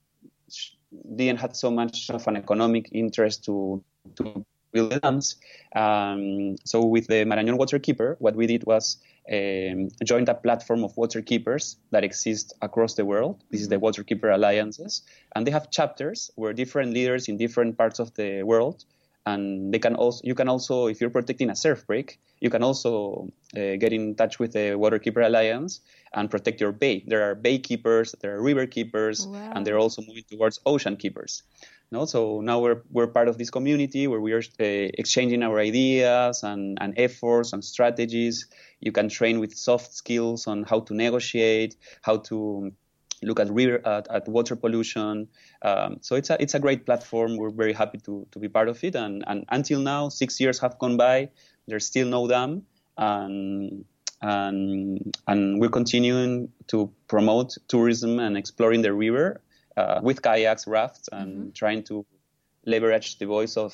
didn't 1.16 1.40
have 1.40 1.56
so 1.56 1.72
much 1.72 2.10
of 2.10 2.28
an 2.28 2.38
economic 2.38 2.90
interest 2.94 3.44
to 3.46 3.84
to 4.16 4.46
the 4.74 5.00
dams. 5.00 5.36
Um, 5.76 6.58
so 6.66 6.84
with 6.84 7.08
the 7.08 7.26
Marañón 7.26 7.58
Waterkeeper, 7.58 8.16
what 8.20 8.36
we 8.36 8.48
did 8.48 8.66
was 8.66 8.98
um, 9.32 9.90
joined 10.04 10.28
a 10.30 10.34
platform 10.34 10.84
of 10.84 10.96
water 10.98 11.22
keepers 11.22 11.78
that 11.92 12.04
exist 12.04 12.54
across 12.62 12.96
the 12.96 13.06
world. 13.06 13.44
This 13.52 13.62
is 13.62 13.70
the 13.70 13.76
mm-hmm. 13.76 13.86
Waterkeeper 13.86 14.34
Alliances, 14.34 15.04
and 15.36 15.48
they 15.48 15.52
have 15.52 15.72
chapters 15.72 16.32
where 16.36 16.54
different 16.54 16.94
leaders 16.94 17.30
in 17.30 17.38
different 17.38 17.78
parts 17.78 18.00
of 18.00 18.14
the 18.16 18.44
world, 18.44 18.84
and 19.26 19.74
they 19.74 19.80
can 19.80 19.96
also 19.96 20.22
you 20.24 20.36
can 20.36 20.50
also 20.50 20.88
if 20.88 21.00
you're 21.00 21.10
protecting 21.10 21.50
a 21.50 21.56
surf 21.56 21.86
break, 21.88 22.20
you 22.40 22.50
can 22.50 22.64
also 22.64 23.30
uh, 23.56 23.76
get 23.78 23.94
in 23.94 24.16
touch 24.16 24.40
with 24.40 24.54
the 24.54 24.76
Waterkeeper 24.76 25.26
Alliance 25.26 25.82
and 26.14 26.30
protect 26.30 26.60
your 26.60 26.72
bay. 26.72 27.04
There 27.08 27.24
are 27.30 27.36
bay 27.36 27.60
keepers, 27.60 28.16
there 28.22 28.36
are 28.36 28.42
river 28.42 28.68
keepers, 28.68 29.26
wow. 29.26 29.54
and 29.56 29.66
they're 29.66 29.78
also 29.78 30.02
moving 30.02 30.24
towards 30.30 30.60
ocean 30.66 30.98
keepers. 30.98 31.44
No, 31.92 32.06
so 32.06 32.42
now 32.42 32.60
we're 32.60 32.82
we're 32.90 33.08
part 33.08 33.28
of 33.28 33.38
this 33.38 33.52
community 33.52 34.08
where 34.08 34.20
we 34.20 34.34
are 34.34 34.42
uh, 34.60 34.90
exchanging 34.98 35.44
our 35.44 35.60
ideas 35.60 36.42
and, 36.42 36.78
and 36.82 36.96
efforts 36.98 37.54
and 37.54 37.64
strategies. 37.64 38.48
You 38.80 38.92
can 38.92 39.10
train 39.10 39.40
with 39.40 39.56
soft 39.56 39.94
skills 39.94 40.48
on 40.48 40.64
how 40.64 40.80
to 40.82 40.94
negotiate, 40.96 41.76
how 42.02 42.18
to 42.30 42.74
look 43.24 43.40
at 43.40 43.50
river 43.50 43.86
at, 43.86 44.08
at 44.10 44.28
water 44.28 44.56
pollution. 44.56 45.28
Um, 45.62 45.98
so 46.02 46.16
it's 46.16 46.30
a 46.30 46.42
it's 46.42 46.54
a 46.54 46.60
great 46.60 46.86
platform. 46.86 47.38
We're 47.38 47.52
very 47.52 47.74
happy 47.74 48.00
to 48.00 48.28
to 48.32 48.40
be 48.40 48.50
part 48.50 48.70
of 48.70 48.84
it. 48.84 48.96
And 48.96 49.24
and 49.28 49.46
until 49.50 49.80
now, 49.80 50.10
six 50.10 50.40
years 50.40 50.60
have 50.60 50.80
gone 50.80 50.98
by. 50.98 51.30
There's 51.68 51.86
still 51.86 52.08
no 52.08 52.28
dam, 52.28 52.64
and 52.98 53.86
and 54.22 55.16
and 55.28 55.60
we're 55.60 55.70
continuing 55.70 56.50
to 56.68 56.92
promote 57.08 57.58
tourism 57.68 58.20
and 58.20 58.38
exploring 58.38 58.82
the 58.82 58.94
river 58.94 59.42
uh, 59.78 60.00
with 60.04 60.22
kayaks, 60.22 60.68
rafts, 60.68 61.10
and 61.12 61.32
mm-hmm. 61.32 61.50
trying 61.52 61.84
to 61.84 62.06
leverage 62.66 63.18
the 63.18 63.26
voice 63.26 63.58
of 63.58 63.74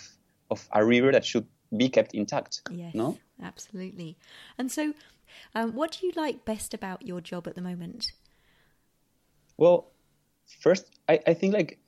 of 0.49 0.67
a 0.73 0.83
river 0.83 1.11
that 1.11 1.25
should 1.25 1.45
be 1.75 1.89
kept 1.89 2.13
intact. 2.13 2.61
Yes, 2.71 2.93
no? 2.95 3.17
absolutely. 3.41 4.17
And 4.57 4.71
so, 4.71 4.93
um, 5.55 5.73
what 5.73 5.97
do 5.99 6.07
you 6.07 6.13
like 6.15 6.45
best 6.45 6.73
about 6.73 7.05
your 7.05 7.21
job 7.21 7.47
at 7.47 7.55
the 7.55 7.61
moment? 7.61 8.07
Well, 9.59 9.91
first, 10.61 10.85
I, 11.09 11.19
I 11.27 11.33
think 11.33 11.53
like 11.53 11.79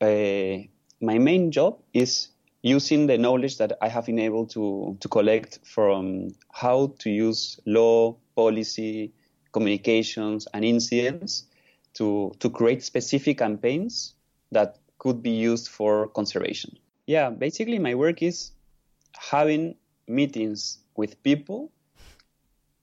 uh, 0.00 0.62
my 1.00 1.18
main 1.18 1.50
job 1.50 1.80
is 1.92 2.28
using 2.62 3.08
the 3.08 3.18
knowledge 3.18 3.58
that 3.58 3.72
I 3.82 3.88
have 3.88 4.06
been 4.06 4.20
able 4.20 4.46
to 4.46 4.96
to 5.00 5.08
collect 5.08 5.58
from 5.64 6.28
how 6.52 6.94
to 7.00 7.10
use 7.10 7.58
law, 7.66 8.16
policy, 8.36 9.12
communications, 9.50 10.46
and 10.54 10.64
incidents 10.64 11.48
to, 11.94 12.32
to 12.38 12.48
create 12.48 12.84
specific 12.84 13.38
campaigns 13.38 14.14
that 14.52 14.78
could 14.98 15.20
be 15.20 15.30
used 15.30 15.68
for 15.68 16.06
conservation. 16.08 16.78
Yeah, 17.06 17.30
basically, 17.30 17.80
my 17.80 17.96
work 17.96 18.22
is 18.22 18.52
having 19.14 19.74
meetings 20.06 20.78
with 20.94 21.20
people 21.24 21.72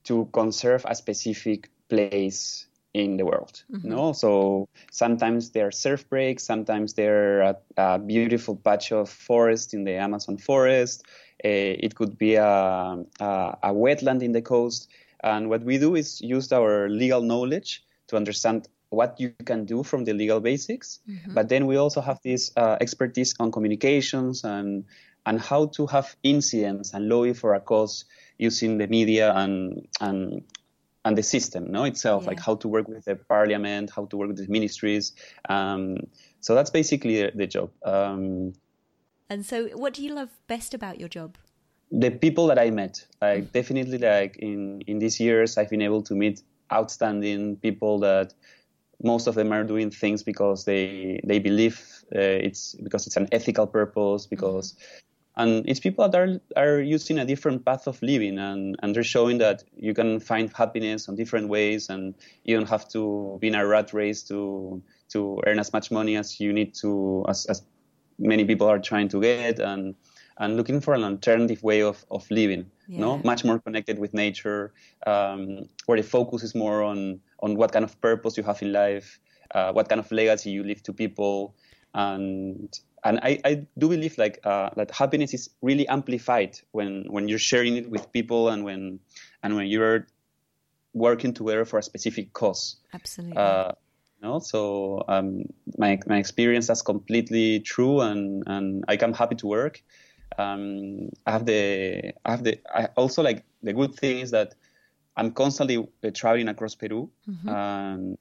to 0.04 0.28
conserve 0.34 0.86
a 0.86 0.96
specific 0.96 1.70
place 1.88 2.68
in 2.96 3.18
the 3.18 3.26
world. 3.26 3.62
Mm-hmm. 3.70 3.89
No, 3.89 4.14
so 4.14 4.70
sometimes 4.89 5.52
there 5.52 5.68
are 5.68 5.72
surf 5.72 6.10
breaks, 6.10 6.43
sometimes 6.43 6.93
there 6.93 7.41
are 7.41 7.41
a, 7.41 7.58
a 7.78 8.00
beautiful 8.00 8.56
patch 8.56 8.93
of 8.93 9.10
forest 9.10 9.74
in 9.74 9.84
the 9.84 9.96
Amazon 9.96 10.38
forest. 10.38 11.04
Uh, 11.43 11.76
it 11.86 11.96
could 11.96 12.18
be 12.18 12.36
a, 12.36 12.46
a, 12.46 13.58
a, 13.64 13.74
wetland 13.74 14.24
in 14.24 14.32
the 14.32 14.41
coast. 14.41 14.89
And 15.22 15.50
what 15.50 15.64
we 15.64 15.78
do 15.78 15.96
is 15.96 16.22
use 16.22 16.54
our 16.54 16.88
legal 16.88 17.22
knowledge 17.22 17.84
to 18.08 18.16
understand 18.16 18.70
what 18.91 19.20
you 19.20 19.34
can 19.43 19.66
do 19.66 19.84
from 19.84 20.06
the 20.06 20.14
legal 20.14 20.39
basics. 20.39 21.00
Mm-hmm. 21.10 21.34
But 21.34 21.50
then 21.50 21.66
we 21.66 21.76
also 21.76 22.00
have 22.00 22.22
this 22.24 22.52
uh, 22.56 22.78
expertise 22.80 23.36
on 23.39 23.52
communications 23.52 24.46
and 24.46 24.86
and 25.28 25.41
how 25.41 25.66
to 25.66 25.88
have 25.88 26.16
incidents 26.22 26.93
and 26.93 27.10
lobby 27.10 27.34
for 27.34 27.56
a 27.56 27.60
cause 27.60 28.06
using 28.38 28.78
the 28.78 28.88
media 28.88 29.34
and 29.34 29.88
and 30.00 30.43
and 31.06 31.18
the 31.18 31.24
system 31.24 31.72
no 31.72 31.84
itself 31.86 32.24
yeah. 32.24 32.30
like 32.30 32.39
how 32.39 32.56
to 32.56 32.68
work 32.68 32.88
with 32.88 33.06
the 33.06 33.16
parliament 33.16 33.89
how 33.95 34.06
to 34.06 34.18
work 34.18 34.28
with 34.28 34.38
the 34.38 34.47
ministries 34.47 35.14
um, 35.47 35.97
so 36.41 36.53
that's 36.53 36.72
basically 36.72 37.22
the, 37.22 37.32
the 37.36 37.47
job 37.47 37.72
um, 37.86 38.53
and 39.30 39.45
so 39.45 39.68
what 39.70 39.93
do 39.93 40.03
you 40.03 40.14
love 40.14 40.30
best 40.47 40.74
about 40.74 40.99
your 40.99 41.08
job 41.08 41.38
the 41.91 42.10
people 42.10 42.47
that 42.47 42.60
i 42.60 42.70
met 42.70 43.06
like 43.22 43.43
mm. 43.45 43.51
definitely 43.53 43.99
like 43.99 44.36
in 44.38 44.82
in 44.82 44.99
these 44.99 45.20
years 45.20 45.58
i've 45.58 45.70
been 45.70 45.84
able 45.84 46.01
to 46.01 46.16
meet 46.16 46.41
outstanding 46.74 47.56
people 47.58 47.99
that 47.99 48.34
most 49.03 49.28
of 49.28 49.36
them 49.36 49.51
are 49.51 49.64
doing 49.64 49.91
things 49.91 50.24
because 50.24 50.66
they 50.66 51.20
they 51.24 51.38
believe 51.39 52.03
uh, 52.16 52.20
it's 52.20 52.76
because 52.76 53.06
it's 53.06 53.18
an 53.18 53.28
ethical 53.32 53.68
purpose 53.68 54.26
because 54.26 54.74
mm-hmm. 54.74 55.05
And 55.38 55.68
it's 55.68 55.80
people 55.80 56.08
that 56.08 56.20
are 56.20 56.40
are 56.56 56.82
using 56.82 57.20
a 57.20 57.26
different 57.26 57.66
path 57.66 57.88
of 57.88 58.02
living 58.02 58.40
and 58.40 58.76
and 58.82 58.96
they're 58.96 59.04
showing 59.04 59.38
that 59.38 59.64
you 59.76 59.94
can 59.94 60.20
find 60.20 60.52
happiness 60.54 61.10
on 61.10 61.16
different 61.16 61.50
ways 61.50 61.90
and 61.90 62.16
you 62.44 62.56
don't 62.56 62.70
have 62.70 62.88
to 62.88 63.38
be 63.42 63.48
in 63.48 63.56
a 63.56 63.66
rat 63.66 63.94
race 63.94 64.24
to 64.24 64.82
to 65.10 65.42
earn 65.46 65.60
as 65.60 65.74
much 65.74 65.92
money 65.92 66.16
as 66.16 66.40
you 66.40 66.54
need 66.54 66.74
to 66.74 67.26
as, 67.28 67.46
as 67.48 67.62
many 68.18 68.46
people 68.46 68.68
are 68.68 68.80
trying 68.80 69.08
to 69.08 69.22
get 69.22 69.60
and 69.60 69.96
and 70.38 70.58
looking 70.58 70.82
for 70.82 70.94
an 70.94 71.04
alternative 71.04 71.64
way 71.64 71.82
of, 71.82 72.06
of 72.12 72.30
living 72.30 72.66
yeah. 72.88 73.00
no 73.00 73.18
much 73.20 73.44
more 73.44 73.60
connected 73.60 74.00
with 74.00 74.14
nature 74.14 74.74
um, 75.08 75.68
where 75.86 75.98
the 75.98 76.04
focus 76.04 76.44
is 76.44 76.56
more 76.56 76.84
on 76.84 77.20
on 77.42 77.56
what 77.56 77.72
kind 77.72 77.84
of 77.84 78.00
purpose 78.02 78.38
you 78.38 78.44
have 78.44 78.62
in 78.62 78.72
life 78.72 79.20
uh, 79.54 79.72
what 79.72 79.90
kind 79.90 80.00
of 80.00 80.12
legacy 80.12 80.50
you 80.50 80.64
leave 80.64 80.82
to 80.82 80.94
people 80.94 81.56
and 81.94 82.80
and 83.06 83.20
I, 83.22 83.39
I 83.45 83.68
do 83.78 83.88
believe 83.89 84.18
like 84.18 84.39
uh, 84.43 84.72
that 84.76 84.91
happiness 84.91 85.34
is 85.34 85.49
really 85.62 85.88
amplified 85.88 86.60
when 86.72 87.06
when 87.10 87.28
you're 87.28 87.39
sharing 87.39 87.78
it 87.78 87.89
with 87.89 88.12
people 88.12 88.49
and 88.49 88.66
when 88.66 88.99
and 89.43 89.56
when 89.56 89.68
you're 89.68 90.08
working 90.93 91.34
together 91.34 91.66
for 91.66 91.80
a 91.80 91.84
specific 91.84 92.34
cause 92.34 92.78
absolutely 92.93 93.38
uh, 93.38 93.72
you 94.22 94.28
know? 94.28 94.39
so 94.39 95.03
um, 95.08 95.43
my 95.78 95.99
my 96.08 96.18
experience 96.18 96.70
is 96.70 96.82
completely 96.82 97.60
true 97.60 98.01
and 98.01 98.43
and 98.47 98.84
I 98.88 98.97
am 99.01 99.14
happy 99.14 99.36
to 99.36 99.47
work 99.47 99.82
um, 100.38 101.10
I 101.26 101.32
have 101.32 101.45
the 101.45 102.14
I 102.26 102.32
have 102.32 102.43
the 102.43 102.60
I 102.74 102.86
also 102.97 103.22
like 103.24 103.45
the 103.62 103.74
good 103.74 103.95
thing 103.95 104.20
is 104.20 104.32
that 104.32 104.56
I'm 105.18 105.32
constantly 105.32 105.78
uh, 105.78 106.12
traveling 106.14 106.49
across 106.49 106.76
Peru. 106.76 107.10
Mm-hmm. 107.28 107.49
Um, 107.49 108.18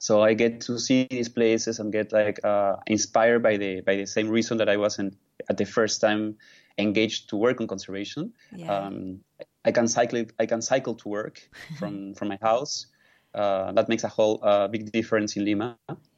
so 0.00 0.22
I 0.22 0.34
get 0.34 0.60
to 0.62 0.78
see 0.78 1.06
these 1.10 1.28
places 1.28 1.78
and 1.78 1.92
get 1.92 2.12
like 2.12 2.44
uh, 2.44 2.76
inspired 2.86 3.42
by 3.42 3.56
the 3.56 3.80
by 3.80 3.96
the 3.96 4.06
same 4.06 4.28
reason 4.28 4.58
that 4.58 4.68
I 4.68 4.76
wasn't 4.76 5.16
at 5.48 5.56
the 5.56 5.64
first 5.64 6.00
time 6.00 6.36
engaged 6.78 7.30
to 7.30 7.36
work 7.36 7.60
on 7.60 7.66
conservation. 7.66 8.32
Yeah. 8.54 8.72
Um, 8.72 9.20
I 9.64 9.72
can 9.72 9.88
cycle 9.88 10.24
I 10.38 10.46
can 10.46 10.62
cycle 10.62 10.94
to 10.94 11.08
work 11.08 11.48
from 11.78 12.14
from 12.14 12.28
my 12.28 12.38
house. 12.40 12.86
Uh, 13.34 13.72
that 13.72 13.88
makes 13.88 14.04
a 14.04 14.08
whole 14.08 14.40
uh, 14.42 14.68
big 14.68 14.90
difference 14.90 15.36
in 15.36 15.44
Lima. 15.44 15.76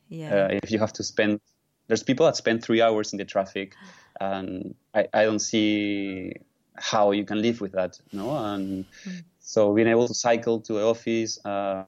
Yeah. 0.09 0.35
Uh, 0.35 0.59
if 0.62 0.70
you 0.70 0.78
have 0.78 0.93
to 0.95 1.05
spend, 1.05 1.41
there's 1.87 2.03
people 2.03 2.26
that 2.26 2.37
spend 2.37 2.62
three 2.62 2.81
hours 2.81 3.12
in 3.12 3.18
the 3.18 3.24
traffic 3.24 3.74
and 4.20 4.74
I, 4.95 5.07
I 5.12 5.24
don't 5.24 5.41
see 5.41 6.35
how 6.76 7.11
you 7.11 7.24
can 7.24 7.43
live 7.43 7.61
with 7.61 7.72
that, 7.72 7.99
no. 8.12 8.37
And 8.37 8.85
mm. 9.05 9.24
so 9.41 9.74
being 9.74 9.89
able 9.89 10.09
to 10.09 10.14
cycle 10.14 10.61
to 10.61 10.74
the 10.74 10.85
office, 10.85 11.45
uh, 11.45 11.85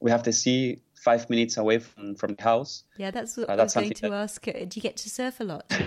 we 0.00 0.10
have 0.10 0.22
to 0.24 0.32
see 0.32 0.80
five 0.98 1.28
minutes 1.30 1.56
away 1.56 1.78
from, 1.78 2.14
from 2.14 2.34
the 2.34 2.42
house. 2.42 2.84
Yeah, 2.96 3.10
that's 3.10 3.36
what 3.36 3.48
uh, 3.48 3.56
that's 3.56 3.76
I 3.76 3.80
was 3.80 3.86
going 3.86 3.94
to 3.94 4.02
that... 4.02 4.12
ask. 4.12 4.44
Do 4.44 4.74
you 4.74 4.82
get 4.82 4.96
to 4.98 5.10
surf 5.10 5.40
a 5.40 5.44
lot? 5.44 5.68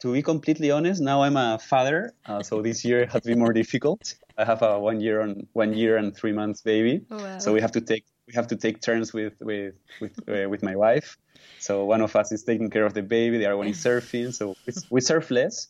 to 0.00 0.12
be 0.12 0.22
completely 0.22 0.70
honest, 0.70 1.00
now 1.00 1.22
I'm 1.22 1.36
a 1.36 1.58
father, 1.58 2.14
uh, 2.26 2.42
so 2.42 2.62
this 2.62 2.84
year 2.84 3.06
has 3.06 3.22
been 3.22 3.38
more 3.38 3.52
difficult. 3.52 4.14
I 4.36 4.44
have 4.44 4.62
a 4.62 4.78
one 4.78 5.00
year 5.00 5.22
on 5.22 5.46
one 5.52 5.72
year 5.72 5.96
and 5.96 6.14
three 6.14 6.32
months 6.32 6.60
baby, 6.60 7.02
oh, 7.10 7.16
wow. 7.16 7.38
so 7.38 7.52
we 7.52 7.60
have 7.60 7.72
to 7.72 7.80
take 7.80 8.04
we 8.26 8.34
have 8.34 8.48
to 8.48 8.56
take 8.56 8.82
turns 8.82 9.12
with 9.12 9.34
with 9.40 9.74
with, 10.00 10.18
uh, 10.28 10.48
with 10.48 10.62
my 10.62 10.76
wife. 10.76 11.16
So 11.58 11.84
one 11.84 12.02
of 12.02 12.14
us 12.16 12.32
is 12.32 12.42
taking 12.42 12.70
care 12.70 12.84
of 12.84 12.92
the 12.94 13.02
baby, 13.02 13.38
the 13.38 13.46
other 13.46 13.56
one 13.56 13.68
is 13.68 13.78
surfing. 13.78 14.34
So 14.34 14.56
we 14.90 15.00
surf 15.00 15.30
less, 15.30 15.68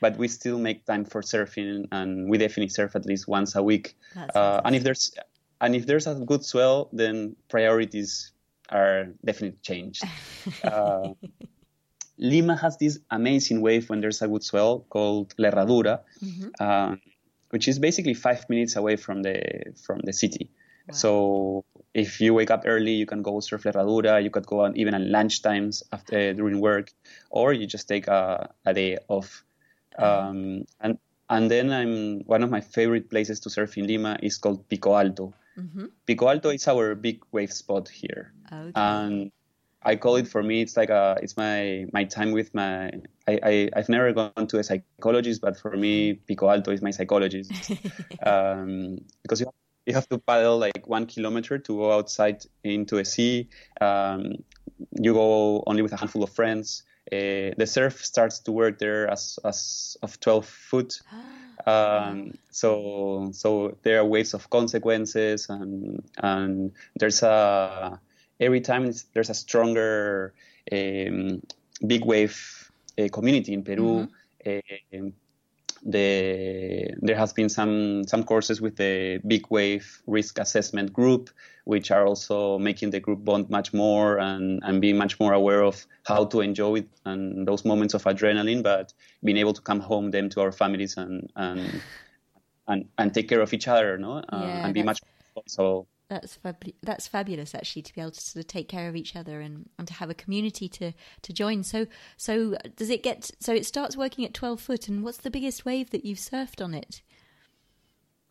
but 0.00 0.16
we 0.16 0.28
still 0.28 0.58
make 0.58 0.84
time 0.86 1.04
for 1.04 1.22
surfing, 1.22 1.86
and 1.92 2.28
we 2.28 2.38
definitely 2.38 2.70
surf 2.70 2.96
at 2.96 3.06
least 3.06 3.28
once 3.28 3.54
a 3.54 3.62
week. 3.62 3.96
Uh, 4.34 4.60
and 4.64 4.74
if 4.74 4.82
there's 4.82 5.12
and 5.60 5.76
if 5.76 5.86
there's 5.86 6.06
a 6.06 6.14
good 6.14 6.44
swell, 6.44 6.88
then 6.92 7.36
priorities 7.48 8.32
are 8.70 9.08
definitely 9.24 9.58
changed. 9.62 10.02
uh, 10.64 11.08
Lima 12.18 12.56
has 12.56 12.76
this 12.76 12.98
amazing 13.10 13.60
wave 13.60 13.88
when 13.88 14.00
there's 14.00 14.22
a 14.22 14.28
good 14.28 14.44
swell 14.44 14.80
called 14.90 15.34
La 15.38 15.50
Herradura, 15.50 16.00
mm-hmm. 16.22 16.48
uh, 16.60 16.96
which 17.50 17.66
is 17.66 17.78
basically 17.78 18.14
five 18.14 18.48
minutes 18.48 18.76
away 18.76 18.96
from 18.96 19.22
the 19.22 19.72
from 19.82 20.00
the 20.04 20.12
city. 20.12 20.50
Wow. 20.88 20.94
So 20.94 21.64
if 21.94 22.20
you 22.20 22.34
wake 22.34 22.50
up 22.50 22.62
early, 22.66 22.92
you 22.92 23.06
can 23.06 23.22
go 23.22 23.40
surf 23.40 23.64
La 23.64 23.72
Herradura. 23.72 24.22
You 24.22 24.30
could 24.30 24.46
go 24.46 24.64
on 24.64 24.76
even 24.76 24.94
at 24.94 25.02
lunch 25.02 25.42
times 25.42 25.82
after 25.92 26.34
during 26.34 26.60
work, 26.60 26.92
or 27.30 27.52
you 27.52 27.66
just 27.66 27.88
take 27.88 28.06
a, 28.06 28.50
a 28.66 28.74
day 28.74 28.98
off. 29.08 29.44
Um, 29.98 30.64
and 30.80 30.98
and 31.28 31.50
then 31.50 31.72
I'm 31.72 32.20
one 32.26 32.42
of 32.42 32.50
my 32.50 32.60
favorite 32.60 33.10
places 33.10 33.40
to 33.40 33.50
surf 33.50 33.76
in 33.78 33.86
Lima 33.86 34.18
is 34.22 34.38
called 34.38 34.68
Pico 34.68 34.94
Alto. 34.94 35.32
Mm-hmm. 35.60 35.86
Pico 36.06 36.28
Alto 36.28 36.50
is 36.50 36.66
our 36.68 36.94
big 36.94 37.22
wave 37.32 37.52
spot 37.52 37.88
here, 37.88 38.32
okay. 38.52 38.72
and 38.74 39.30
I 39.82 39.96
call 39.96 40.16
it 40.16 40.26
for 40.26 40.42
me. 40.42 40.62
It's 40.62 40.76
like 40.76 40.90
a 40.90 41.18
it's 41.22 41.36
my 41.36 41.86
my 41.92 42.04
time 42.04 42.32
with 42.32 42.54
my. 42.54 42.90
I, 43.28 43.68
I 43.74 43.78
have 43.78 43.88
never 43.88 44.12
gone 44.12 44.46
to 44.48 44.58
a 44.58 44.64
psychologist, 44.64 45.40
but 45.40 45.58
for 45.58 45.76
me, 45.76 46.14
Pico 46.14 46.48
Alto 46.48 46.72
is 46.72 46.82
my 46.82 46.90
psychologist 46.90 47.52
um, 48.26 48.98
because 49.22 49.40
you 49.40 49.46
have 49.46 49.54
you 49.86 49.94
have 49.94 50.08
to 50.08 50.18
paddle 50.18 50.58
like 50.58 50.86
one 50.86 51.06
kilometer 51.06 51.58
to 51.58 51.76
go 51.76 51.92
outside 51.92 52.44
into 52.64 52.98
a 52.98 53.04
sea. 53.04 53.48
Um, 53.80 54.44
you 54.98 55.12
go 55.14 55.62
only 55.66 55.82
with 55.82 55.92
a 55.92 55.96
handful 55.96 56.22
of 56.22 56.30
friends. 56.30 56.84
Uh, 57.12 57.50
the 57.56 57.66
surf 57.66 58.04
starts 58.04 58.38
to 58.40 58.52
work 58.52 58.78
there 58.78 59.10
as, 59.10 59.38
as 59.44 59.96
of 60.02 60.20
12 60.20 60.46
foot. 60.46 61.00
Um, 61.66 62.38
so 62.50 63.30
so 63.32 63.76
there 63.82 64.00
are 64.00 64.04
waves 64.04 64.34
of 64.34 64.48
consequences, 64.50 65.48
and 65.48 66.02
and 66.18 66.72
there's 66.96 67.22
a 67.22 68.00
every 68.38 68.60
time 68.60 68.92
there's 69.12 69.30
a 69.30 69.34
stronger 69.34 70.32
um, 70.72 71.42
big 71.86 72.04
wave 72.04 72.70
uh, 72.98 73.08
community 73.12 73.52
in 73.52 73.62
Peru. 73.62 74.08
Mm-hmm. 74.46 75.06
Uh, 75.06 75.10
the 75.84 76.90
there 77.00 77.16
has 77.16 77.32
been 77.32 77.48
some 77.48 78.04
some 78.04 78.22
courses 78.24 78.60
with 78.60 78.76
the 78.76 79.20
big 79.26 79.46
wave 79.50 80.02
risk 80.06 80.38
assessment 80.38 80.92
group 80.92 81.30
which 81.64 81.90
are 81.90 82.06
also 82.06 82.58
making 82.58 82.90
the 82.90 83.00
group 83.00 83.24
bond 83.24 83.48
much 83.48 83.72
more 83.72 84.18
and, 84.18 84.60
and 84.64 84.80
being 84.80 84.96
much 84.96 85.18
more 85.20 85.32
aware 85.32 85.62
of 85.62 85.86
how 86.04 86.24
to 86.24 86.40
enjoy 86.40 86.76
it 86.76 86.88
and 87.04 87.46
those 87.46 87.64
moments 87.64 87.94
of 87.94 88.02
adrenaline 88.04 88.62
but 88.62 88.92
being 89.24 89.38
able 89.38 89.54
to 89.54 89.62
come 89.62 89.80
home 89.80 90.10
then 90.10 90.28
to 90.28 90.40
our 90.40 90.52
families 90.52 90.96
and 90.96 91.30
and 91.36 91.82
and, 92.68 92.88
and 92.98 93.14
take 93.14 93.28
care 93.28 93.40
of 93.40 93.52
each 93.54 93.66
other 93.66 93.96
no? 93.96 94.18
Uh, 94.18 94.22
yeah, 94.32 94.64
and 94.64 94.74
be 94.74 94.82
much 94.82 95.00
so 95.46 95.86
that's 96.10 96.34
fab- 96.34 96.74
that's 96.82 97.06
fabulous 97.06 97.54
actually 97.54 97.82
to 97.82 97.94
be 97.94 98.00
able 98.00 98.10
to 98.10 98.20
sort 98.20 98.44
of 98.44 98.48
take 98.48 98.68
care 98.68 98.88
of 98.88 98.96
each 98.96 99.14
other 99.16 99.40
and, 99.40 99.70
and 99.78 99.86
to 99.88 99.94
have 99.94 100.10
a 100.10 100.14
community 100.14 100.68
to 100.68 100.92
to 101.22 101.32
join. 101.32 101.62
So 101.62 101.86
so 102.16 102.56
does 102.76 102.90
it 102.90 103.02
get 103.02 103.30
so 103.40 103.54
it 103.54 103.64
starts 103.64 103.96
working 103.96 104.24
at 104.26 104.34
12 104.34 104.60
foot 104.60 104.88
and 104.88 105.02
what's 105.02 105.18
the 105.18 105.30
biggest 105.30 105.64
wave 105.64 105.90
that 105.90 106.04
you've 106.04 106.18
surfed 106.18 106.62
on 106.62 106.74
it? 106.74 107.00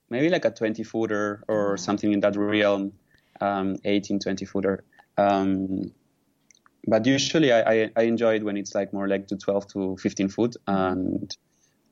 Maybe 0.09 0.29
like 0.29 0.45
a 0.45 0.51
20 0.51 0.83
footer 0.83 1.43
or 1.47 1.73
oh. 1.73 1.75
something 1.77 2.11
in 2.11 2.19
that 2.19 2.35
realm 2.35 2.91
um 3.41 3.77
18 3.85 4.19
20 4.19 4.45
footer. 4.45 4.83
Um 5.17 5.91
but 6.87 7.05
usually 7.05 7.51
I, 7.53 7.61
I, 7.73 7.91
I 7.95 8.01
enjoy 8.03 8.35
it 8.35 8.43
when 8.43 8.57
it's 8.57 8.75
like 8.75 8.93
more 8.93 9.07
like 9.07 9.27
to 9.27 9.37
12 9.37 9.67
to 9.73 9.97
15 9.97 10.29
foot 10.29 10.55
and 10.67 11.35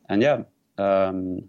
and 0.10 0.22
yeah 0.22 0.44
um 0.78 1.42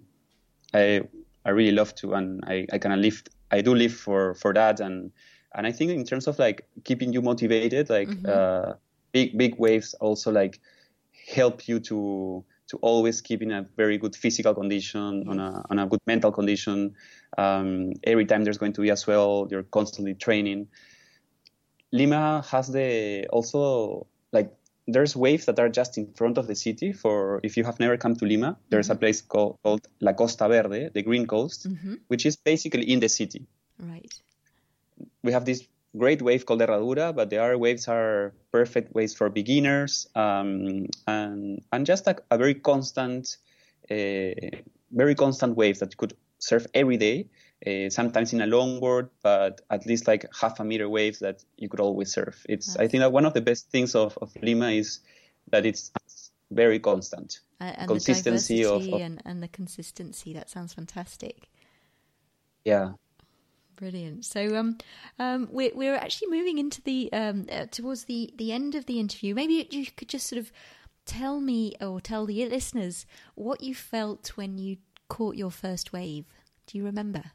i 0.74 1.00
i 1.44 1.50
really 1.50 1.70
love 1.70 1.94
to 1.94 2.14
and 2.14 2.42
i 2.46 2.66
i 2.72 2.78
kind 2.78 2.92
of 2.92 3.00
lift 3.00 3.30
I 3.50 3.60
do 3.60 3.74
live 3.74 3.94
for 3.94 4.34
for 4.34 4.52
that, 4.54 4.80
and 4.80 5.10
and 5.54 5.66
I 5.66 5.72
think 5.72 5.90
in 5.90 6.04
terms 6.04 6.26
of 6.26 6.38
like 6.38 6.66
keeping 6.84 7.12
you 7.12 7.22
motivated, 7.22 7.90
like 7.90 8.08
mm-hmm. 8.08 8.26
uh, 8.28 8.74
big 9.12 9.36
big 9.38 9.58
waves 9.58 9.94
also 9.94 10.30
like 10.30 10.60
help 11.34 11.68
you 11.68 11.80
to 11.80 12.44
to 12.68 12.76
always 12.78 13.22
keep 13.22 13.40
in 13.42 13.50
a 13.50 13.66
very 13.76 13.96
good 13.96 14.14
physical 14.14 14.54
condition, 14.54 15.28
on 15.28 15.38
a 15.38 15.64
on 15.70 15.78
a 15.78 15.86
good 15.86 16.00
mental 16.06 16.30
condition. 16.30 16.94
Um, 17.36 17.92
every 18.04 18.26
time 18.26 18.44
there's 18.44 18.58
going 18.58 18.74
to 18.74 18.82
be 18.82 18.90
a 18.90 18.96
swell, 18.96 19.48
you're 19.50 19.62
constantly 19.62 20.14
training. 20.14 20.68
Lima 21.92 22.44
has 22.50 22.68
the 22.68 23.26
also 23.28 24.06
like 24.32 24.52
there's 24.88 25.14
waves 25.14 25.44
that 25.44 25.58
are 25.60 25.68
just 25.68 25.98
in 25.98 26.12
front 26.14 26.38
of 26.38 26.46
the 26.46 26.54
city. 26.54 26.92
For 26.92 27.40
if 27.44 27.56
you 27.56 27.64
have 27.64 27.78
never 27.78 27.96
come 27.96 28.16
to 28.16 28.24
Lima, 28.24 28.56
there's 28.70 28.86
mm-hmm. 28.86 28.96
a 28.96 28.98
place 28.98 29.20
called, 29.20 29.58
called, 29.62 29.86
La 30.00 30.14
Costa 30.14 30.48
Verde, 30.48 30.88
the 30.92 31.02
Green 31.02 31.26
Coast, 31.26 31.68
mm-hmm. 31.68 31.94
which 32.08 32.24
is 32.24 32.36
basically 32.36 32.90
in 32.90 32.98
the 32.98 33.08
city. 33.08 33.46
Right. 33.78 34.12
We 35.22 35.32
have 35.32 35.44
this 35.44 35.62
great 35.96 36.22
wave 36.22 36.46
called 36.46 36.60
Herradura, 36.60 37.14
but 37.14 37.28
the 37.28 37.36
other 37.38 37.58
waves 37.58 37.86
are 37.86 38.32
perfect 38.50 38.94
waves 38.94 39.14
for 39.14 39.28
beginners, 39.28 40.08
um, 40.14 40.86
and 41.06 41.62
and 41.72 41.86
just 41.86 42.06
a, 42.06 42.16
a 42.30 42.38
very 42.38 42.54
constant, 42.54 43.36
uh, 43.90 44.32
very 44.90 45.14
constant 45.14 45.54
wave 45.56 45.78
that 45.80 45.92
you 45.92 45.96
could 45.96 46.14
surf 46.38 46.66
every 46.74 46.96
day 46.96 47.28
uh, 47.66 47.90
sometimes 47.90 48.32
in 48.32 48.40
a 48.40 48.46
long 48.46 48.80
longboard, 48.80 49.08
but 49.22 49.60
at 49.70 49.86
least 49.86 50.06
like 50.06 50.24
half 50.38 50.60
a 50.60 50.64
meter 50.64 50.88
waves 50.88 51.18
that 51.18 51.44
you 51.56 51.68
could 51.68 51.80
always 51.80 52.12
surf. 52.12 52.44
It's 52.48 52.76
I 52.76 52.86
think 52.86 53.00
that 53.00 53.12
one 53.12 53.26
of 53.26 53.34
the 53.34 53.40
best 53.40 53.70
things 53.70 53.94
of, 53.94 54.16
of 54.22 54.34
Lima 54.40 54.70
is 54.70 55.00
that 55.50 55.66
it's 55.66 55.90
very 56.50 56.78
constant. 56.78 57.40
Uh, 57.60 57.72
and 57.76 57.88
consistency 57.88 58.62
the 58.62 58.70
of, 58.72 58.88
of 58.88 59.00
and, 59.00 59.20
and 59.24 59.42
the 59.42 59.48
consistency. 59.48 60.32
That 60.32 60.48
sounds 60.48 60.74
fantastic. 60.74 61.48
Yeah. 62.64 62.92
Brilliant. 63.76 64.24
So, 64.24 64.56
um, 64.56 64.78
um, 65.18 65.48
we're 65.50 65.74
we're 65.74 65.94
actually 65.94 66.28
moving 66.28 66.58
into 66.58 66.82
the 66.82 67.12
um 67.12 67.46
uh, 67.50 67.66
towards 67.70 68.04
the 68.04 68.32
the 68.36 68.52
end 68.52 68.74
of 68.74 68.86
the 68.86 69.00
interview. 69.00 69.34
Maybe 69.34 69.66
you 69.70 69.86
could 69.86 70.08
just 70.08 70.26
sort 70.26 70.38
of 70.38 70.52
tell 71.06 71.40
me 71.40 71.74
or 71.80 72.00
tell 72.00 72.26
the 72.26 72.44
listeners 72.46 73.06
what 73.34 73.62
you 73.62 73.74
felt 73.74 74.36
when 74.36 74.58
you 74.58 74.76
caught 75.08 75.36
your 75.36 75.50
first 75.50 75.92
wave. 75.92 76.26
Do 76.66 76.76
you 76.76 76.84
remember? 76.84 77.32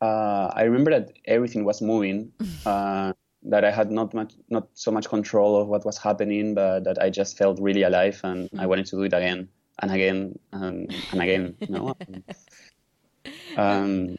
Uh, 0.00 0.50
I 0.52 0.62
remember 0.64 0.90
that 0.90 1.12
everything 1.24 1.64
was 1.64 1.80
moving. 1.82 2.32
Uh, 2.66 3.12
that 3.48 3.64
I 3.64 3.70
had 3.70 3.92
not 3.92 4.12
much, 4.12 4.34
not 4.50 4.68
so 4.74 4.90
much 4.90 5.08
control 5.08 5.60
of 5.60 5.68
what 5.68 5.84
was 5.84 5.98
happening, 5.98 6.54
but 6.54 6.82
that 6.82 7.00
I 7.00 7.10
just 7.10 7.38
felt 7.38 7.60
really 7.60 7.82
alive, 7.82 8.20
and 8.24 8.50
mm. 8.50 8.58
I 8.58 8.66
wanted 8.66 8.86
to 8.86 8.96
do 8.96 9.02
it 9.02 9.12
again 9.12 9.48
and 9.78 9.92
again 9.92 10.38
and, 10.52 10.92
and 11.12 11.22
again. 11.22 11.56
You 11.60 11.68
know? 11.68 11.96
um, 13.56 14.16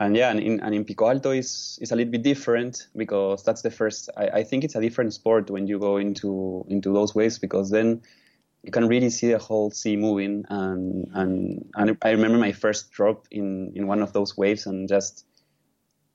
and 0.00 0.16
yeah, 0.16 0.30
and 0.30 0.40
in, 0.40 0.60
and 0.60 0.74
in 0.74 0.84
Pico 0.84 1.08
Alto 1.08 1.30
is 1.32 1.78
is 1.82 1.90
a 1.90 1.96
little 1.96 2.10
bit 2.10 2.22
different 2.22 2.86
because 2.96 3.42
that's 3.42 3.62
the 3.62 3.70
first. 3.70 4.08
I, 4.16 4.28
I 4.28 4.44
think 4.44 4.64
it's 4.64 4.76
a 4.76 4.80
different 4.80 5.12
sport 5.12 5.50
when 5.50 5.66
you 5.66 5.78
go 5.78 5.96
into 5.96 6.64
into 6.68 6.92
those 6.92 7.14
waves 7.14 7.38
because 7.38 7.70
then 7.70 8.02
you 8.62 8.72
can 8.72 8.88
really 8.88 9.10
see 9.10 9.30
the 9.32 9.38
whole 9.38 9.70
sea 9.70 9.96
moving. 9.96 10.44
And, 10.48 11.08
and, 11.14 11.70
and 11.74 11.96
I 12.02 12.10
remember 12.10 12.38
my 12.38 12.52
first 12.52 12.90
drop 12.90 13.26
in, 13.30 13.72
in 13.74 13.86
one 13.86 14.02
of 14.02 14.12
those 14.12 14.36
waves 14.36 14.66
and 14.66 14.88
just 14.88 15.24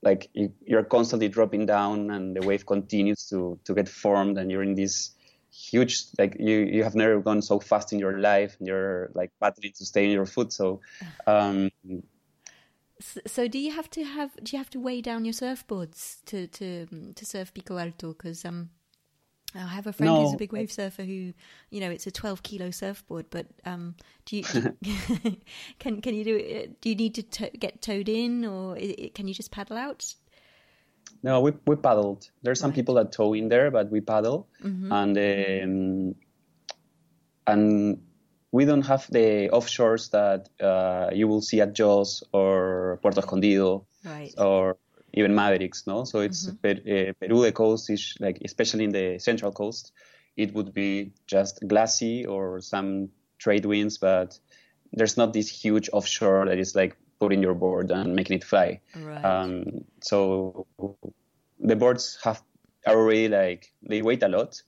like 0.02 0.28
you, 0.34 0.52
you're 0.64 0.84
constantly 0.84 1.28
dropping 1.28 1.66
down 1.66 2.10
and 2.10 2.36
the 2.36 2.46
wave 2.46 2.66
continues 2.66 3.28
to, 3.30 3.58
to 3.64 3.74
get 3.74 3.88
formed 3.88 4.38
and 4.38 4.50
you're 4.50 4.62
in 4.62 4.74
this 4.74 5.12
huge 5.54 6.06
like 6.18 6.36
you 6.40 6.58
you 6.58 6.82
have 6.82 6.96
never 6.96 7.20
gone 7.20 7.40
so 7.40 7.60
fast 7.60 7.92
in 7.92 8.00
your 8.00 8.18
life 8.18 8.56
and 8.58 8.66
you're 8.66 9.10
like 9.14 9.30
battling 9.40 9.72
to 9.72 9.84
stay 9.84 10.04
in 10.04 10.10
your 10.10 10.26
foot 10.26 10.52
so 10.52 10.80
um 11.28 11.70
so 13.00 13.46
do 13.46 13.58
you 13.58 13.70
have 13.72 13.88
to 13.88 14.02
have 14.02 14.34
do 14.42 14.56
you 14.56 14.58
have 14.58 14.70
to 14.70 14.80
weigh 14.80 15.00
down 15.00 15.24
your 15.24 15.32
surfboards 15.32 16.24
to 16.24 16.48
to 16.48 16.86
to 17.14 17.24
surf 17.24 17.54
pico 17.54 17.78
alto 17.78 18.08
because 18.08 18.44
um 18.44 18.70
I 19.54 19.60
have 19.68 19.86
a 19.86 19.92
friend 19.92 20.12
no. 20.12 20.22
who's 20.22 20.34
a 20.34 20.36
big 20.36 20.52
wave 20.52 20.72
surfer 20.72 21.02
who, 21.02 21.32
you 21.70 21.80
know, 21.80 21.90
it's 21.90 22.06
a 22.06 22.10
12 22.10 22.42
kilo 22.42 22.70
surfboard. 22.70 23.26
But 23.30 23.46
um, 23.64 23.94
do 24.26 24.38
you, 24.38 24.42
do 24.42 24.74
can 25.78 26.00
can 26.00 26.14
you 26.14 26.24
do 26.24 26.36
it? 26.36 26.80
Do 26.80 26.88
you 26.88 26.96
need 26.96 27.14
to 27.14 27.22
to- 27.22 27.50
get 27.50 27.80
towed 27.80 28.08
in, 28.08 28.44
or 28.44 28.76
it, 28.76 29.14
can 29.14 29.28
you 29.28 29.34
just 29.34 29.50
paddle 29.50 29.76
out? 29.76 30.14
No, 31.22 31.40
we 31.40 31.52
we 31.66 31.76
paddled. 31.76 32.30
There's 32.42 32.58
some 32.58 32.70
right. 32.70 32.74
people 32.74 32.94
that 32.96 33.12
tow 33.12 33.32
in 33.34 33.48
there, 33.48 33.70
but 33.70 33.90
we 33.90 34.00
paddle, 34.00 34.48
mm-hmm. 34.62 34.92
and 34.92 35.18
um, 35.18 36.14
and 37.46 38.02
we 38.50 38.64
don't 38.64 38.86
have 38.86 39.06
the 39.10 39.50
offshores 39.52 40.10
that 40.10 40.48
uh, 40.64 41.10
you 41.12 41.28
will 41.28 41.42
see 41.42 41.60
at 41.60 41.74
Jaws 41.74 42.22
or 42.32 42.98
Puerto 43.02 43.20
Escondido, 43.20 43.86
right. 44.04 44.32
or 44.38 44.76
even 45.14 45.34
Mavericks, 45.34 45.86
no? 45.86 46.04
So 46.04 46.20
it's 46.20 46.46
mm-hmm. 46.46 46.56
per, 46.56 47.08
uh, 47.08 47.12
Peru, 47.18 47.42
the 47.42 47.52
coast 47.52 47.88
is 47.88 48.14
like, 48.20 48.38
especially 48.44 48.84
in 48.84 48.90
the 48.90 49.18
central 49.18 49.52
coast, 49.52 49.92
it 50.36 50.52
would 50.54 50.74
be 50.74 51.12
just 51.26 51.66
glassy 51.66 52.26
or 52.26 52.60
some 52.60 53.10
trade 53.38 53.64
winds, 53.64 53.98
but 53.98 54.38
there's 54.92 55.16
not 55.16 55.32
this 55.32 55.48
huge 55.48 55.88
offshore 55.92 56.46
that 56.46 56.58
is 56.58 56.74
like 56.74 56.96
putting 57.20 57.42
your 57.42 57.54
board 57.54 57.90
and 57.90 58.14
making 58.14 58.36
it 58.36 58.44
fly. 58.44 58.80
Right. 58.96 59.24
Um, 59.24 59.84
so 60.02 60.66
the 61.60 61.76
boards 61.76 62.18
have 62.24 62.42
are 62.86 62.96
already 62.96 63.28
like 63.28 63.72
they 63.82 64.02
weight 64.02 64.22
a 64.22 64.28
lot, 64.28 64.60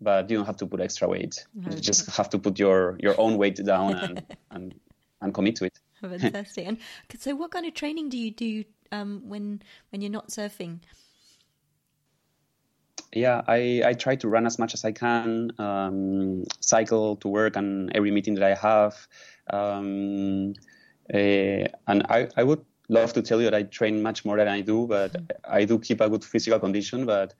but 0.00 0.30
you 0.30 0.38
don't 0.38 0.46
have 0.46 0.56
to 0.56 0.66
put 0.66 0.80
extra 0.80 1.08
weight. 1.08 1.46
Okay. 1.60 1.76
You 1.76 1.80
just 1.80 2.10
have 2.16 2.30
to 2.30 2.38
put 2.38 2.58
your 2.58 2.96
your 3.00 3.20
own 3.20 3.36
weight 3.36 3.64
down 3.64 3.94
and 3.94 4.22
and, 4.50 4.74
and 5.20 5.34
commit 5.34 5.56
to 5.56 5.66
it. 5.66 5.78
Fantastic. 6.00 6.66
and 6.66 6.78
so, 7.18 7.34
what 7.34 7.50
kind 7.50 7.66
of 7.66 7.74
training 7.74 8.08
do 8.08 8.16
you 8.16 8.30
do 8.30 8.64
um, 8.92 9.22
when 9.28 9.62
when 9.90 10.00
you're 10.00 10.10
not 10.10 10.28
surfing? 10.28 10.78
Yeah, 13.12 13.42
I, 13.48 13.82
I 13.84 13.94
try 13.94 14.14
to 14.16 14.28
run 14.28 14.46
as 14.46 14.58
much 14.58 14.72
as 14.72 14.84
I 14.84 14.92
can, 14.92 15.50
um, 15.58 16.44
cycle 16.60 17.16
to 17.16 17.28
work 17.28 17.56
and 17.56 17.90
every 17.92 18.12
meeting 18.12 18.34
that 18.36 18.44
I 18.44 18.54
have. 18.54 19.08
Um, 19.52 20.54
uh, 21.12 21.66
and 21.88 22.06
I, 22.08 22.28
I 22.36 22.44
would 22.44 22.64
love 22.88 23.12
to 23.14 23.22
tell 23.22 23.40
you 23.40 23.50
that 23.50 23.54
I 23.54 23.64
train 23.64 24.00
much 24.00 24.24
more 24.24 24.36
than 24.36 24.46
I 24.46 24.60
do, 24.60 24.86
but 24.86 25.12
mm-hmm. 25.12 25.26
I 25.52 25.64
do 25.64 25.80
keep 25.80 26.00
a 26.00 26.08
good 26.08 26.24
physical 26.24 26.60
condition. 26.60 27.04
But 27.04 27.34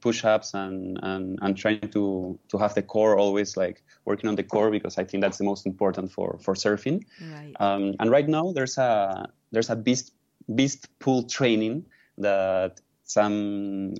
push-ups 0.00 0.54
and, 0.54 0.98
and 1.02 1.38
and 1.40 1.56
trying 1.56 1.80
to 1.80 2.38
to 2.48 2.58
have 2.58 2.74
the 2.74 2.82
core 2.82 3.16
always 3.16 3.56
like 3.56 3.82
working 4.04 4.28
on 4.28 4.36
the 4.36 4.42
core 4.42 4.70
because 4.70 4.98
I 4.98 5.04
think 5.04 5.22
that's 5.22 5.38
the 5.38 5.44
most 5.44 5.66
important 5.66 6.12
for 6.12 6.38
for 6.42 6.54
surfing. 6.54 7.04
Right. 7.20 7.54
Um, 7.58 7.94
and 7.98 8.10
right 8.10 8.28
now 8.28 8.52
there's 8.52 8.76
a 8.76 9.28
there's 9.50 9.70
a 9.70 9.76
beast 9.76 10.12
beast 10.54 10.88
pool 10.98 11.22
training 11.24 11.84
that 12.18 12.80
some 13.04 13.94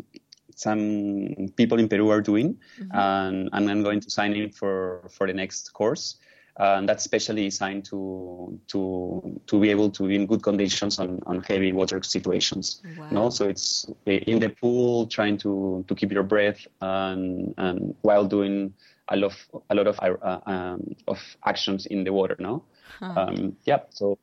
some 0.54 1.48
people 1.56 1.78
in 1.78 1.88
Peru 1.88 2.10
are 2.10 2.20
doing, 2.20 2.58
mm-hmm. 2.78 2.90
and, 2.94 3.48
and 3.52 3.70
I'm 3.70 3.82
going 3.82 4.00
to 4.00 4.10
sign 4.10 4.32
in 4.34 4.50
for 4.50 5.08
for 5.10 5.26
the 5.26 5.32
next 5.32 5.72
course. 5.72 6.16
Uh, 6.60 6.76
and 6.76 6.86
that's 6.86 7.02
specially 7.02 7.44
designed 7.44 7.82
to 7.82 8.60
to 8.68 9.40
to 9.46 9.58
be 9.58 9.70
able 9.70 9.88
to 9.88 10.06
be 10.06 10.14
in 10.14 10.26
good 10.26 10.42
conditions 10.42 10.98
on, 10.98 11.18
on 11.24 11.42
heavy 11.44 11.72
water 11.72 12.02
situations. 12.02 12.82
Wow. 12.98 13.08
No, 13.10 13.30
so 13.30 13.48
it's 13.48 13.86
in 14.04 14.38
the 14.38 14.50
pool, 14.50 15.06
trying 15.06 15.38
to, 15.38 15.82
to 15.88 15.94
keep 15.94 16.12
your 16.12 16.22
breath 16.22 16.66
and 16.82 17.54
and 17.56 17.94
while 18.02 18.26
doing 18.26 18.74
a 19.08 19.16
lot 19.16 19.32
of, 19.32 19.62
a 19.70 19.74
lot 19.74 19.86
of 19.86 19.98
uh, 20.00 20.40
um, 20.44 20.94
of 21.08 21.18
actions 21.46 21.86
in 21.86 22.04
the 22.04 22.12
water. 22.12 22.36
No, 22.38 22.64
huh. 23.00 23.14
um, 23.16 23.56
yeah. 23.64 23.80
So 23.88 24.18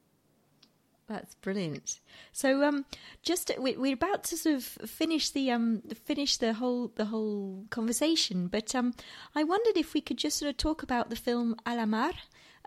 that's 1.10 1.36
brilliant. 1.36 2.00
So, 2.32 2.64
um, 2.64 2.86
just 3.22 3.52
we're 3.58 3.94
about 3.94 4.24
to 4.26 4.38
sort 4.38 4.56
of 4.56 4.64
finish 4.64 5.32
the 5.32 5.52
um 5.52 5.82
finish 6.06 6.38
the 6.38 6.54
whole 6.54 6.92
the 6.96 7.06
whole 7.06 7.66
conversation, 7.70 8.48
but 8.48 8.74
um, 8.76 8.94
I 9.36 9.44
wondered 9.44 9.76
if 9.76 9.94
we 9.94 10.02
could 10.02 10.18
just 10.18 10.38
sort 10.38 10.50
of 10.50 10.58
talk 10.58 10.84
about 10.84 11.10
the 11.10 11.16
film 11.16 11.56
A 11.66 11.76
la 11.76 11.86
Mar 11.86 12.14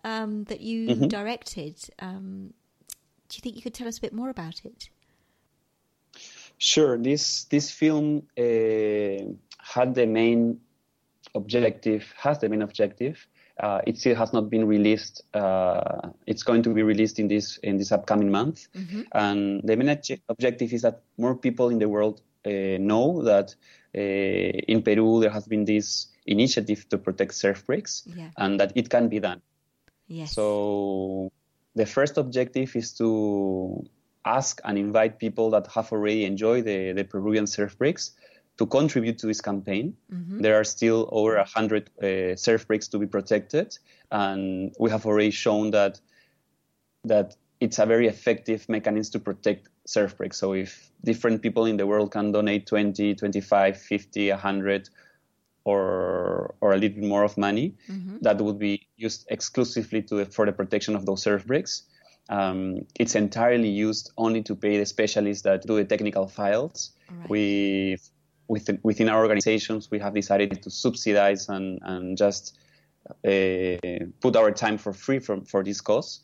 um, 0.05 0.45
that 0.45 0.61
you 0.61 0.88
mm-hmm. 0.88 1.07
directed. 1.07 1.76
Um, 2.01 2.53
do 3.28 3.36
you 3.36 3.40
think 3.40 3.57
you 3.57 3.62
could 3.62 3.74
tell 3.74 3.88
us 3.88 3.99
a 3.99 4.01
bit 4.01 4.12
more 4.12 4.28
about 4.28 4.64
it? 4.64 4.90
Sure. 6.59 6.99
This 6.99 7.45
this 7.45 7.70
film 7.70 8.24
uh, 8.36 9.32
had 9.59 9.95
the 9.95 10.07
main 10.07 10.61
objective 11.34 12.12
has 12.18 12.40
the 12.40 12.49
main 12.49 12.62
objective 12.62 13.26
uh, 13.63 13.81
it 13.87 13.97
still 13.97 14.17
has 14.17 14.33
not 14.33 14.51
been 14.51 14.67
released. 14.67 15.23
Uh, 15.33 16.11
it's 16.27 16.43
going 16.43 16.63
to 16.65 16.71
be 16.75 16.83
released 16.83 17.19
in 17.19 17.29
this 17.29 17.59
in 17.59 17.79
this 17.79 17.93
upcoming 17.93 18.31
month, 18.31 18.67
mm-hmm. 18.75 19.03
and 19.13 19.63
the 19.63 19.77
main 19.77 19.89
objective 20.29 20.73
is 20.73 20.83
that 20.83 21.03
more 21.17 21.37
people 21.37 21.71
in 21.71 21.79
the 21.79 21.89
world 21.89 22.21
uh, 22.45 22.51
know 22.79 23.23
that 23.23 23.55
uh, 23.97 24.01
in 24.01 24.83
Peru 24.83 25.21
there 25.21 25.31
has 25.31 25.47
been 25.47 25.65
this 25.65 26.09
initiative 26.27 26.89
to 26.89 26.99
protect 26.99 27.35
surf 27.35 27.65
breaks, 27.65 28.03
yeah. 28.07 28.31
and 28.37 28.59
that 28.59 28.73
it 28.75 28.91
can 28.91 29.09
be 29.09 29.21
done. 29.21 29.41
Yes. 30.09 30.35
So 30.35 31.31
the 31.75 31.87
first 31.87 32.19
objective 32.19 32.75
is 32.77 32.93
to 32.95 33.85
ask 34.25 34.61
and 34.65 34.77
invite 34.77 35.19
people 35.19 35.51
that 35.51 35.67
have 35.69 35.91
already 35.93 36.25
enjoyed 36.25 36.65
the, 36.65 36.93
the 36.93 37.05
Peruvian 37.05 37.47
surf 37.47 37.79
breaks 37.79 38.13
to 38.59 38.67
contribute 38.67 39.19
to 39.19 39.27
this 39.27 39.41
campaign. 39.41 39.97
Mm-hmm. 40.13 40.41
There 40.41 40.59
are 40.61 40.65
still 40.65 41.09
over 41.11 41.37
100 41.37 41.91
uh, 42.03 42.37
surf 42.37 42.67
breaks 42.67 42.89
to 42.89 42.99
be 42.99 43.07
protected, 43.07 43.77
and 44.11 44.75
we 44.79 44.91
have 44.91 45.07
already 45.07 45.31
shown 45.31 45.71
that 45.71 46.01
that 47.05 47.37
it's 47.61 47.79
a 47.79 47.87
very 47.87 48.09
effective 48.09 48.69
mechanism 48.69 49.13
to 49.13 49.19
protect 49.19 49.69
surf 49.87 50.17
breaks. 50.17 50.37
So 50.37 50.53
if 50.53 50.91
different 51.05 51.43
people 51.43 51.67
in 51.67 51.77
the 51.77 51.87
world 51.87 52.13
can 52.13 52.33
donate 52.33 52.67
20, 52.67 53.15
25, 53.15 53.81
50, 53.81 54.31
100 54.31 54.89
or 55.65 56.55
or 56.61 56.73
a 56.73 56.77
little 56.77 57.01
bit 57.01 57.09
more 57.09 57.23
of 57.23 57.39
money, 57.39 57.75
mm-hmm. 57.89 58.19
that 58.23 58.39
would 58.39 58.59
be 58.59 58.87
used 58.97 59.27
exclusively 59.31 60.03
to 60.03 60.25
for 60.27 60.45
the 60.47 60.53
protection 60.53 60.97
of 60.97 61.07
those 61.07 61.23
surf 61.23 61.47
breaks. 61.47 61.85
Um, 62.29 62.87
it's 62.99 63.15
entirely 63.15 63.69
used 63.69 64.13
only 64.17 64.43
to 64.43 64.55
pay 64.55 64.79
the 64.79 64.87
specialists 64.87 65.43
that 65.43 65.67
do 65.67 65.77
the 65.77 65.85
technical 65.85 66.29
files. 66.29 66.93
Right. 67.11 67.31
We 67.31 67.99
within, 68.53 68.79
within 68.83 69.09
our 69.09 69.23
organizations, 69.23 69.91
we 69.91 69.99
have 69.99 70.15
decided 70.15 70.63
to 70.63 70.71
subsidize 70.71 71.49
and, 71.49 71.79
and 71.83 72.19
just 72.19 72.59
uh, 73.25 73.79
put 74.21 74.37
our 74.37 74.51
time 74.53 74.77
for 74.77 74.93
free 74.93 75.19
for, 75.19 75.41
for 75.47 75.65
this 75.65 75.81
cause. 75.81 76.21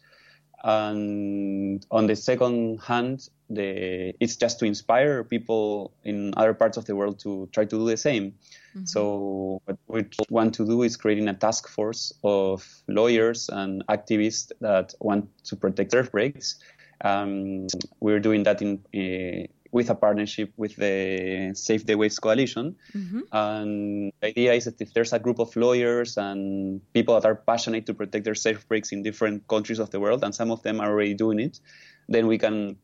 And 0.63 1.87
on 1.91 2.07
the 2.07 2.17
second 2.17 2.81
hand, 2.83 3.29
the, 3.49 4.13
it's 4.21 4.37
just 4.37 4.59
to 4.59 4.67
inspire 4.67 5.25
people 5.25 5.95
in 6.05 6.35
other 6.37 6.53
parts 6.53 6.77
of 6.77 6.85
the 6.85 6.95
world 6.95 7.19
to 7.21 7.49
try 7.53 7.65
to 7.65 7.79
do 7.79 7.87
the 7.87 7.97
same. 7.97 8.33
Mm-hmm. 8.75 8.85
So 8.85 9.63
what 9.65 9.79
we 9.87 10.05
want 10.29 10.55
to 10.57 10.67
do 10.67 10.83
is 10.83 10.97
creating 10.97 11.29
a 11.29 11.35
task 11.35 11.67
force 11.69 12.13
of 12.23 12.67
lawyers 12.89 13.49
and 13.49 13.87
activists 13.87 14.53
that 14.61 14.93
want 15.01 15.31
to 15.45 15.57
protect 15.57 15.93
surf 15.93 16.13
breaks. 16.13 16.57
Um, 17.01 17.69
we're 18.01 18.21
doing 18.21 18.43
that 18.43 18.61
in 18.61 18.81
uh, 18.93 19.47
with 19.71 19.91
a 19.91 19.95
partnership 19.95 20.53
with 20.57 20.77
the 20.77 21.53
Save 21.55 21.87
the 21.87 21.95
Waves 21.95 22.19
Coalition. 22.19 22.77
Mm-hmm. 22.95 23.21
And 23.33 24.13
the 24.21 24.29
idea 24.29 24.53
is 24.55 24.65
that 24.65 24.81
if 24.81 24.95
there's 24.95 25.13
a 25.13 25.19
group 25.19 25.39
of 25.39 25.55
lawyers 25.57 26.17
and 26.17 26.81
people 26.95 27.15
that 27.15 27.27
are 27.27 27.35
passionate 27.35 27.87
to 27.87 27.95
protect 27.95 28.25
their 28.25 28.35
safe 28.35 28.67
breaks 28.69 28.93
in 28.93 29.03
different 29.03 29.47
countries 29.49 29.79
of 29.79 29.91
the 29.91 30.01
world, 30.01 30.25
and 30.25 30.35
some 30.35 30.51
of 30.51 30.63
them 30.63 30.81
are 30.81 30.91
already 30.91 31.15
doing 31.15 31.39
it, 31.41 31.61
then 32.09 32.27
we 32.27 32.39
can 32.39 32.77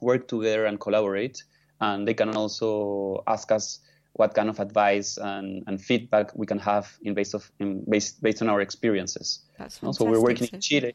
work 0.00 0.28
together 0.28 0.64
and 0.64 0.80
collaborate. 0.80 1.42
And 1.80 2.06
they 2.06 2.14
can 2.14 2.34
also 2.36 3.22
ask 3.26 3.52
us 3.52 3.80
what 4.14 4.34
kind 4.34 4.48
of 4.48 4.60
advice 4.60 5.18
and, 5.18 5.62
and 5.66 5.80
feedback 5.80 6.32
we 6.34 6.46
can 6.46 6.58
have 6.58 6.98
in 7.02 7.14
based 7.14 7.34
of 7.34 7.50
in 7.58 7.84
based 7.88 8.22
based 8.22 8.42
on 8.42 8.48
our 8.48 8.60
experiences. 8.60 9.40
That's 9.58 9.78
fantastic. 9.78 10.06
So 10.06 10.10
we're 10.10 10.20
working 10.20 10.48
in 10.52 10.60
Chile 10.60 10.94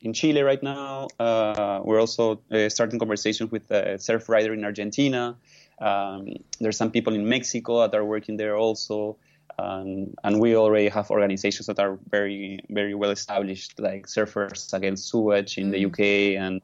in 0.00 0.12
Chile 0.12 0.42
right 0.42 0.62
now. 0.62 1.08
Uh, 1.18 1.80
we're 1.84 2.00
also 2.00 2.40
uh, 2.50 2.68
starting 2.68 2.98
conversations 2.98 3.50
with 3.50 3.70
a 3.70 3.98
surf 3.98 4.28
rider 4.28 4.52
in 4.54 4.64
Argentina. 4.64 5.36
Um, 5.80 6.34
there's 6.60 6.76
some 6.76 6.90
people 6.90 7.14
in 7.14 7.28
Mexico 7.28 7.86
that 7.86 7.94
are 7.94 8.04
working 8.04 8.36
there 8.36 8.56
also. 8.56 9.16
Um, 9.58 10.14
and 10.22 10.38
we 10.40 10.56
already 10.56 10.88
have 10.88 11.10
organizations 11.10 11.66
that 11.66 11.80
are 11.80 11.98
very, 12.10 12.60
very 12.70 12.94
well 12.94 13.10
established, 13.10 13.80
like 13.80 14.06
Surfers 14.06 14.72
Against 14.72 15.08
Sewage 15.08 15.58
in 15.58 15.70
mm. 15.70 15.72
the 15.72 15.86
UK 15.86 16.40
and, 16.40 16.60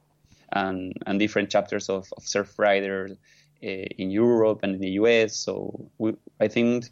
and, 0.53 0.93
and 1.05 1.19
different 1.19 1.49
chapters 1.49 1.89
of, 1.89 2.07
of 2.15 2.25
surf 2.25 2.57
riders 2.57 3.11
uh, 3.11 3.67
in 3.67 4.11
Europe 4.11 4.61
and 4.63 4.75
in 4.75 4.81
the 4.81 4.91
US. 4.91 5.35
So 5.35 5.89
we, 5.97 6.13
I 6.39 6.47
think 6.47 6.85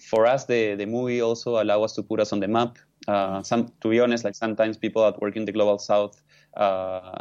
for 0.00 0.26
us, 0.26 0.46
the, 0.46 0.74
the 0.74 0.86
movie 0.86 1.20
also 1.20 1.62
allow 1.62 1.82
us 1.82 1.94
to 1.94 2.02
put 2.02 2.18
us 2.18 2.32
on 2.32 2.40
the 2.40 2.48
map 2.48 2.78
uh, 3.08 3.42
some, 3.42 3.72
to 3.80 3.88
be 3.88 4.00
honest, 4.00 4.24
like 4.24 4.34
sometimes 4.34 4.76
people 4.76 5.02
that 5.04 5.20
work 5.20 5.36
in 5.36 5.44
the 5.44 5.52
global 5.52 5.78
south, 5.78 6.20
uh, 6.56 7.18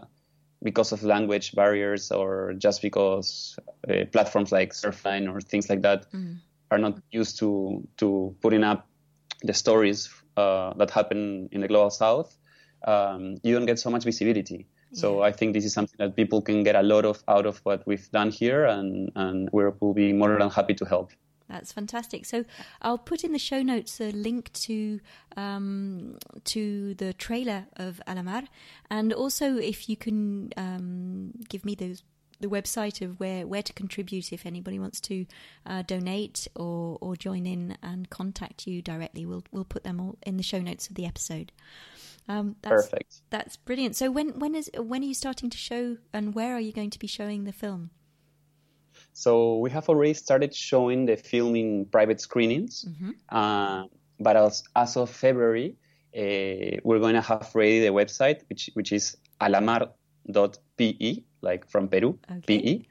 because 0.63 0.91
of 0.91 1.03
language 1.03 1.53
barriers 1.53 2.11
or 2.11 2.53
just 2.57 2.81
because 2.81 3.57
uh, 3.87 4.05
platforms 4.11 4.51
like 4.51 4.73
Surfline 4.73 5.31
or 5.31 5.39
things 5.39 5.69
like 5.69 5.83
that 5.83 6.11
mm. 6.11 6.37
are 6.71 6.79
not 6.79 6.99
used 7.11 7.37
to 7.39 7.87
to 7.97 8.35
putting 8.41 8.63
up 8.63 8.87
the 9.43 9.53
stories 9.53 10.09
uh, 10.37 10.73
that 10.73 10.89
happen 10.89 11.49
in 11.51 11.61
the 11.61 11.67
global 11.67 11.91
south, 11.91 12.35
um, 12.87 13.37
you 13.43 13.53
don't 13.53 13.65
get 13.65 13.79
so 13.79 13.89
much 13.89 14.03
visibility. 14.03 14.67
So 14.95 15.21
I 15.21 15.33
think 15.33 15.53
this 15.53 15.65
is 15.65 15.73
something 15.73 15.97
that 15.99 16.15
people 16.15 16.41
can 16.41 16.63
get 16.63 16.75
a 16.75 16.81
lot 16.81 17.03
of 17.03 17.21
out 17.27 17.45
of 17.45 17.59
what 17.65 17.85
we've 17.85 18.09
done 18.11 18.31
here, 18.31 18.65
and 18.65 19.11
and 19.15 19.49
we 19.51 19.65
will 19.81 19.93
be 19.93 20.13
more 20.13 20.37
than 20.39 20.49
happy 20.49 20.73
to 20.75 20.85
help. 20.85 21.11
That's 21.55 21.71
fantastic. 21.71 22.25
So 22.25 22.43
I'll 22.81 22.97
put 22.97 23.23
in 23.23 23.31
the 23.31 23.39
show 23.39 23.61
notes 23.61 24.01
a 24.01 24.11
link 24.11 24.51
to 24.67 24.99
um, 25.37 26.17
to 26.43 26.93
the 26.95 27.13
trailer 27.13 27.67
of 27.77 28.01
A 28.05 28.13
La 28.13 28.23
Mar, 28.23 28.43
and 28.89 29.13
also 29.13 29.55
if 29.55 29.87
you 29.87 29.95
can 29.95 30.51
um, 30.57 31.31
give 31.47 31.63
me 31.63 31.73
those 31.73 32.03
the 32.41 32.49
website 32.49 33.01
of 33.01 33.21
where 33.21 33.47
where 33.47 33.63
to 33.63 33.71
contribute 33.71 34.33
if 34.33 34.45
anybody 34.45 34.79
wants 34.79 34.99
to 34.99 35.25
uh, 35.65 35.81
donate 35.83 36.49
or 36.57 36.97
or 36.99 37.15
join 37.15 37.45
in 37.45 37.77
and 37.81 38.09
contact 38.09 38.67
you 38.67 38.81
directly. 38.81 39.25
We'll 39.25 39.45
we'll 39.53 39.63
put 39.63 39.85
them 39.85 40.01
all 40.01 40.17
in 40.23 40.35
the 40.35 40.43
show 40.43 40.59
notes 40.59 40.89
of 40.89 40.95
the 40.95 41.05
episode. 41.05 41.53
Um, 42.27 42.57
that's, 42.61 42.87
Perfect. 42.87 43.21
That's 43.29 43.55
brilliant. 43.55 43.95
So 43.95 44.11
when 44.11 44.39
when 44.39 44.55
is 44.55 44.69
when 44.77 45.03
are 45.03 45.05
you 45.05 45.13
starting 45.13 45.49
to 45.51 45.57
show, 45.57 45.95
and 46.11 46.35
where 46.35 46.53
are 46.53 46.59
you 46.59 46.73
going 46.73 46.89
to 46.89 46.99
be 46.99 47.07
showing 47.07 47.45
the 47.45 47.53
film? 47.53 47.91
So 49.15 49.59
we 49.59 49.71
have 49.71 49.87
already 49.87 50.13
started 50.13 50.53
showing 50.53 51.05
the 51.05 51.15
film 51.15 51.55
in 51.55 51.85
private 51.85 52.19
screenings, 52.19 52.83
mm-hmm. 52.83 53.11
uh, 53.29 53.85
but 54.19 54.35
as, 54.35 54.63
as 54.75 54.97
of 54.97 55.09
February, 55.09 55.77
uh, 56.13 56.81
we're 56.83 56.99
going 56.99 57.15
to 57.15 57.21
have 57.21 57.49
ready 57.55 57.79
the 57.79 57.93
website, 57.93 58.41
which 58.49 58.69
which 58.73 58.91
is 58.91 59.15
alamar.pe, 59.39 61.23
like 61.41 61.69
from 61.69 61.87
Peru, 61.87 62.19
okay. 62.29 62.59
pe, 62.59 62.85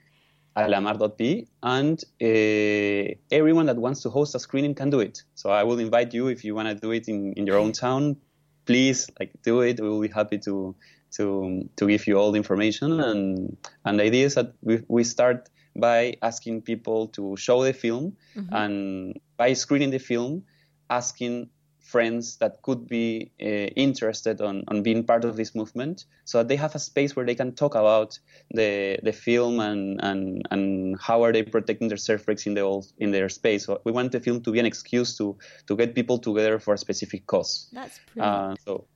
alamar.pe, 0.57 1.45
and 1.62 2.03
uh, 2.22 3.14
everyone 3.31 3.66
that 3.66 3.77
wants 3.77 4.01
to 4.05 4.09
host 4.09 4.35
a 4.35 4.39
screening 4.39 4.75
can 4.75 4.89
do 4.89 5.01
it. 5.01 5.22
So 5.35 5.51
I 5.51 5.64
will 5.64 5.79
invite 5.79 6.14
you 6.14 6.29
if 6.29 6.43
you 6.43 6.55
want 6.55 6.68
to 6.68 6.75
do 6.75 6.91
it 6.93 7.07
in, 7.07 7.35
in 7.35 7.47
your 7.47 7.59
own 7.59 7.72
town. 7.85 8.16
Please, 8.64 9.11
like, 9.20 9.33
do 9.43 9.61
it. 9.61 9.79
We 9.79 9.91
will 9.91 10.01
be 10.01 10.09
happy 10.09 10.39
to 10.39 10.75
to 11.16 11.68
to 11.77 11.87
give 11.87 12.07
you 12.07 12.18
all 12.18 12.33
the 12.33 12.39
information. 12.39 12.99
And 12.99 13.59
and 13.85 13.99
the 13.99 14.05
idea 14.05 14.25
is 14.25 14.37
that 14.37 14.55
we 14.62 14.83
we 14.89 15.05
start 15.05 15.51
by 15.77 16.16
asking 16.22 16.62
people 16.62 17.09
to 17.09 17.37
show 17.37 17.64
the 17.64 17.72
film 17.72 18.16
mm-hmm. 18.37 18.55
and 18.55 19.20
by 19.37 19.53
screening 19.53 19.91
the 19.91 19.99
film, 19.99 20.45
asking 20.91 21.51
friends 21.85 22.37
that 22.39 22.62
could 22.62 22.89
be 22.89 23.31
uh, 23.43 23.68
interested 23.77 24.41
on, 24.41 24.64
on 24.68 24.83
being 24.83 25.05
part 25.05 25.25
of 25.25 25.37
this 25.37 25.55
movement 25.55 26.07
so 26.25 26.39
that 26.39 26.49
they 26.49 26.57
have 26.57 26.75
a 26.75 26.79
space 26.79 27.14
where 27.14 27.27
they 27.27 27.35
can 27.35 27.53
talk 27.53 27.75
about 27.75 28.18
the 28.51 28.99
the 29.03 29.12
film 29.12 29.61
and 29.61 30.01
and, 30.03 30.49
and 30.51 30.99
how 30.99 31.22
are 31.22 31.33
they 31.33 31.43
protecting 31.43 31.89
their 31.89 31.99
surf 31.99 32.25
breaks 32.25 32.47
in 32.47 32.55
the 32.55 32.62
old, 32.62 32.87
in 32.99 33.11
their 33.11 33.29
space 33.29 33.66
so 33.66 33.81
we 33.85 33.93
want 33.93 34.12
the 34.12 34.20
film 34.20 34.41
to 34.41 34.51
be 34.51 34.59
an 34.59 34.66
excuse 34.66 35.16
to 35.16 35.37
to 35.66 35.77
get 35.77 35.95
people 35.95 36.18
together 36.18 36.59
for 36.59 36.75
a 36.75 36.79
specific 36.79 37.27
cause 37.27 37.68
that's. 37.72 38.01
Uh, 38.18 38.55
so 38.64 38.87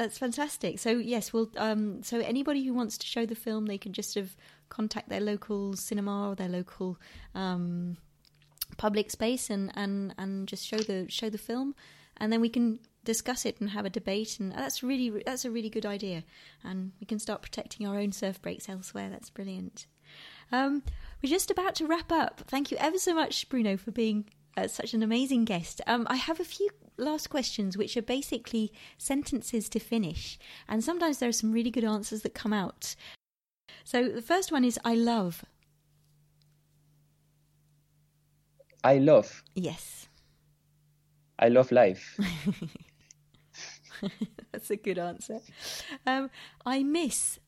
that's 0.00 0.16
fantastic. 0.16 0.78
So 0.78 0.92
yes, 0.92 1.30
well, 1.30 1.50
um, 1.58 2.02
so 2.02 2.20
anybody 2.20 2.64
who 2.64 2.72
wants 2.72 2.96
to 2.96 3.06
show 3.06 3.26
the 3.26 3.34
film, 3.34 3.66
they 3.66 3.76
can 3.76 3.92
just 3.92 4.14
sort 4.14 4.24
of 4.24 4.36
contact 4.70 5.10
their 5.10 5.20
local 5.20 5.74
cinema 5.74 6.30
or 6.30 6.34
their 6.34 6.48
local 6.48 6.98
um, 7.34 7.98
public 8.78 9.10
space 9.10 9.50
and, 9.50 9.70
and, 9.74 10.14
and 10.16 10.48
just 10.48 10.66
show 10.66 10.78
the 10.78 11.06
show 11.08 11.28
the 11.28 11.36
film, 11.38 11.74
and 12.16 12.32
then 12.32 12.40
we 12.40 12.48
can 12.48 12.78
discuss 13.04 13.44
it 13.44 13.60
and 13.60 13.70
have 13.70 13.84
a 13.84 13.90
debate. 13.90 14.40
And 14.40 14.52
that's 14.52 14.82
really 14.82 15.22
that's 15.26 15.44
a 15.44 15.50
really 15.50 15.70
good 15.70 15.86
idea, 15.86 16.24
and 16.64 16.92
we 17.00 17.06
can 17.06 17.18
start 17.18 17.42
protecting 17.42 17.86
our 17.86 17.98
own 17.98 18.12
surf 18.12 18.40
breaks 18.40 18.68
elsewhere. 18.68 19.10
That's 19.10 19.30
brilliant. 19.30 19.86
Um, 20.52 20.82
we're 21.22 21.30
just 21.30 21.50
about 21.50 21.74
to 21.76 21.86
wrap 21.86 22.10
up. 22.10 22.42
Thank 22.46 22.70
you 22.70 22.76
ever 22.78 22.98
so 22.98 23.14
much, 23.14 23.48
Bruno, 23.48 23.76
for 23.76 23.92
being 23.92 24.24
uh, 24.56 24.66
such 24.66 24.94
an 24.94 25.02
amazing 25.02 25.44
guest. 25.44 25.80
Um, 25.86 26.06
I 26.10 26.16
have 26.16 26.40
a 26.40 26.44
few 26.44 26.70
last 26.96 27.30
questions, 27.30 27.76
which 27.76 27.96
are 27.96 28.02
basically 28.02 28.72
sentences 28.98 29.68
to 29.68 29.78
finish. 29.78 30.38
And 30.68 30.82
sometimes 30.82 31.18
there 31.18 31.28
are 31.28 31.32
some 31.32 31.52
really 31.52 31.70
good 31.70 31.84
answers 31.84 32.22
that 32.22 32.34
come 32.34 32.52
out. 32.52 32.94
So 33.84 34.08
the 34.08 34.22
first 34.22 34.52
one 34.52 34.64
is 34.64 34.78
I 34.84 34.94
love. 34.94 35.44
I 38.82 38.98
love. 38.98 39.42
Yes. 39.54 40.08
I 41.38 41.48
love 41.48 41.70
life. 41.72 42.18
That's 44.52 44.70
a 44.70 44.76
good 44.76 44.98
answer. 44.98 45.40
Um, 46.06 46.30
I 46.64 46.82
miss. 46.82 47.38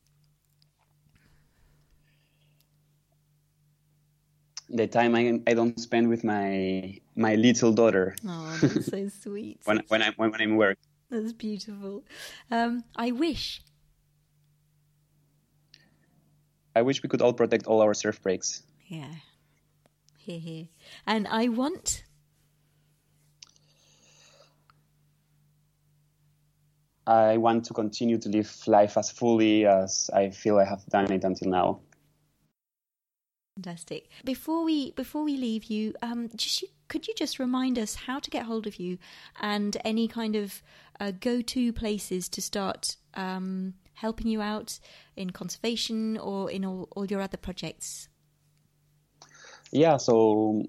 the 4.72 4.86
time 4.86 5.14
I, 5.14 5.40
I 5.46 5.54
don't 5.54 5.78
spend 5.78 6.08
with 6.08 6.24
my 6.24 6.98
my 7.14 7.34
little 7.34 7.72
daughter. 7.72 8.16
Oh, 8.26 8.58
that's 8.60 8.86
so 8.86 9.08
sweet. 9.22 9.60
when 9.64 9.82
when 9.88 10.02
I'm 10.02 10.14
when 10.16 10.34
I'm 10.34 10.56
work. 10.56 10.78
That's 11.10 11.32
beautiful. 11.32 12.04
Um, 12.50 12.84
I 12.96 13.12
wish. 13.12 13.62
I 16.74 16.82
wish 16.82 17.02
we 17.02 17.08
could 17.08 17.22
all 17.22 17.32
protect 17.32 17.66
all 17.66 17.82
our 17.82 17.94
surf 17.94 18.22
breaks. 18.22 18.62
Yeah. 18.86 19.12
Here, 20.18 20.38
here. 20.38 20.68
And 21.06 21.26
I 21.28 21.48
want. 21.48 22.04
I 27.06 27.36
want 27.36 27.64
to 27.64 27.74
continue 27.74 28.16
to 28.18 28.28
live 28.28 28.56
life 28.66 28.96
as 28.96 29.10
fully 29.10 29.66
as 29.66 30.08
I 30.14 30.30
feel 30.30 30.58
I 30.58 30.64
have 30.64 30.86
done 30.86 31.10
it 31.10 31.24
until 31.24 31.50
now. 31.50 31.80
Fantastic. 33.56 34.08
Before 34.24 34.64
we 34.64 34.92
before 34.92 35.24
we 35.24 35.36
leave 35.36 35.64
you, 35.64 35.94
um, 36.00 36.30
just 36.36 36.62
you, 36.62 36.68
could 36.88 37.06
you 37.06 37.14
just 37.14 37.38
remind 37.38 37.78
us 37.78 37.94
how 37.94 38.18
to 38.18 38.30
get 38.30 38.46
hold 38.46 38.66
of 38.66 38.76
you 38.76 38.98
and 39.40 39.76
any 39.84 40.08
kind 40.08 40.36
of 40.36 40.62
uh, 41.00 41.10
go 41.20 41.42
to 41.42 41.72
places 41.72 42.28
to 42.30 42.40
start 42.40 42.96
um, 43.14 43.74
helping 43.94 44.26
you 44.26 44.40
out 44.40 44.78
in 45.16 45.30
conservation 45.30 46.18
or 46.18 46.50
in 46.50 46.64
all, 46.64 46.88
all 46.92 47.04
your 47.06 47.20
other 47.20 47.36
projects? 47.36 48.08
Yeah, 49.72 49.96
so 49.96 50.62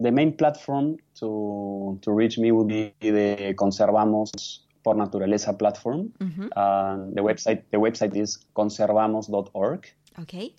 the 0.00 0.12
main 0.12 0.36
platform 0.36 0.96
to 1.20 1.98
to 2.02 2.12
reach 2.12 2.38
me 2.38 2.52
would 2.52 2.68
be 2.68 2.94
the 3.00 3.54
Conservamos 3.54 4.60
por 4.84 4.94
Naturaleza 4.94 5.58
platform. 5.58 6.12
Mm-hmm. 6.18 6.48
Uh, 6.54 6.96
the 7.14 7.22
website 7.22 7.64
the 7.70 7.78
website 7.78 8.16
is 8.16 8.38
conservamos.org. 8.54 9.88
Okay 10.20 10.54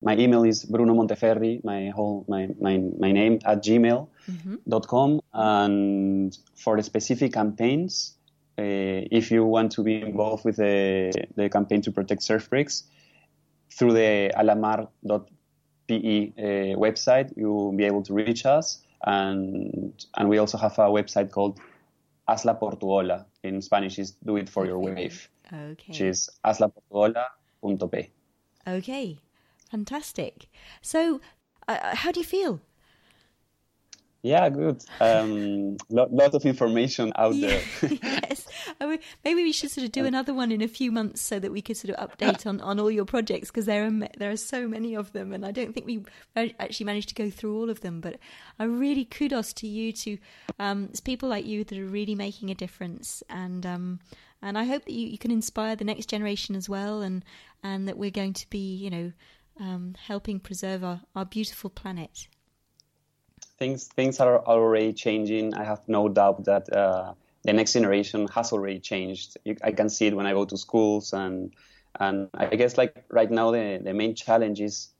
my 0.00 0.16
email 0.16 0.44
is 0.44 0.64
Bruno 0.64 0.94
Monteferri, 0.94 1.62
my 1.64 1.90
whole 1.90 2.24
my 2.28 2.48
my, 2.60 2.78
my 2.98 3.12
name 3.12 3.40
at 3.44 3.62
gmail.com. 3.62 4.08
Mm-hmm. 4.68 5.18
And 5.32 6.38
for 6.54 6.76
the 6.76 6.82
specific 6.82 7.32
campaigns, 7.32 8.14
if 8.62 9.30
you 9.30 9.44
want 9.44 9.72
to 9.72 9.82
be 9.82 10.00
involved 10.00 10.44
with 10.44 10.56
the, 10.56 11.12
the 11.36 11.48
campaign 11.48 11.82
to 11.82 11.92
protect 11.92 12.22
surf 12.22 12.48
breaks, 12.50 12.84
through 13.70 13.92
the 13.92 14.32
alamar.pe 14.36 14.88
uh, 15.88 16.76
website, 16.76 17.36
you 17.36 17.52
will 17.52 17.72
be 17.72 17.84
able 17.84 18.02
to 18.02 18.14
reach 18.14 18.46
us. 18.46 18.82
And 19.04 19.94
and 20.16 20.28
we 20.28 20.38
also 20.38 20.58
have 20.58 20.78
a 20.78 20.88
website 20.88 21.30
called 21.30 21.60
Hazla 22.28 22.58
por 22.58 22.76
tu. 22.76 23.24
In 23.42 23.62
Spanish 23.62 23.98
is 23.98 24.12
Do 24.24 24.36
It 24.36 24.48
For 24.48 24.66
Your 24.66 24.78
Wave. 24.78 25.28
Okay. 25.52 25.88
Which 25.88 26.00
is 26.00 26.28
hazlaportuola.p. 26.44 28.10
Okay. 28.66 29.18
Fantastic. 29.70 30.48
So, 30.82 31.20
uh, 31.68 31.78
uh, 31.82 31.94
how 31.94 32.10
do 32.12 32.20
you 32.20 32.26
feel? 32.26 32.60
Yeah, 34.22 34.48
good. 34.48 34.84
Um, 35.00 35.76
lot, 35.90 36.12
lot 36.12 36.34
of 36.34 36.44
information 36.44 37.12
out 37.14 37.36
yeah, 37.36 37.60
there. 37.80 37.90
yes. 38.02 38.48
Maybe 38.80 39.44
we 39.44 39.52
should 39.52 39.70
sort 39.70 39.84
of 39.84 39.92
do 39.92 40.06
another 40.06 40.34
one 40.34 40.50
in 40.50 40.60
a 40.60 40.66
few 40.66 40.90
months 40.90 41.20
so 41.20 41.38
that 41.38 41.52
we 41.52 41.62
could 41.62 41.76
sort 41.76 41.94
of 41.94 42.10
update 42.10 42.44
on, 42.44 42.60
on 42.60 42.80
all 42.80 42.90
your 42.90 43.04
projects 43.04 43.48
because 43.48 43.66
there 43.66 43.86
are 43.86 44.08
there 44.18 44.32
are 44.32 44.36
so 44.36 44.66
many 44.66 44.94
of 44.94 45.12
them, 45.12 45.32
and 45.32 45.46
I 45.46 45.52
don't 45.52 45.72
think 45.72 45.86
we 45.86 46.02
actually 46.34 46.86
managed 46.86 47.10
to 47.10 47.14
go 47.14 47.30
through 47.30 47.56
all 47.56 47.70
of 47.70 47.80
them. 47.80 48.00
But 48.00 48.18
I 48.58 48.64
really 48.64 49.04
kudos 49.04 49.52
to 49.54 49.68
you 49.68 49.92
to 49.92 50.18
um, 50.58 50.88
it's 50.90 51.00
people 51.00 51.28
like 51.28 51.46
you 51.46 51.62
that 51.62 51.78
are 51.78 51.86
really 51.86 52.16
making 52.16 52.50
a 52.50 52.56
difference, 52.56 53.22
and 53.30 53.64
um, 53.64 54.00
and 54.42 54.58
I 54.58 54.64
hope 54.64 54.84
that 54.86 54.92
you, 54.92 55.06
you 55.06 55.18
can 55.18 55.30
inspire 55.30 55.76
the 55.76 55.84
next 55.84 56.06
generation 56.06 56.56
as 56.56 56.68
well, 56.68 57.02
and 57.02 57.24
and 57.62 57.86
that 57.86 57.96
we're 57.96 58.10
going 58.10 58.32
to 58.32 58.50
be 58.50 58.74
you 58.74 58.90
know 58.90 59.12
um, 59.60 59.94
helping 60.06 60.40
preserve 60.40 60.82
our, 60.84 61.02
our 61.14 61.24
beautiful 61.24 61.70
planet? 61.70 62.28
Things 63.58 63.88
things 63.88 64.20
are 64.20 64.44
already 64.44 64.92
changing. 64.92 65.54
I 65.54 65.64
have 65.64 65.80
no 65.88 66.08
doubt 66.08 66.44
that 66.44 66.72
uh, 66.72 67.14
the 67.42 67.52
next 67.52 67.72
generation 67.72 68.28
has 68.28 68.52
already 68.52 68.78
changed. 68.78 69.36
I 69.62 69.72
can 69.72 69.88
see 69.88 70.06
it 70.06 70.16
when 70.16 70.26
I 70.26 70.32
go 70.32 70.44
to 70.44 70.56
schools, 70.56 71.12
and 71.12 71.52
and 71.98 72.28
I 72.34 72.54
guess 72.56 72.78
like 72.78 73.04
right 73.10 73.30
now 73.30 73.50
the 73.50 73.80
the 73.82 73.94
main 73.94 74.14
challenge 74.14 74.60
is 74.60 74.90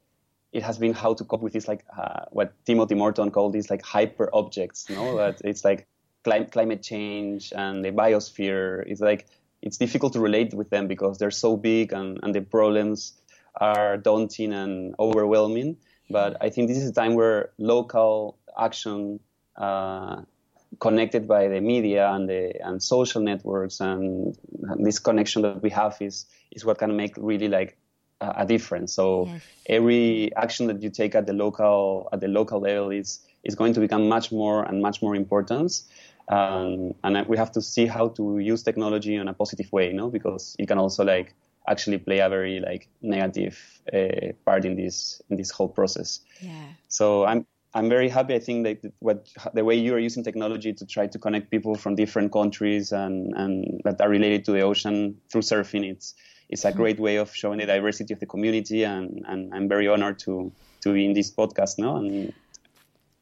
it 0.52 0.62
has 0.62 0.78
been 0.78 0.94
how 0.94 1.14
to 1.14 1.24
cope 1.24 1.42
with 1.42 1.52
this 1.52 1.68
like 1.68 1.84
uh, 1.96 2.24
what 2.30 2.52
Timothy 2.64 2.94
Morton 2.94 3.30
called 3.30 3.52
these 3.52 3.70
like 3.70 3.82
hyper 3.82 4.30
objects. 4.32 4.86
You 4.88 4.96
know 4.96 5.16
that 5.22 5.40
it's 5.44 5.64
like 5.64 5.86
climate 6.24 6.52
climate 6.52 6.82
change 6.82 7.52
and 7.54 7.84
the 7.84 7.90
biosphere. 7.90 8.84
It's 8.86 9.00
like 9.00 9.26
it's 9.62 9.76
difficult 9.76 10.12
to 10.14 10.20
relate 10.20 10.54
with 10.54 10.70
them 10.70 10.86
because 10.86 11.18
they're 11.18 11.30
so 11.30 11.56
big 11.56 11.92
and, 11.92 12.20
and 12.22 12.34
the 12.34 12.40
problems 12.40 13.14
are 13.61 13.96
daunting 13.96 14.52
and 14.52 14.94
overwhelming. 14.98 15.76
But 16.11 16.36
I 16.40 16.48
think 16.48 16.68
this 16.68 16.78
is 16.78 16.88
a 16.90 16.92
time 16.92 17.14
where 17.14 17.50
local 17.59 18.38
action, 18.59 19.20
uh, 19.57 20.22
connected 20.80 21.26
by 21.26 21.49
the 21.49 21.61
media 21.61 22.11
and 22.11 22.28
the 22.28 22.55
and 22.64 22.82
social 22.82 23.22
networks 23.22 23.80
and, 23.80 24.36
and, 24.62 24.84
this 24.84 24.99
connection 24.99 25.42
that 25.42 25.62
we 25.62 25.70
have 25.70 25.96
is 26.01 26.26
is 26.51 26.64
what 26.64 26.78
can 26.78 26.96
make 26.96 27.14
really 27.16 27.49
like 27.49 27.76
a, 28.20 28.34
a 28.38 28.46
difference. 28.46 28.92
So 28.92 29.26
yes. 29.26 29.42
every 29.66 30.34
action 30.36 30.66
that 30.66 30.82
you 30.82 30.90
take 30.90 31.14
at 31.14 31.26
the 31.26 31.32
local 31.32 32.09
at 32.12 32.20
the 32.20 32.28
local 32.28 32.61
level 32.61 32.90
is 32.90 33.20
is 33.44 33.55
going 33.55 33.72
to 33.74 33.80
become 33.80 34.09
much 34.09 34.30
more 34.30 34.62
and 34.64 34.82
much 34.82 35.03
more 35.03 35.14
important. 35.14 35.82
Um, 36.28 36.92
and 37.05 37.26
we 37.26 37.38
have 37.38 37.53
to 37.53 37.62
see 37.62 37.86
how 37.86 38.09
to 38.09 38.38
use 38.38 38.62
technology 38.62 39.14
in 39.14 39.28
a 39.28 39.32
positive 39.32 39.72
way, 39.72 39.86
you 39.88 39.94
know, 39.94 40.11
because 40.11 40.55
it 40.59 40.68
can 40.68 40.78
also 40.78 41.03
like 41.03 41.34
actually 41.66 41.99
play 41.99 42.18
a 42.18 42.28
very 42.28 42.61
like 42.61 42.88
negative 43.01 43.59
uh, 43.92 44.32
part 44.44 44.64
in 44.64 44.76
this 44.76 45.22
in 45.30 45.36
this 45.36 45.51
whole 45.51 45.68
process. 45.68 46.20
Yeah. 46.40 46.66
So 46.88 47.24
I'm 47.24 47.46
I'm 47.79 47.89
very 47.89 48.09
happy. 48.09 48.35
I 48.35 48.41
think 48.41 48.64
that 48.64 48.93
what 48.99 49.29
the 49.55 49.64
way 49.64 49.76
you 49.76 49.95
are 49.95 50.01
using 50.01 50.24
technology 50.24 50.72
to 50.72 50.85
try 50.85 51.07
to 51.07 51.18
connect 51.18 51.49
people 51.49 51.76
from 51.76 51.95
different 51.95 52.33
countries 52.33 52.91
and 52.91 53.33
and 53.37 53.81
that 53.85 54.01
are 54.01 54.09
related 54.09 54.45
to 54.47 54.53
the 54.53 54.62
ocean 54.62 55.20
through 55.31 55.43
surfing. 55.43 55.89
It's 55.89 56.14
it's 56.49 56.64
a 56.64 56.72
hmm. 56.72 56.76
great 56.76 56.99
way 56.99 57.16
of 57.16 57.33
showing 57.33 57.61
the 57.61 57.66
diversity 57.66 58.12
of 58.14 58.20
the 58.20 58.26
community, 58.26 58.83
and, 58.83 59.24
and 59.29 59.55
I'm 59.55 59.68
very 59.68 59.87
honored 59.87 60.18
to 60.20 60.51
to 60.83 60.93
be 60.93 61.05
in 61.05 61.12
this 61.12 61.31
podcast 61.31 61.79
now. 61.79 61.97
And 61.99 62.33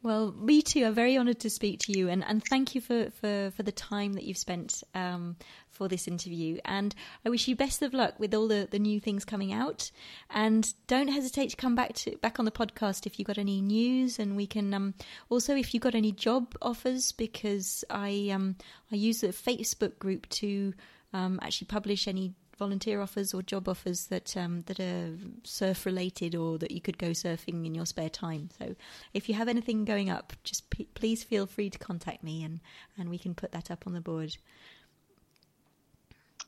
well, 0.06 0.30
me 0.38 0.62
too. 0.62 0.84
I'm 0.84 0.94
very 0.94 1.18
honoured 1.18 1.40
to 1.40 1.50
speak 1.50 1.80
to 1.80 1.98
you, 1.98 2.08
and, 2.08 2.24
and 2.24 2.40
thank 2.44 2.76
you 2.76 2.80
for, 2.80 3.10
for, 3.10 3.50
for 3.56 3.64
the 3.64 3.72
time 3.72 4.12
that 4.12 4.22
you've 4.22 4.38
spent 4.38 4.84
um, 4.94 5.34
for 5.68 5.88
this 5.88 6.06
interview. 6.06 6.60
And 6.64 6.94
I 7.24 7.28
wish 7.28 7.48
you 7.48 7.56
best 7.56 7.82
of 7.82 7.92
luck 7.92 8.14
with 8.20 8.32
all 8.32 8.46
the, 8.46 8.68
the 8.70 8.78
new 8.78 9.00
things 9.00 9.24
coming 9.24 9.52
out. 9.52 9.90
And 10.30 10.72
don't 10.86 11.08
hesitate 11.08 11.50
to 11.50 11.56
come 11.56 11.74
back 11.74 11.94
to 11.94 12.16
back 12.18 12.38
on 12.38 12.44
the 12.44 12.52
podcast 12.52 13.04
if 13.04 13.18
you've 13.18 13.26
got 13.26 13.36
any 13.36 13.60
news, 13.60 14.20
and 14.20 14.36
we 14.36 14.46
can 14.46 14.72
um, 14.74 14.94
also 15.28 15.56
if 15.56 15.74
you've 15.74 15.82
got 15.82 15.96
any 15.96 16.12
job 16.12 16.54
offers 16.62 17.10
because 17.10 17.84
I 17.90 18.30
um, 18.32 18.54
I 18.92 18.94
use 18.94 19.22
the 19.22 19.28
Facebook 19.28 19.98
group 19.98 20.28
to 20.28 20.72
um, 21.12 21.40
actually 21.42 21.66
publish 21.66 22.06
any 22.06 22.32
volunteer 22.58 23.00
offers 23.00 23.34
or 23.34 23.42
job 23.42 23.68
offers 23.68 24.06
that 24.06 24.36
um, 24.36 24.62
that 24.66 24.80
are 24.80 25.16
surf 25.44 25.86
related 25.86 26.34
or 26.34 26.58
that 26.58 26.70
you 26.70 26.80
could 26.80 26.98
go 26.98 27.10
surfing 27.10 27.66
in 27.66 27.74
your 27.74 27.86
spare 27.86 28.08
time. 28.08 28.48
So 28.58 28.74
if 29.14 29.28
you 29.28 29.34
have 29.34 29.48
anything 29.48 29.84
going 29.84 30.10
up, 30.10 30.32
just 30.44 30.70
p- 30.70 30.88
please 30.94 31.22
feel 31.22 31.46
free 31.46 31.70
to 31.70 31.78
contact 31.78 32.22
me 32.22 32.42
and 32.42 32.60
and 32.98 33.08
we 33.08 33.18
can 33.18 33.34
put 33.34 33.52
that 33.52 33.70
up 33.70 33.86
on 33.86 33.92
the 33.92 34.00
board. 34.00 34.36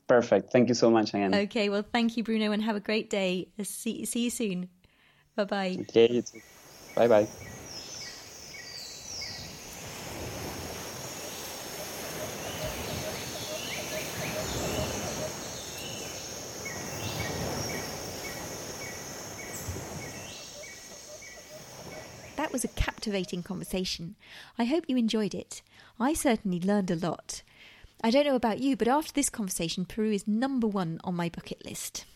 Perfect. 0.06 0.52
Thank 0.52 0.68
you 0.68 0.74
so 0.74 0.90
much 0.90 1.10
again. 1.10 1.34
Okay. 1.34 1.68
Well, 1.68 1.84
thank 1.92 2.16
you, 2.16 2.24
Bruno, 2.24 2.52
and 2.52 2.62
have 2.62 2.76
a 2.76 2.80
great 2.80 3.10
day. 3.10 3.48
See 3.62 4.04
see 4.04 4.24
you 4.24 4.30
soon. 4.30 4.68
Bye 5.36 5.44
bye. 5.44 5.76
Okay. 5.80 6.22
Bye 6.96 7.08
bye. 7.08 7.28
That 22.48 22.54
was 22.54 22.64
a 22.64 22.68
captivating 22.68 23.42
conversation. 23.42 24.16
I 24.58 24.64
hope 24.64 24.86
you 24.88 24.96
enjoyed 24.96 25.34
it. 25.34 25.60
I 26.00 26.14
certainly 26.14 26.58
learned 26.58 26.90
a 26.90 26.96
lot. 26.96 27.42
I 28.02 28.10
don't 28.10 28.24
know 28.24 28.36
about 28.36 28.58
you, 28.58 28.74
but 28.74 28.88
after 28.88 29.12
this 29.12 29.28
conversation, 29.28 29.84
Peru 29.84 30.12
is 30.12 30.26
number 30.26 30.66
one 30.66 30.98
on 31.04 31.14
my 31.14 31.28
bucket 31.28 31.62
list. 31.62 32.06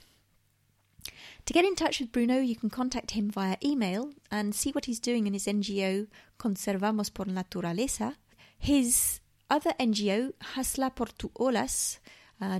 To 1.44 1.52
get 1.52 1.66
in 1.66 1.74
touch 1.74 2.00
with 2.00 2.12
Bruno, 2.12 2.38
you 2.38 2.56
can 2.56 2.70
contact 2.70 3.10
him 3.10 3.30
via 3.30 3.58
email 3.62 4.12
and 4.30 4.54
see 4.54 4.70
what 4.70 4.86
he's 4.86 5.00
doing 5.00 5.26
in 5.26 5.34
his 5.34 5.44
NGO 5.44 6.06
Conservamos 6.38 7.12
por 7.12 7.26
Naturaleza. 7.26 8.14
His 8.58 9.20
other 9.50 9.74
NGO, 9.78 10.32
Hazla 10.54 10.94
por 10.94 11.08
tu 11.08 11.30
Olas, 11.38 11.98
uh, 12.40 12.58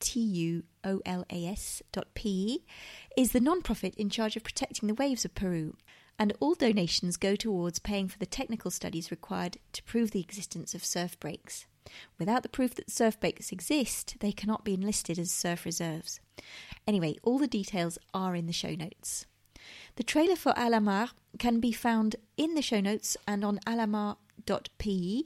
tuolas.pe, 0.00 0.96
is 3.16 3.32
the 3.32 3.40
non-profit 3.40 3.94
in 3.96 4.10
charge 4.10 4.36
of 4.36 4.44
protecting 4.44 4.86
the 4.86 4.94
waves 4.94 5.24
of 5.24 5.34
Peru, 5.34 5.76
and 6.18 6.32
all 6.40 6.54
donations 6.54 7.16
go 7.16 7.36
towards 7.36 7.78
paying 7.78 8.08
for 8.08 8.18
the 8.18 8.26
technical 8.26 8.70
studies 8.70 9.10
required 9.10 9.58
to 9.72 9.82
prove 9.84 10.10
the 10.10 10.20
existence 10.20 10.74
of 10.74 10.84
surf 10.84 11.18
breaks. 11.20 11.66
Without 12.18 12.42
the 12.42 12.48
proof 12.48 12.74
that 12.74 12.90
surf 12.90 13.18
breaks 13.18 13.52
exist, 13.52 14.16
they 14.20 14.32
cannot 14.32 14.64
be 14.64 14.74
enlisted 14.74 15.18
as 15.18 15.30
surf 15.30 15.64
reserves. 15.64 16.20
Anyway, 16.86 17.16
all 17.22 17.38
the 17.38 17.46
details 17.46 17.98
are 18.12 18.34
in 18.34 18.46
the 18.46 18.52
show 18.52 18.74
notes. 18.74 19.26
The 19.96 20.02
trailer 20.02 20.36
for 20.36 20.52
A 20.56 20.70
La 20.70 20.80
Mar 20.80 21.10
can 21.38 21.60
be 21.60 21.72
found 21.72 22.16
in 22.36 22.54
the 22.54 22.62
show 22.62 22.80
notes 22.80 23.16
and 23.26 23.44
on 23.44 23.58
alamar.pe, 23.66 25.22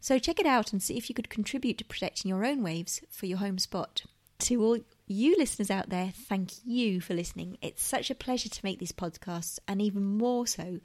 so 0.00 0.18
check 0.18 0.40
it 0.40 0.46
out 0.46 0.72
and 0.72 0.82
see 0.82 0.96
if 0.96 1.08
you 1.08 1.14
could 1.14 1.30
contribute 1.30 1.78
to 1.78 1.84
protecting 1.84 2.28
your 2.28 2.44
own 2.44 2.62
waves 2.62 3.00
for 3.10 3.26
your 3.26 3.38
home 3.38 3.58
spot. 3.58 4.02
To 4.40 4.64
all 4.64 4.78
you 5.06 5.36
listeners 5.36 5.70
out 5.70 5.90
there, 5.90 6.12
thank 6.14 6.52
you 6.64 7.00
for 7.00 7.14
listening. 7.14 7.58
It's 7.60 7.82
such 7.82 8.10
a 8.10 8.14
pleasure 8.14 8.48
to 8.48 8.64
make 8.64 8.78
these 8.78 8.92
podcasts, 8.92 9.58
and 9.68 9.82
even 9.82 10.04
more 10.04 10.46
so 10.46 10.80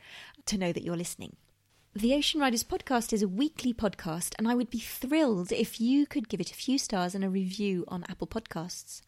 to 0.47 0.57
know 0.57 0.73
that 0.73 0.83
you're 0.83 0.97
listening. 0.97 1.37
The 1.93 2.13
Ocean 2.13 2.41
Riders 2.41 2.65
podcast 2.65 3.13
is 3.13 3.21
a 3.21 3.27
weekly 3.29 3.73
podcast, 3.73 4.33
and 4.37 4.49
I 4.49 4.55
would 4.55 4.69
be 4.69 4.79
thrilled 4.79 5.53
if 5.53 5.79
you 5.79 6.05
could 6.05 6.27
give 6.27 6.41
it 6.41 6.51
a 6.51 6.55
few 6.55 6.77
stars 6.77 7.15
and 7.15 7.23
a 7.23 7.29
review 7.29 7.85
on 7.87 8.03
Apple 8.09 8.27
Podcasts. 8.27 9.01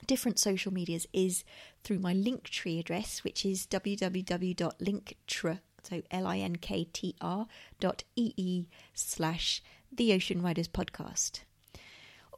different 0.04 0.39
social 0.39 0.74
medias 0.74 1.08
is 1.14 1.43
through 1.84 1.99
my 1.99 2.14
Linktree 2.14 2.80
address, 2.80 3.24
which 3.24 3.45
is 3.45 3.66
www.linktree, 3.68 5.60
so 5.84 6.01
L-I-N-K-T-R 6.12 7.47
dot 7.80 8.04
E-E 8.16 8.66
slash 8.93 9.62
The 9.91 10.14
Ocean 10.14 10.41
Riders 10.41 10.68
Podcast. 10.68 11.41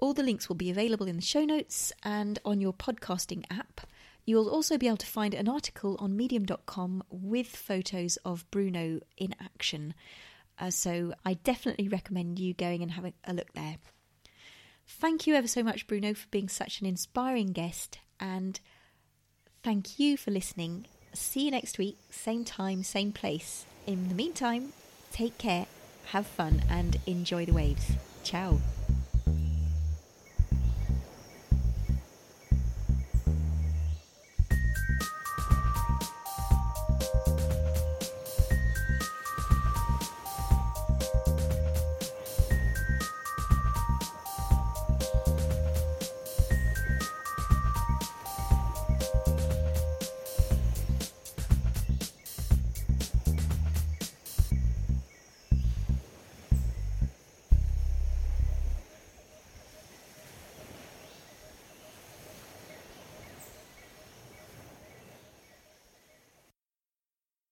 All 0.01 0.13
the 0.13 0.23
links 0.23 0.49
will 0.49 0.55
be 0.55 0.69
available 0.69 1.07
in 1.07 1.15
the 1.15 1.21
show 1.21 1.45
notes 1.45 1.93
and 2.03 2.39
on 2.43 2.59
your 2.59 2.73
podcasting 2.73 3.45
app. 3.49 3.81
You'll 4.25 4.49
also 4.49 4.77
be 4.77 4.87
able 4.87 4.97
to 4.97 5.05
find 5.05 5.33
an 5.33 5.47
article 5.47 5.95
on 5.99 6.17
medium.com 6.17 7.03
with 7.09 7.47
photos 7.47 8.17
of 8.25 8.49
Bruno 8.51 8.99
in 9.17 9.35
action. 9.39 9.93
Uh, 10.57 10.71
so 10.71 11.13
I 11.23 11.35
definitely 11.35 11.87
recommend 11.87 12.39
you 12.39 12.53
going 12.53 12.81
and 12.81 12.91
having 12.91 13.13
a 13.25 13.33
look 13.33 13.53
there. 13.53 13.77
Thank 14.87 15.27
you 15.27 15.35
ever 15.35 15.47
so 15.47 15.63
much, 15.63 15.87
Bruno, 15.87 16.13
for 16.13 16.27
being 16.29 16.49
such 16.49 16.79
an 16.79 16.85
inspiring 16.87 17.47
guest, 17.47 17.99
and 18.19 18.59
thank 19.63 19.99
you 19.99 20.15
for 20.15 20.31
listening. 20.31 20.85
See 21.13 21.45
you 21.45 21.51
next 21.51 21.77
week, 21.77 21.97
same 22.09 22.45
time, 22.45 22.83
same 22.83 23.11
place. 23.11 23.65
In 23.87 24.09
the 24.09 24.15
meantime, 24.15 24.73
take 25.11 25.37
care, 25.37 25.65
have 26.07 26.27
fun, 26.27 26.63
and 26.69 26.97
enjoy 27.05 27.45
the 27.45 27.53
waves. 27.53 27.91
Ciao. 28.23 28.59